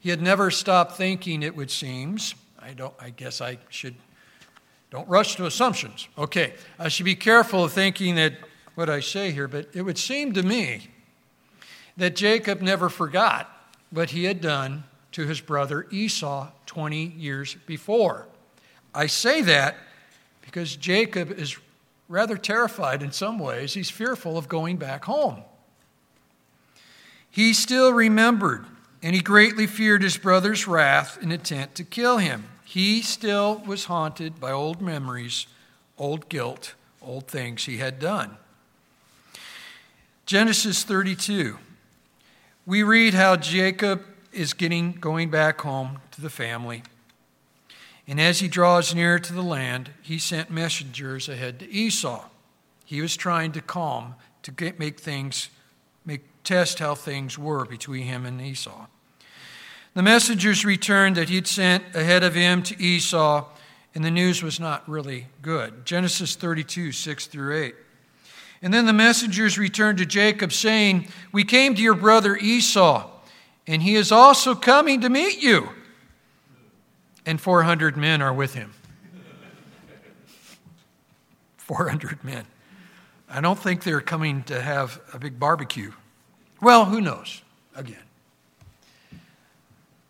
He 0.00 0.08
had 0.08 0.22
never 0.22 0.50
stopped 0.50 0.96
thinking, 0.96 1.42
it 1.42 1.54
would 1.54 1.70
seem. 1.70 2.18
I, 2.58 2.72
don't, 2.72 2.94
I 2.98 3.10
guess 3.10 3.40
I 3.40 3.58
should, 3.68 3.96
don't 4.90 5.08
rush 5.08 5.36
to 5.36 5.46
assumptions. 5.46 6.08
Okay, 6.16 6.54
I 6.78 6.88
should 6.88 7.04
be 7.04 7.14
careful 7.14 7.64
of 7.64 7.72
thinking 7.72 8.14
that 8.14 8.34
what 8.74 8.88
I 8.88 9.00
say 9.00 9.32
here, 9.32 9.48
but 9.48 9.68
it 9.74 9.82
would 9.82 9.98
seem 9.98 10.32
to 10.34 10.42
me 10.42 10.88
that 11.96 12.16
Jacob 12.16 12.62
never 12.62 12.88
forgot 12.88 13.50
what 13.90 14.10
he 14.10 14.24
had 14.24 14.40
done 14.40 14.84
to 15.16 15.26
his 15.26 15.40
brother 15.40 15.86
Esau 15.90 16.46
20 16.66 17.06
years 17.06 17.56
before. 17.64 18.26
I 18.94 19.06
say 19.06 19.40
that 19.40 19.78
because 20.42 20.76
Jacob 20.76 21.30
is 21.30 21.56
rather 22.06 22.36
terrified 22.36 23.02
in 23.02 23.12
some 23.12 23.38
ways. 23.38 23.72
He's 23.72 23.88
fearful 23.88 24.36
of 24.36 24.46
going 24.46 24.76
back 24.76 25.06
home. 25.06 25.38
He 27.30 27.54
still 27.54 27.94
remembered, 27.94 28.66
and 29.02 29.14
he 29.14 29.22
greatly 29.22 29.66
feared 29.66 30.02
his 30.02 30.18
brother's 30.18 30.68
wrath 30.68 31.16
and 31.22 31.32
intent 31.32 31.74
to 31.76 31.84
kill 31.84 32.18
him. 32.18 32.44
He 32.66 33.00
still 33.00 33.62
was 33.66 33.86
haunted 33.86 34.38
by 34.38 34.52
old 34.52 34.82
memories, 34.82 35.46
old 35.96 36.28
guilt, 36.28 36.74
old 37.00 37.26
things 37.26 37.64
he 37.64 37.78
had 37.78 37.98
done. 37.98 38.36
Genesis 40.26 40.84
32. 40.84 41.56
We 42.66 42.82
read 42.82 43.14
how 43.14 43.36
Jacob 43.36 44.02
is 44.36 44.52
getting 44.52 44.92
going 44.92 45.30
back 45.30 45.60
home 45.62 45.98
to 46.12 46.20
the 46.20 46.30
family. 46.30 46.82
And 48.06 48.20
as 48.20 48.38
he 48.38 48.48
draws 48.48 48.94
near 48.94 49.18
to 49.18 49.32
the 49.32 49.42
land, 49.42 49.90
he 50.02 50.18
sent 50.18 50.50
messengers 50.50 51.28
ahead 51.28 51.58
to 51.60 51.70
Esau. 51.70 52.24
He 52.84 53.00
was 53.00 53.16
trying 53.16 53.52
to 53.52 53.60
calm, 53.60 54.14
to 54.42 54.52
get, 54.52 54.78
make 54.78 55.00
things, 55.00 55.48
make, 56.04 56.22
test 56.44 56.78
how 56.78 56.94
things 56.94 57.36
were 57.36 57.64
between 57.64 58.06
him 58.06 58.24
and 58.24 58.40
Esau. 58.40 58.86
The 59.94 60.02
messengers 60.02 60.64
returned 60.64 61.16
that 61.16 61.28
he'd 61.28 61.48
sent 61.48 61.82
ahead 61.96 62.22
of 62.22 62.34
him 62.34 62.62
to 62.64 62.80
Esau, 62.80 63.46
and 63.94 64.04
the 64.04 64.10
news 64.10 64.42
was 64.42 64.60
not 64.60 64.88
really 64.88 65.26
good. 65.42 65.84
Genesis 65.84 66.36
32, 66.36 66.92
6 66.92 67.26
through 67.26 67.56
8. 67.56 67.74
And 68.62 68.72
then 68.72 68.86
the 68.86 68.92
messengers 68.92 69.58
returned 69.58 69.98
to 69.98 70.06
Jacob, 70.06 70.52
saying, 70.52 71.08
We 71.32 71.42
came 71.42 71.74
to 71.74 71.82
your 71.82 71.94
brother 71.94 72.36
Esau 72.36 73.10
and 73.66 73.82
he 73.82 73.94
is 73.94 74.12
also 74.12 74.54
coming 74.54 75.00
to 75.00 75.08
meet 75.08 75.42
you. 75.42 75.68
And 77.24 77.40
400 77.40 77.96
men 77.96 78.22
are 78.22 78.32
with 78.32 78.54
him. 78.54 78.72
400 81.56 82.22
men. 82.22 82.44
I 83.28 83.40
don't 83.40 83.58
think 83.58 83.82
they're 83.82 84.00
coming 84.00 84.44
to 84.44 84.60
have 84.60 85.00
a 85.12 85.18
big 85.18 85.38
barbecue. 85.40 85.90
Well, 86.60 86.84
who 86.84 87.00
knows? 87.00 87.42
Again. 87.74 88.02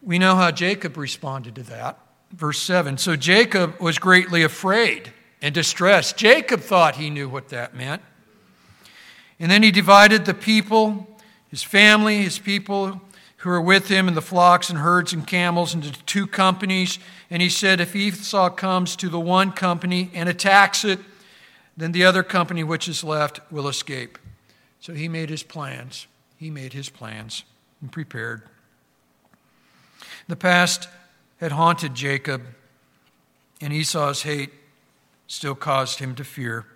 We 0.03 0.19
know 0.19 0.37
how 0.37 0.51
Jacob 0.51 0.97
responded 0.99 1.55
to 1.57 1.63
that. 1.65 1.99
Verse 2.33 2.61
7 2.61 2.99
So 2.99 3.17
Jacob 3.17 3.81
was 3.81 3.99
greatly 3.99 4.43
afraid 4.43 5.13
and 5.41 5.55
distressed. 5.55 6.17
Jacob 6.17 6.61
thought 6.61 6.97
he 6.97 7.09
knew 7.09 7.29
what 7.29 7.49
that 7.49 7.75
meant. 7.75 8.03
And 9.41 9.51
then 9.51 9.63
he 9.63 9.71
divided 9.71 10.25
the 10.25 10.35
people, 10.35 11.07
his 11.49 11.63
family, 11.63 12.23
his 12.23 12.39
people, 12.39 13.01
who 13.47 13.53
were 13.53 13.61
with 13.61 13.87
him 13.87 14.09
and 14.09 14.17
the 14.17 14.23
flocks 14.23 14.71
and 14.71 14.81
herds 14.81 15.13
and 15.13 15.25
camels 15.25 15.73
into 15.73 15.93
two 16.05 16.27
companies. 16.27 16.99
And 17.31 17.41
he 17.41 17.49
said, 17.49 17.81
If 17.81 17.95
Esau 17.95 18.51
comes 18.51 18.97
to 18.97 19.09
the 19.09 19.21
one 19.21 19.53
company 19.53 20.11
and 20.15 20.29
attacks 20.29 20.85
it, 20.85 20.99
then 21.77 21.93
the 21.93 22.05
other 22.05 22.25
company 22.25 22.65
which 22.65 22.89
is 22.89 23.05
left 23.05 23.41
will 23.53 23.69
escape. 23.69 24.19
So 24.81 24.95
he 24.95 25.09
made 25.09 25.31
his 25.31 25.45
plans. 25.45 26.09
He 26.37 26.51
made 26.51 26.73
his 26.73 26.89
plans 26.89 27.45
and 27.81 27.93
prepared. 27.93 28.43
The 30.27 30.35
past 30.35 30.89
had 31.39 31.53
haunted 31.53 31.95
Jacob, 31.95 32.43
and 33.61 33.73
Esau's 33.73 34.23
hate 34.23 34.51
still 35.29 35.55
caused 35.55 36.01
him 36.01 36.17
to 36.17 36.25
fear. 36.25 36.67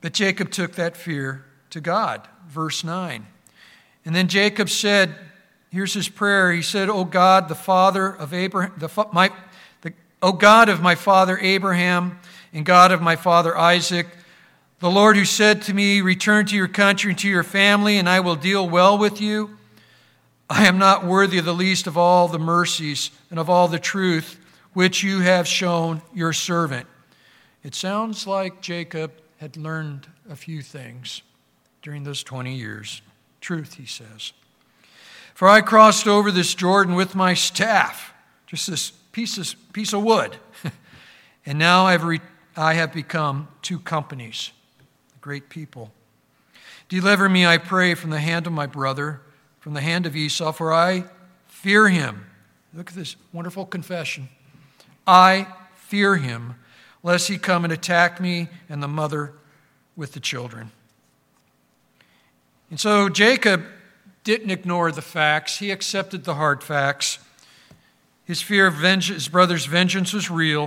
But 0.00 0.14
Jacob 0.14 0.50
took 0.50 0.72
that 0.76 0.96
fear 0.96 1.44
to 1.68 1.82
God. 1.82 2.26
Verse 2.48 2.82
9. 2.82 3.26
And 4.08 4.16
then 4.16 4.26
Jacob 4.26 4.70
said, 4.70 5.14
here's 5.68 5.92
his 5.92 6.08
prayer. 6.08 6.50
He 6.50 6.62
said, 6.62 6.88
"O 6.88 7.04
God, 7.04 7.46
the 7.46 7.54
father 7.54 8.06
of 8.08 8.32
Abraham, 8.32 8.72
the, 8.78 8.88
my, 9.12 9.30
the, 9.82 9.92
O 10.22 10.32
God 10.32 10.70
of 10.70 10.80
my 10.80 10.94
father 10.94 11.36
Abraham 11.38 12.18
and 12.54 12.64
God 12.64 12.90
of 12.90 13.02
my 13.02 13.16
father 13.16 13.54
Isaac, 13.54 14.06
the 14.80 14.88
Lord 14.88 15.18
who 15.18 15.26
said 15.26 15.60
to 15.64 15.74
me, 15.74 16.00
Return 16.00 16.46
to 16.46 16.56
your 16.56 16.68
country 16.68 17.10
and 17.10 17.18
to 17.18 17.28
your 17.28 17.42
family, 17.42 17.98
and 17.98 18.08
I 18.08 18.20
will 18.20 18.34
deal 18.34 18.66
well 18.66 18.96
with 18.96 19.20
you. 19.20 19.58
I 20.48 20.66
am 20.66 20.78
not 20.78 21.04
worthy 21.04 21.36
of 21.36 21.44
the 21.44 21.52
least 21.52 21.86
of 21.86 21.98
all 21.98 22.28
the 22.28 22.38
mercies 22.38 23.10
and 23.28 23.38
of 23.38 23.50
all 23.50 23.68
the 23.68 23.78
truth 23.78 24.40
which 24.72 25.02
you 25.02 25.20
have 25.20 25.46
shown 25.46 26.00
your 26.14 26.32
servant. 26.32 26.86
It 27.62 27.74
sounds 27.74 28.26
like 28.26 28.62
Jacob 28.62 29.12
had 29.36 29.58
learned 29.58 30.06
a 30.30 30.34
few 30.34 30.62
things 30.62 31.20
during 31.82 32.04
those 32.04 32.22
20 32.22 32.54
years. 32.54 33.02
Truth, 33.40 33.74
he 33.74 33.86
says. 33.86 34.32
For 35.34 35.48
I 35.48 35.60
crossed 35.60 36.08
over 36.08 36.30
this 36.30 36.54
Jordan 36.54 36.94
with 36.94 37.14
my 37.14 37.34
staff, 37.34 38.12
just 38.46 38.68
this 38.68 38.90
piece 38.90 39.38
of, 39.38 39.54
piece 39.72 39.92
of 39.92 40.02
wood, 40.02 40.36
and 41.46 41.58
now 41.58 41.86
I've 41.86 42.04
re- 42.04 42.20
I 42.56 42.74
have 42.74 42.92
become 42.92 43.46
two 43.62 43.78
companies, 43.78 44.50
great 45.20 45.48
people. 45.48 45.92
Deliver 46.88 47.28
me, 47.28 47.46
I 47.46 47.58
pray, 47.58 47.94
from 47.94 48.10
the 48.10 48.18
hand 48.18 48.46
of 48.46 48.52
my 48.52 48.66
brother, 48.66 49.20
from 49.60 49.74
the 49.74 49.80
hand 49.80 50.06
of 50.06 50.16
Esau, 50.16 50.52
for 50.52 50.72
I 50.72 51.04
fear 51.46 51.88
him. 51.88 52.26
Look 52.74 52.90
at 52.90 52.96
this 52.96 53.14
wonderful 53.32 53.66
confession. 53.66 54.28
I 55.06 55.46
fear 55.76 56.16
him, 56.16 56.56
lest 57.02 57.28
he 57.28 57.38
come 57.38 57.64
and 57.64 57.72
attack 57.72 58.20
me 58.20 58.48
and 58.68 58.82
the 58.82 58.88
mother 58.88 59.34
with 59.96 60.12
the 60.12 60.20
children. 60.20 60.70
And 62.70 62.78
so 62.78 63.08
Jacob 63.08 63.64
didn't 64.24 64.50
ignore 64.50 64.92
the 64.92 65.02
facts, 65.02 65.58
he 65.58 65.70
accepted 65.70 66.24
the 66.24 66.34
hard 66.34 66.62
facts. 66.62 67.18
His 68.24 68.42
fear 68.42 68.66
of 68.66 68.74
vengeance, 68.74 69.24
his 69.24 69.28
brother's 69.28 69.64
vengeance 69.64 70.12
was 70.12 70.30
real. 70.30 70.64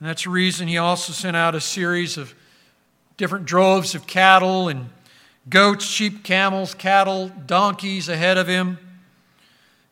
And 0.00 0.08
that's 0.08 0.24
the 0.24 0.30
reason 0.30 0.68
he 0.68 0.76
also 0.76 1.12
sent 1.12 1.36
out 1.36 1.54
a 1.54 1.60
series 1.60 2.18
of 2.18 2.34
different 3.16 3.46
droves 3.46 3.94
of 3.94 4.06
cattle 4.06 4.68
and 4.68 4.90
goats, 5.48 5.84
sheep, 5.84 6.24
camels, 6.24 6.74
cattle, 6.74 7.30
donkeys 7.46 8.08
ahead 8.08 8.36
of 8.36 8.46
him 8.46 8.78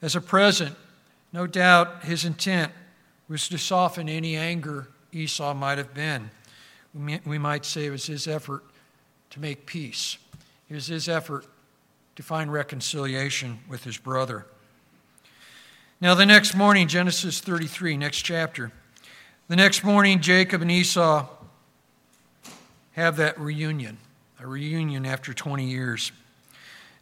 as 0.02 0.16
a 0.16 0.20
present. 0.20 0.76
No 1.32 1.46
doubt 1.46 2.04
his 2.04 2.26
intent 2.26 2.72
was 3.28 3.48
to 3.48 3.56
soften 3.56 4.08
any 4.08 4.36
anger 4.36 4.88
Esau 5.12 5.54
might 5.54 5.78
have 5.78 5.94
been. 5.94 6.30
We 6.94 7.38
might 7.38 7.64
say 7.64 7.86
it 7.86 7.90
was 7.90 8.04
his 8.04 8.28
effort 8.28 8.64
to 9.30 9.40
make 9.40 9.64
peace, 9.64 10.18
was 10.72 10.86
his 10.86 11.08
effort 11.08 11.46
to 12.16 12.22
find 12.22 12.52
reconciliation 12.52 13.60
with 13.68 13.84
his 13.84 13.98
brother. 13.98 14.46
Now, 16.00 16.14
the 16.14 16.26
next 16.26 16.54
morning, 16.54 16.88
Genesis 16.88 17.40
33, 17.40 17.96
next 17.96 18.22
chapter. 18.22 18.72
The 19.48 19.56
next 19.56 19.84
morning, 19.84 20.20
Jacob 20.20 20.62
and 20.62 20.70
Esau 20.70 21.28
have 22.92 23.16
that 23.16 23.38
reunion, 23.38 23.98
a 24.40 24.46
reunion 24.46 25.06
after 25.06 25.32
20 25.32 25.64
years. 25.64 26.12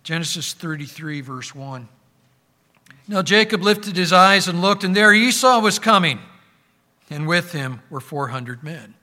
Genesis 0.02 0.52
33, 0.52 1.20
verse 1.20 1.54
1. 1.54 1.88
Now 3.08 3.22
Jacob 3.22 3.62
lifted 3.62 3.96
his 3.96 4.12
eyes 4.12 4.48
and 4.48 4.60
looked, 4.60 4.84
and 4.84 4.94
there 4.94 5.12
Esau 5.12 5.60
was 5.60 5.78
coming, 5.78 6.20
and 7.08 7.26
with 7.26 7.52
him 7.52 7.82
were 7.90 8.00
400 8.00 8.62
men. 8.62 8.94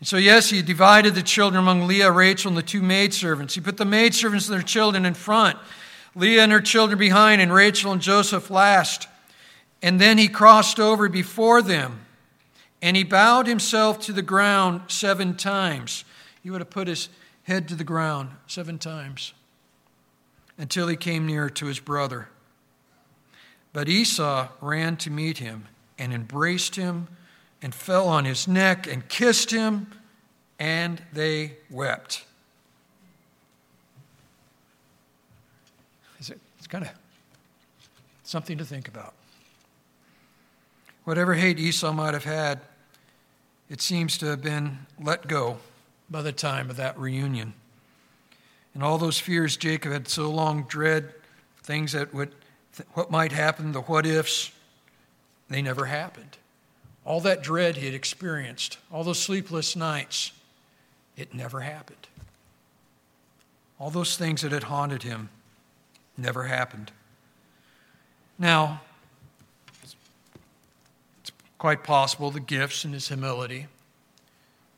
And 0.00 0.08
so, 0.08 0.16
yes, 0.16 0.48
he 0.48 0.62
divided 0.62 1.14
the 1.14 1.22
children 1.22 1.62
among 1.62 1.86
Leah, 1.86 2.10
Rachel, 2.10 2.48
and 2.48 2.56
the 2.56 2.62
two 2.62 2.82
maidservants. 2.82 3.54
He 3.54 3.60
put 3.60 3.76
the 3.76 3.84
maidservants 3.84 4.48
and 4.48 4.56
their 4.56 4.66
children 4.66 5.04
in 5.04 5.14
front, 5.14 5.58
Leah 6.14 6.42
and 6.42 6.52
her 6.52 6.60
children 6.60 6.98
behind, 6.98 7.42
and 7.42 7.52
Rachel 7.52 7.92
and 7.92 8.00
Joseph 8.00 8.50
last. 8.50 9.06
And 9.82 10.00
then 10.00 10.18
he 10.18 10.26
crossed 10.26 10.80
over 10.80 11.08
before 11.08 11.60
them, 11.62 12.00
and 12.82 12.96
he 12.96 13.04
bowed 13.04 13.46
himself 13.46 14.00
to 14.00 14.12
the 14.12 14.22
ground 14.22 14.82
seven 14.88 15.36
times. 15.36 16.04
He 16.42 16.50
would 16.50 16.62
have 16.62 16.70
put 16.70 16.88
his 16.88 17.10
head 17.42 17.68
to 17.68 17.74
the 17.74 17.84
ground 17.84 18.30
seven 18.46 18.78
times 18.78 19.34
until 20.56 20.88
he 20.88 20.96
came 20.96 21.26
near 21.26 21.50
to 21.50 21.66
his 21.66 21.78
brother. 21.78 22.28
But 23.72 23.88
Esau 23.88 24.48
ran 24.60 24.96
to 24.98 25.10
meet 25.10 25.38
him 25.38 25.66
and 25.98 26.12
embraced 26.12 26.76
him 26.76 27.08
and 27.62 27.74
fell 27.74 28.08
on 28.08 28.24
his 28.24 28.48
neck 28.48 28.86
and 28.86 29.08
kissed 29.08 29.50
him, 29.50 29.90
and 30.58 31.02
they 31.12 31.56
wept. 31.70 32.24
It's 36.18 36.66
kind 36.68 36.84
of 36.84 36.90
something 38.22 38.58
to 38.58 38.64
think 38.64 38.88
about. 38.88 39.14
Whatever 41.04 41.34
hate 41.34 41.58
Esau 41.58 41.92
might 41.92 42.14
have 42.14 42.24
had, 42.24 42.60
it 43.68 43.80
seems 43.80 44.18
to 44.18 44.26
have 44.26 44.42
been 44.42 44.86
let 45.00 45.26
go 45.26 45.58
by 46.10 46.22
the 46.22 46.32
time 46.32 46.70
of 46.70 46.76
that 46.76 46.98
reunion. 46.98 47.54
And 48.74 48.82
all 48.82 48.98
those 48.98 49.18
fears 49.18 49.56
Jacob 49.56 49.92
had 49.92 50.08
so 50.08 50.30
long 50.30 50.64
dread, 50.64 51.12
things 51.62 51.92
that 51.92 52.14
would, 52.14 52.32
what 52.92 53.10
might 53.10 53.32
happen, 53.32 53.72
the 53.72 53.80
what 53.80 54.06
ifs, 54.06 54.52
they 55.48 55.62
never 55.62 55.86
happened. 55.86 56.36
All 57.04 57.20
that 57.20 57.42
dread 57.42 57.76
he 57.76 57.86
had 57.86 57.94
experienced, 57.94 58.78
all 58.92 59.04
those 59.04 59.18
sleepless 59.18 59.74
nights, 59.74 60.32
it 61.16 61.34
never 61.34 61.60
happened. 61.60 62.08
All 63.78 63.90
those 63.90 64.16
things 64.16 64.42
that 64.42 64.52
had 64.52 64.64
haunted 64.64 65.02
him 65.02 65.30
never 66.16 66.44
happened. 66.44 66.92
Now, 68.38 68.82
it's 69.82 69.94
quite 71.58 71.82
possible 71.82 72.30
the 72.30 72.40
gifts 72.40 72.84
and 72.84 72.92
his 72.92 73.08
humility 73.08 73.66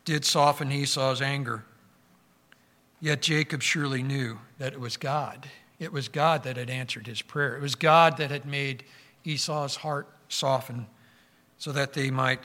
did 0.05 0.25
soften 0.25 0.71
Esau's 0.73 1.21
anger. 1.21 1.65
Yet 3.01 3.23
Jacob 3.23 3.63
surely 3.63 4.03
knew 4.03 4.39
that 4.59 4.73
it 4.73 4.81
was 4.81 4.97
God. 4.97 5.49
It 5.81 5.93
was 5.93 6.09
God 6.09 6.45
that 6.45 6.57
had 6.57 6.71
answered 6.71 7.09
his 7.09 7.23
prayer. 7.23 7.57
It 7.57 7.63
was 7.63 7.75
God 7.75 8.17
that 8.19 8.31
had 8.31 8.47
made 8.47 8.85
Esau's 9.25 9.77
heart 9.77 10.09
soften 10.29 10.87
so 11.63 11.71
that 11.71 11.93
they 11.93 12.11
might 12.11 12.41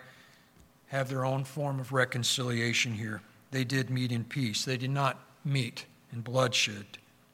have 0.90 1.10
their 1.10 1.26
own 1.26 1.44
form 1.44 1.80
of 1.80 1.92
reconciliation 1.92 2.94
here. 2.94 3.20
They 3.50 3.64
did 3.64 3.90
meet 3.90 4.12
in 4.12 4.24
peace, 4.24 4.64
they 4.64 4.78
did 4.78 4.92
not 4.92 5.18
meet 5.44 5.88
in 6.14 6.22
bloodshed 6.22 6.86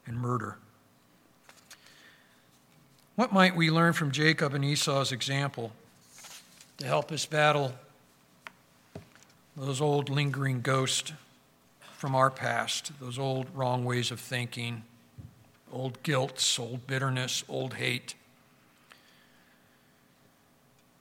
and 0.06 0.16
murder. 0.16 0.56
What 3.16 3.34
might 3.34 3.54
we 3.54 3.70
learn 3.70 3.92
from 3.92 4.12
Jacob 4.12 4.54
and 4.54 4.64
Esau's 4.64 5.12
example 5.12 5.72
to 6.78 6.86
help 6.86 7.12
us 7.12 7.26
battle 7.26 7.74
those 9.54 9.82
old 9.82 10.08
lingering 10.08 10.62
ghosts 10.62 11.12
from 11.98 12.14
our 12.14 12.30
past, 12.30 12.92
those 12.98 13.18
old 13.18 13.46
wrong 13.54 13.84
ways 13.84 14.10
of 14.10 14.20
thinking, 14.20 14.84
old 15.70 16.02
guilt, 16.02 16.56
old 16.58 16.86
bitterness, 16.86 17.44
old 17.46 17.74
hate? 17.74 18.14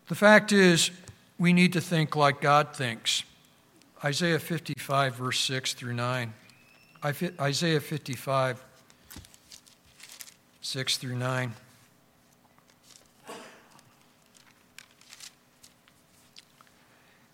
The 0.08 0.16
fact 0.16 0.52
is, 0.52 0.92
we 1.40 1.54
need 1.54 1.74
to 1.74 1.82
think 1.82 2.16
like 2.16 2.42
God 2.42 2.76
thinks. 2.76 3.24
Isaiah 4.04 4.40
55, 4.40 5.16
verse 5.16 5.40
6 5.40 5.74
through 5.74 5.94
9. 5.94 6.34
Isaiah 7.06 7.80
55, 7.80 8.64
6 10.62 10.98
through 10.98 11.16
9. 11.16 11.54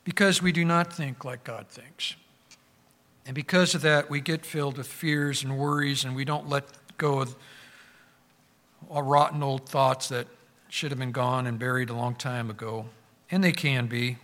Because 0.04 0.42
we 0.42 0.52
do 0.52 0.64
not 0.64 0.94
think 0.94 1.26
like 1.26 1.44
God 1.44 1.68
thinks. 1.68 2.16
And 3.26 3.36
because 3.36 3.76
of 3.76 3.82
that, 3.82 4.10
we 4.10 4.22
get 4.22 4.46
filled 4.46 4.78
with 4.78 4.88
fears 4.88 5.44
and 5.44 5.58
worries, 5.58 6.04
and 6.04 6.16
we 6.16 6.26
don't 6.26 6.50
let 6.50 6.66
go 6.98 7.20
of 7.20 7.36
our 8.90 9.04
rotten 9.04 9.44
old 9.44 9.68
thoughts 9.70 10.10
that 10.10 10.28
should 10.70 10.92
have 10.92 11.00
been 11.00 11.12
gone 11.12 11.48
and 11.48 11.60
buried 11.60 11.90
a 11.90 11.96
long 11.96 12.16
time 12.16 12.50
ago, 12.50 12.86
and 13.30 13.44
they 13.44 13.52
can 13.52 13.88
be 13.88 14.18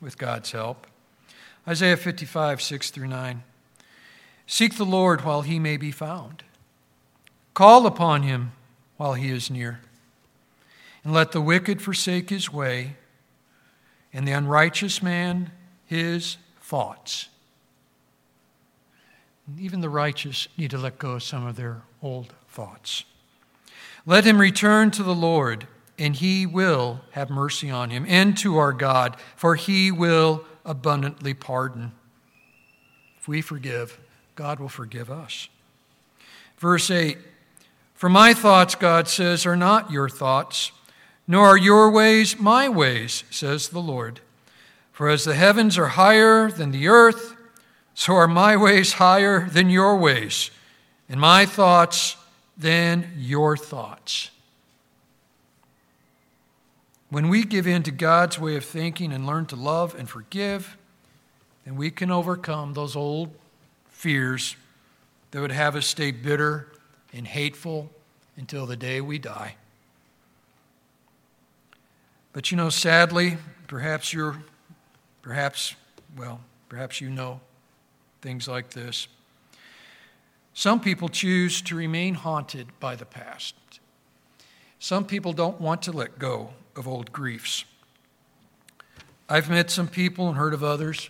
with 0.00 0.18
God's 0.18 0.50
help. 0.50 0.86
Isaiah 1.68 1.96
55, 1.96 2.60
6 2.60 2.90
through 2.90 3.06
9. 3.06 3.42
Seek 4.46 4.76
the 4.76 4.84
Lord 4.84 5.20
while 5.24 5.42
he 5.42 5.58
may 5.58 5.76
be 5.76 5.92
found, 5.92 6.42
call 7.54 7.86
upon 7.86 8.22
him 8.22 8.52
while 8.96 9.14
he 9.14 9.30
is 9.30 9.50
near. 9.50 9.80
And 11.04 11.12
let 11.12 11.32
the 11.32 11.40
wicked 11.40 11.80
forsake 11.80 12.30
his 12.30 12.52
way, 12.52 12.96
and 14.12 14.26
the 14.26 14.32
unrighteous 14.32 15.02
man 15.02 15.52
his 15.84 16.38
thoughts. 16.60 17.28
Even 19.58 19.80
the 19.80 19.88
righteous 19.88 20.48
need 20.56 20.70
to 20.70 20.78
let 20.78 20.98
go 20.98 21.12
of 21.12 21.22
some 21.22 21.46
of 21.46 21.56
their 21.56 21.82
old 22.02 22.32
thoughts. 22.48 23.04
Let 24.06 24.24
him 24.24 24.40
return 24.40 24.90
to 24.92 25.02
the 25.02 25.14
Lord 25.14 25.66
and 26.02 26.16
he 26.16 26.46
will 26.46 27.00
have 27.12 27.30
mercy 27.30 27.70
on 27.70 27.90
him, 27.90 28.04
and 28.08 28.36
to 28.36 28.58
our 28.58 28.72
God, 28.72 29.16
for 29.36 29.54
he 29.54 29.92
will 29.92 30.44
abundantly 30.64 31.32
pardon. 31.32 31.92
If 33.20 33.28
we 33.28 33.40
forgive, 33.40 34.00
God 34.34 34.58
will 34.58 34.68
forgive 34.68 35.12
us. 35.12 35.48
Verse 36.58 36.90
8 36.90 37.18
For 37.94 38.08
my 38.08 38.34
thoughts, 38.34 38.74
God 38.74 39.06
says, 39.06 39.46
are 39.46 39.56
not 39.56 39.92
your 39.92 40.08
thoughts, 40.08 40.72
nor 41.28 41.50
are 41.50 41.56
your 41.56 41.88
ways 41.88 42.36
my 42.36 42.68
ways, 42.68 43.22
says 43.30 43.68
the 43.68 43.78
Lord. 43.78 44.18
For 44.90 45.08
as 45.08 45.22
the 45.22 45.36
heavens 45.36 45.78
are 45.78 45.86
higher 45.86 46.50
than 46.50 46.72
the 46.72 46.88
earth, 46.88 47.36
so 47.94 48.14
are 48.14 48.26
my 48.26 48.56
ways 48.56 48.94
higher 48.94 49.48
than 49.48 49.70
your 49.70 49.96
ways, 49.96 50.50
and 51.08 51.20
my 51.20 51.46
thoughts 51.46 52.16
than 52.58 53.12
your 53.16 53.56
thoughts. 53.56 54.31
When 57.12 57.28
we 57.28 57.44
give 57.44 57.66
in 57.66 57.82
to 57.82 57.90
God's 57.90 58.38
way 58.38 58.56
of 58.56 58.64
thinking 58.64 59.12
and 59.12 59.26
learn 59.26 59.44
to 59.48 59.54
love 59.54 59.94
and 59.94 60.08
forgive, 60.08 60.78
then 61.66 61.76
we 61.76 61.90
can 61.90 62.10
overcome 62.10 62.72
those 62.72 62.96
old 62.96 63.34
fears 63.86 64.56
that 65.30 65.42
would 65.42 65.52
have 65.52 65.76
us 65.76 65.86
stay 65.86 66.10
bitter 66.10 66.68
and 67.12 67.26
hateful 67.26 67.90
until 68.38 68.64
the 68.64 68.78
day 68.78 69.02
we 69.02 69.18
die. 69.18 69.56
But 72.32 72.50
you 72.50 72.56
know, 72.56 72.70
sadly, 72.70 73.36
perhaps 73.66 74.14
you're, 74.14 74.38
perhaps, 75.20 75.74
well, 76.16 76.40
perhaps 76.70 77.02
you 77.02 77.10
know 77.10 77.40
things 78.22 78.48
like 78.48 78.70
this. 78.70 79.06
Some 80.54 80.80
people 80.80 81.10
choose 81.10 81.60
to 81.60 81.76
remain 81.76 82.14
haunted 82.14 82.68
by 82.80 82.96
the 82.96 83.04
past. 83.04 83.54
Some 84.78 85.04
people 85.04 85.34
don't 85.34 85.60
want 85.60 85.82
to 85.82 85.92
let 85.92 86.18
go 86.18 86.54
of 86.76 86.88
old 86.88 87.12
griefs. 87.12 87.64
I've 89.28 89.48
met 89.48 89.70
some 89.70 89.88
people 89.88 90.28
and 90.28 90.36
heard 90.36 90.54
of 90.54 90.62
others. 90.62 91.08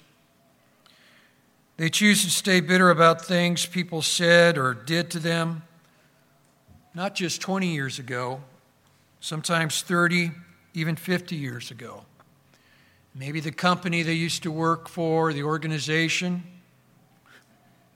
They 1.76 1.88
choose 1.88 2.22
to 2.24 2.30
stay 2.30 2.60
bitter 2.60 2.90
about 2.90 3.24
things 3.24 3.66
people 3.66 4.02
said 4.02 4.58
or 4.58 4.74
did 4.74 5.10
to 5.12 5.18
them, 5.18 5.62
not 6.94 7.14
just 7.14 7.40
20 7.40 7.66
years 7.66 7.98
ago, 7.98 8.40
sometimes 9.20 9.82
30, 9.82 10.30
even 10.74 10.96
50 10.96 11.34
years 11.34 11.70
ago. 11.70 12.04
Maybe 13.14 13.40
the 13.40 13.52
company 13.52 14.02
they 14.02 14.12
used 14.12 14.42
to 14.44 14.50
work 14.50 14.88
for, 14.88 15.32
the 15.32 15.42
organization. 15.42 16.42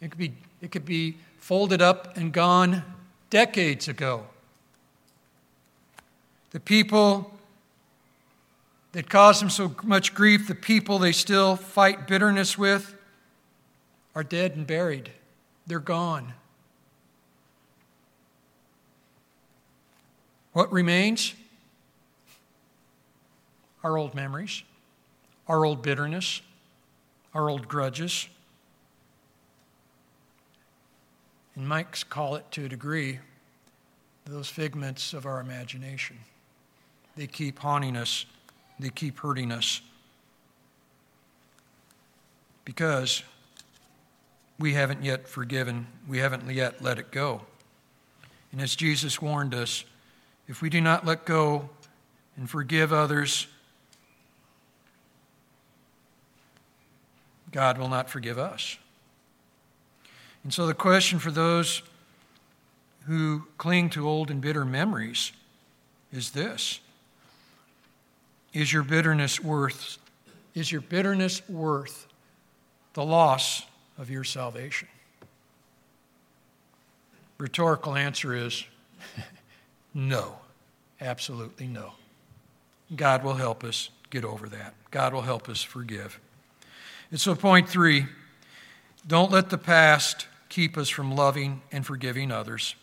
It 0.00 0.10
could 0.10 0.18
be, 0.18 0.34
it 0.60 0.70
could 0.70 0.84
be 0.84 1.16
folded 1.38 1.80
up 1.80 2.16
and 2.16 2.32
gone 2.32 2.82
decades 3.30 3.88
ago. 3.88 4.26
The 6.50 6.60
people 6.60 7.36
that 8.97 9.11
caused 9.11 9.42
them 9.42 9.51
so 9.51 9.76
much 9.82 10.14
grief, 10.14 10.49
the 10.49 10.55
people 10.55 10.99
they 10.99 11.12
still 11.12 11.55
fight 11.55 12.09
bitterness 12.09 12.57
with, 12.57 12.94
are 14.14 14.24
dead 14.24 14.57
and 14.57 14.66
buried. 14.66 15.11
They're 15.66 15.80
gone. 15.80 16.32
What 20.55 20.72
remains? 20.72 21.34
Our 23.84 23.99
old 23.99 24.14
memories, 24.14 24.62
our 25.47 25.66
old 25.66 25.82
bitterness, 25.82 26.40
our 27.34 27.51
old 27.51 27.68
grudges. 27.68 28.26
And 31.55 31.68
Mike's 31.68 32.03
call 32.03 32.36
it 32.36 32.51
to 32.53 32.64
a 32.64 32.68
degree 32.70 33.18
those 34.24 34.49
figments 34.49 35.12
of 35.12 35.26
our 35.26 35.40
imagination. 35.40 36.16
They 37.14 37.26
keep 37.26 37.59
haunting 37.59 37.94
us, 37.94 38.24
they 38.78 38.90
keep 38.90 39.18
hurting 39.18 39.52
us. 39.52 39.80
Because 42.64 43.22
we 44.58 44.74
haven't 44.74 45.04
yet 45.04 45.28
forgiven, 45.28 45.86
we 46.08 46.18
haven't 46.18 46.48
yet 46.50 46.82
let 46.82 46.98
it 46.98 47.10
go. 47.10 47.42
And 48.52 48.60
as 48.60 48.74
Jesus 48.74 49.20
warned 49.20 49.54
us, 49.54 49.84
if 50.48 50.62
we 50.62 50.70
do 50.70 50.80
not 50.80 51.04
let 51.04 51.24
go 51.24 51.68
and 52.36 52.48
forgive 52.48 52.92
others, 52.92 53.46
God 57.52 57.78
will 57.78 57.88
not 57.88 58.10
forgive 58.10 58.38
us. 58.38 58.76
And 60.44 60.52
so 60.52 60.66
the 60.66 60.74
question 60.74 61.18
for 61.18 61.30
those 61.30 61.82
who 63.06 63.46
cling 63.58 63.90
to 63.90 64.08
old 64.08 64.30
and 64.30 64.40
bitter 64.40 64.64
memories 64.64 65.32
is 66.12 66.30
this 66.30 66.80
Is 68.57 68.72
your 68.72 68.84
bitterness 68.84 69.38
worth 69.38 69.98
is 70.54 70.72
your 70.72 70.80
bitterness 70.80 71.46
worth 71.46 72.07
the 72.94 73.04
loss 73.04 73.66
of 73.98 74.09
your 74.09 74.24
salvation? 74.24 74.88
Rhetorical 77.36 77.96
answer 77.96 78.34
is 78.34 78.64
no, 79.94 80.36
absolutely 81.02 81.66
no. 81.66 81.92
God 82.96 83.22
will 83.22 83.34
help 83.34 83.62
us 83.62 83.90
get 84.09 84.24
over 84.24 84.48
that. 84.48 84.72
God 84.90 85.12
will 85.12 85.20
help 85.20 85.50
us 85.50 85.62
forgive. 85.62 86.18
And 87.11 87.20
so, 87.20 87.34
point 87.34 87.68
three 87.68 88.07
don't 89.07 89.30
let 89.30 89.50
the 89.50 89.59
past 89.59 90.28
keep 90.48 90.78
us 90.78 90.88
from 90.88 91.14
loving 91.14 91.61
and 91.70 91.84
forgiving 91.84 92.32
others. 92.32 92.74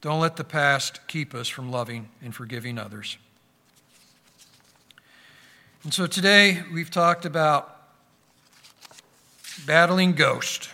Don't 0.00 0.20
let 0.20 0.36
the 0.36 0.44
past 0.44 1.06
keep 1.08 1.34
us 1.34 1.46
from 1.46 1.70
loving 1.70 2.08
and 2.22 2.34
forgiving 2.34 2.78
others. 2.78 3.18
And 5.84 5.92
so 5.92 6.06
today 6.06 6.62
we've 6.72 6.90
talked 6.90 7.24
about 7.24 7.76
battling 9.66 10.12
ghost. 10.12 10.70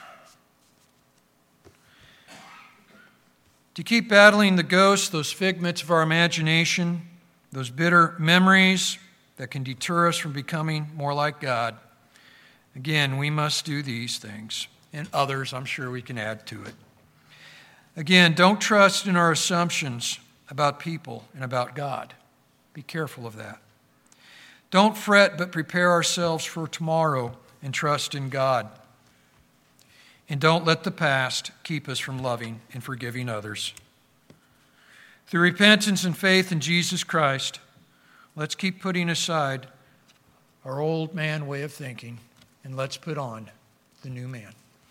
to 3.80 3.84
keep 3.84 4.10
battling 4.10 4.56
the 4.56 4.62
ghosts, 4.62 5.08
those 5.08 5.32
figments 5.32 5.82
of 5.82 5.90
our 5.90 6.02
imagination, 6.02 7.00
those 7.50 7.70
bitter 7.70 8.14
memories 8.18 8.98
that 9.38 9.50
can 9.50 9.62
deter 9.62 10.08
us 10.08 10.18
from 10.18 10.34
becoming 10.34 10.90
more 10.94 11.14
like 11.14 11.40
God. 11.40 11.76
Again, 12.76 13.16
we 13.16 13.30
must 13.30 13.64
do 13.64 13.82
these 13.82 14.18
things, 14.18 14.68
and 14.92 15.08
others 15.14 15.54
I'm 15.54 15.64
sure 15.64 15.90
we 15.90 16.02
can 16.02 16.18
add 16.18 16.46
to 16.48 16.62
it. 16.64 16.74
Again, 17.96 18.34
don't 18.34 18.60
trust 18.60 19.06
in 19.06 19.16
our 19.16 19.32
assumptions 19.32 20.18
about 20.50 20.78
people 20.78 21.24
and 21.34 21.42
about 21.42 21.74
God. 21.74 22.12
Be 22.74 22.82
careful 22.82 23.26
of 23.26 23.36
that. 23.36 23.60
Don't 24.70 24.96
fret, 24.96 25.36
but 25.36 25.52
prepare 25.52 25.90
ourselves 25.90 26.44
for 26.44 26.68
tomorrow 26.68 27.36
and 27.62 27.74
trust 27.74 28.14
in 28.14 28.28
God. 28.28 28.68
And 30.28 30.40
don't 30.40 30.64
let 30.64 30.84
the 30.84 30.92
past 30.92 31.50
keep 31.64 31.88
us 31.88 31.98
from 31.98 32.22
loving 32.22 32.60
and 32.72 32.82
forgiving 32.82 33.28
others. 33.28 33.74
Through 35.26 35.40
repentance 35.42 36.04
and 36.04 36.16
faith 36.16 36.52
in 36.52 36.60
Jesus 36.60 37.02
Christ, 37.02 37.58
let's 38.36 38.54
keep 38.54 38.80
putting 38.80 39.08
aside 39.08 39.66
our 40.64 40.80
old 40.80 41.14
man 41.14 41.46
way 41.46 41.62
of 41.62 41.72
thinking 41.72 42.18
and 42.62 42.76
let's 42.76 42.96
put 42.96 43.18
on 43.18 43.50
the 44.02 44.10
new 44.10 44.28
man. 44.28 44.52